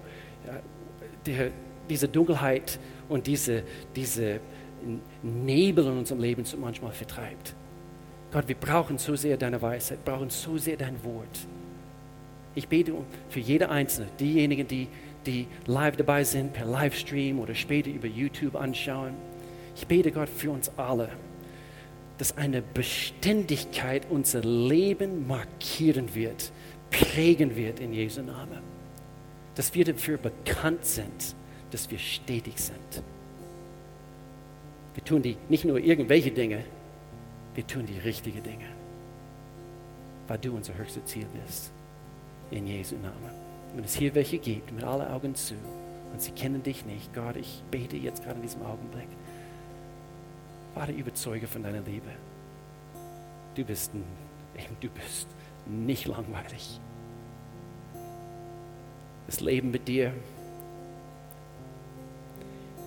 der, 1.28 1.52
diese 1.88 2.08
Dunkelheit 2.08 2.80
und 3.08 3.28
diese, 3.28 3.64
diese 3.96 4.40
Nebel 5.22 5.86
in 5.86 6.00
unserem 6.00 6.22
Leben 6.22 6.44
so 6.44 6.58
manchmal 6.58 6.92
vertreibt. 6.92 7.56
Gott, 8.34 8.48
wir 8.48 8.56
brauchen 8.56 8.98
so 8.98 9.16
sehr 9.16 9.38
deine 9.38 9.62
Weisheit, 9.62 10.04
brauchen 10.04 10.30
so 10.30 10.58
sehr 10.58 10.76
dein 10.76 11.02
Wort. 11.04 11.48
Ich 12.56 12.68
bete 12.68 12.94
für 13.30 13.40
jede 13.40 13.70
Einzelne, 13.70 14.08
diejenigen, 14.20 14.68
die, 14.68 14.88
die 15.26 15.48
live 15.66 15.96
dabei 15.96 16.24
sind, 16.24 16.54
per 16.54 16.66
Livestream 16.66 17.40
oder 17.40 17.56
später 17.56 17.90
über 17.90 18.08
YouTube 18.08 18.56
anschauen. 18.56 19.14
Ich 19.76 19.88
bete 19.88 20.12
Gott 20.12 20.30
für 20.30 20.52
uns 20.52 20.70
alle, 20.78 21.10
dass 22.18 22.36
eine 22.38 22.62
Beständigkeit 22.62 24.08
unser 24.10 24.42
Leben 24.42 25.28
markieren 25.28 26.14
wird, 26.14 26.52
prägen 26.92 27.56
wird 27.56 27.80
in 27.80 27.94
Jesu 27.94 28.22
Namen 28.22 28.74
dass 29.56 29.74
wir 29.74 29.86
dafür 29.86 30.18
bekannt 30.18 30.86
sind, 30.86 31.36
dass 31.72 31.90
wir 31.90 32.00
stetig 32.00 32.58
sind. 32.58 33.04
Wir 34.96 35.04
tun 35.04 35.22
die 35.22 35.38
nicht 35.50 35.66
nur 35.66 35.80
irgendwelche 35.80 36.32
Dinge, 36.32 36.64
wir 37.56 37.66
tun 37.66 37.86
die 37.86 38.00
richtigen 38.00 38.44
Dinge, 38.44 38.68
weil 40.28 40.38
du 40.38 40.56
unser 40.56 40.76
höchstes 40.76 41.06
Ziel 41.06 41.28
bist. 41.46 41.72
In 42.52 42.68
Jesu 42.68 42.96
Namen. 42.96 43.32
Wenn 43.74 43.84
es 43.84 43.96
hier 43.96 44.14
welche 44.14 44.38
gibt, 44.38 44.72
mit 44.72 44.84
allen 44.84 45.08
Augen 45.08 45.34
zu, 45.34 45.56
und 46.12 46.22
sie 46.22 46.32
kennen 46.32 46.62
dich 46.62 46.86
nicht, 46.86 47.14
Gott, 47.16 47.36
ich 47.36 47.64
bete 47.72 47.98
jetzt 47.98 48.24
gerade 48.24 48.36
in 48.36 48.44
diesem 48.44 48.62
Augenblick. 48.64 49.08
Vater, 50.76 50.92
überzeuge 50.92 51.48
von 51.48 51.64
deiner 51.64 51.82
Liebe. 51.82 52.10
Du 53.56 53.64
bist, 53.64 53.92
du 54.82 54.90
bist 54.90 55.28
nicht 55.66 56.06
langweilig 56.06 56.80
das 59.28 59.40
Leben 59.40 59.72
mit 59.72 59.88
dir 59.88 60.14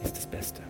ist 0.04 0.16
das 0.16 0.26
Beste. 0.26 0.62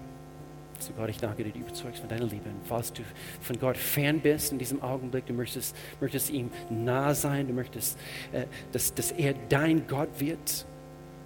So 0.78 0.92
Gott, 0.92 1.08
ich 1.10 1.18
danke 1.18 1.44
dir, 1.44 1.52
du 1.52 1.60
überzeugst 1.60 2.00
von 2.00 2.08
deiner 2.08 2.26
Liebe. 2.26 2.48
Und 2.48 2.66
falls 2.66 2.92
du 2.92 3.02
von 3.40 3.58
Gott 3.58 3.76
fern 3.76 4.20
bist 4.20 4.52
in 4.52 4.58
diesem 4.58 4.82
Augenblick, 4.82 5.26
du 5.26 5.32
möchtest, 5.32 5.74
möchtest 6.00 6.30
ihm 6.30 6.50
nah 6.70 7.14
sein, 7.14 7.46
du 7.48 7.54
möchtest, 7.54 7.98
äh, 8.32 8.44
dass, 8.72 8.94
dass 8.94 9.10
er 9.12 9.34
dein 9.48 9.86
Gott 9.86 10.08
wird, 10.18 10.66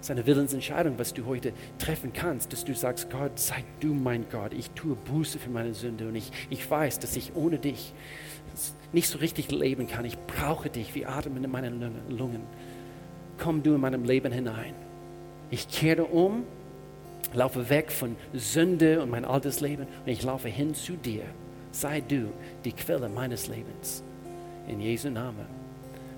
seine 0.01 0.25
Willensentscheidung, 0.25 0.97
was 0.97 1.13
du 1.13 1.25
heute 1.25 1.53
treffen 1.77 2.11
kannst, 2.11 2.51
dass 2.51 2.65
du 2.65 2.73
sagst, 2.73 3.09
Gott, 3.11 3.37
sei 3.37 3.63
du 3.79 3.93
mein 3.93 4.25
Gott, 4.31 4.53
ich 4.53 4.71
tue 4.71 4.95
Buße 4.95 5.37
für 5.37 5.49
meine 5.49 5.73
Sünde 5.73 6.07
und 6.07 6.15
ich, 6.15 6.31
ich 6.49 6.69
weiß, 6.69 6.99
dass 6.99 7.15
ich 7.15 7.35
ohne 7.35 7.59
dich 7.59 7.93
nicht 8.91 9.07
so 9.07 9.19
richtig 9.19 9.51
leben 9.51 9.87
kann. 9.87 10.03
Ich 10.05 10.17
brauche 10.17 10.69
dich 10.69 10.95
wie 10.95 11.05
Atem 11.05 11.37
in 11.37 11.49
meinen 11.49 11.79
Lungen. 12.09 12.41
Komm 13.37 13.63
du 13.63 13.75
in 13.75 13.81
meinem 13.81 14.03
Leben 14.03 14.31
hinein. 14.31 14.73
Ich 15.49 15.67
kehre 15.67 16.05
um, 16.05 16.43
laufe 17.33 17.69
weg 17.69 17.91
von 17.91 18.15
Sünde 18.33 19.01
und 19.01 19.09
mein 19.09 19.25
altes 19.25 19.61
Leben 19.61 19.87
und 20.05 20.11
ich 20.11 20.23
laufe 20.23 20.49
hin 20.49 20.73
zu 20.73 20.93
dir. 20.93 21.23
Sei 21.71 22.01
du 22.01 22.27
die 22.65 22.73
Quelle 22.73 23.07
meines 23.09 23.47
Lebens. 23.47 24.03
In 24.67 24.81
Jesu 24.81 25.09
Namen. 25.09 25.45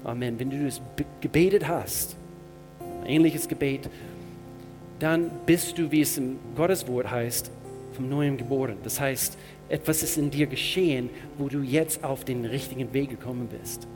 Amen. 0.03 0.39
Wenn 0.39 0.49
du 0.49 0.65
das 0.65 0.81
gebetet 1.21 1.67
hast, 1.67 2.15
ähnliches 3.05 3.47
Gebet, 3.47 3.89
dann 4.99 5.31
bist 5.45 5.77
du, 5.77 5.91
wie 5.91 6.01
es 6.01 6.17
im 6.17 6.37
Gotteswort 6.55 7.09
heißt, 7.09 7.51
vom 7.93 8.09
Neuen 8.09 8.37
geboren. 8.37 8.77
Das 8.83 8.99
heißt, 8.99 9.37
etwas 9.69 10.03
ist 10.03 10.17
in 10.17 10.29
dir 10.29 10.47
geschehen, 10.47 11.09
wo 11.37 11.47
du 11.47 11.61
jetzt 11.61 12.03
auf 12.03 12.25
den 12.25 12.45
richtigen 12.45 12.93
Weg 12.93 13.09
gekommen 13.09 13.47
bist. 13.47 13.87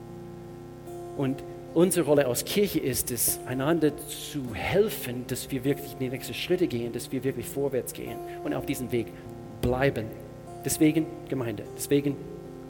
Und 1.17 1.43
unsere 1.77 2.07
Rolle 2.07 2.25
als 2.25 2.43
Kirche 2.43 2.79
ist 2.79 3.11
es, 3.11 3.39
einander 3.45 3.95
zu 4.07 4.55
helfen, 4.55 5.25
dass 5.27 5.51
wir 5.51 5.63
wirklich 5.63 5.95
die 5.99 6.09
nächsten 6.09 6.33
Schritte 6.33 6.65
gehen, 6.65 6.91
dass 6.91 7.11
wir 7.11 7.23
wirklich 7.23 7.45
vorwärts 7.45 7.93
gehen 7.93 8.17
und 8.43 8.55
auf 8.55 8.65
diesem 8.65 8.91
Weg 8.91 9.05
bleiben. 9.61 10.07
Deswegen 10.65 11.05
Gemeinde, 11.29 11.65
deswegen 11.77 12.15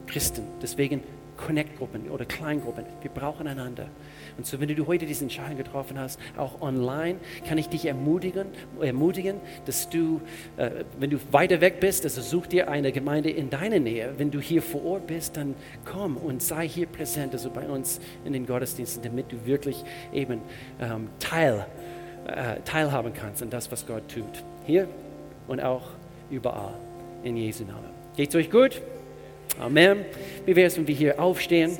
Christen, 0.06 0.42
deswegen 0.60 1.02
Connect-Gruppen 1.38 2.10
oder 2.10 2.24
Kleingruppen. 2.24 2.84
Wir 3.00 3.10
brauchen 3.10 3.46
einander. 3.46 3.86
Und 4.36 4.46
so, 4.46 4.60
wenn 4.60 4.68
du 4.68 4.86
heute 4.86 5.06
diese 5.06 5.24
Entscheidung 5.24 5.56
getroffen 5.56 5.98
hast, 5.98 6.20
auch 6.36 6.60
online, 6.60 7.18
kann 7.46 7.56
ich 7.56 7.68
dich 7.68 7.86
ermutigen, 7.86 8.46
ermutigen 8.80 9.40
dass 9.64 9.88
du, 9.88 10.20
äh, 10.56 10.70
wenn 10.98 11.10
du 11.10 11.18
weiter 11.30 11.60
weg 11.60 11.80
bist, 11.80 12.04
also 12.04 12.20
such 12.20 12.46
dir 12.48 12.68
eine 12.68 12.92
Gemeinde 12.92 13.30
in 13.30 13.50
deiner 13.50 13.78
Nähe. 13.78 14.14
Wenn 14.18 14.30
du 14.30 14.40
hier 14.40 14.62
vor 14.62 14.84
Ort 14.84 15.06
bist, 15.06 15.36
dann 15.36 15.54
komm 15.84 16.16
und 16.16 16.42
sei 16.42 16.68
hier 16.68 16.86
präsent, 16.86 17.32
also 17.32 17.50
bei 17.50 17.66
uns 17.66 18.00
in 18.24 18.32
den 18.32 18.46
Gottesdiensten, 18.46 19.02
damit 19.02 19.32
du 19.32 19.46
wirklich 19.46 19.84
eben 20.12 20.40
ähm, 20.80 21.08
teil, 21.20 21.66
äh, 22.26 22.60
teilhaben 22.64 23.12
kannst 23.12 23.42
an 23.42 23.50
das, 23.50 23.70
was 23.72 23.86
Gott 23.86 24.02
tut. 24.08 24.44
Hier 24.66 24.88
und 25.46 25.60
auch 25.60 25.88
überall. 26.30 26.74
In 27.24 27.36
Jesu 27.36 27.64
Namen. 27.64 27.90
Geht's 28.16 28.34
euch 28.36 28.48
gut? 28.48 28.80
Amen. 29.58 30.04
Wie 30.46 30.54
wäre 30.54 30.68
es, 30.68 30.76
wenn 30.76 30.86
wir 30.86 30.94
hier 30.94 31.20
aufstehen? 31.20 31.76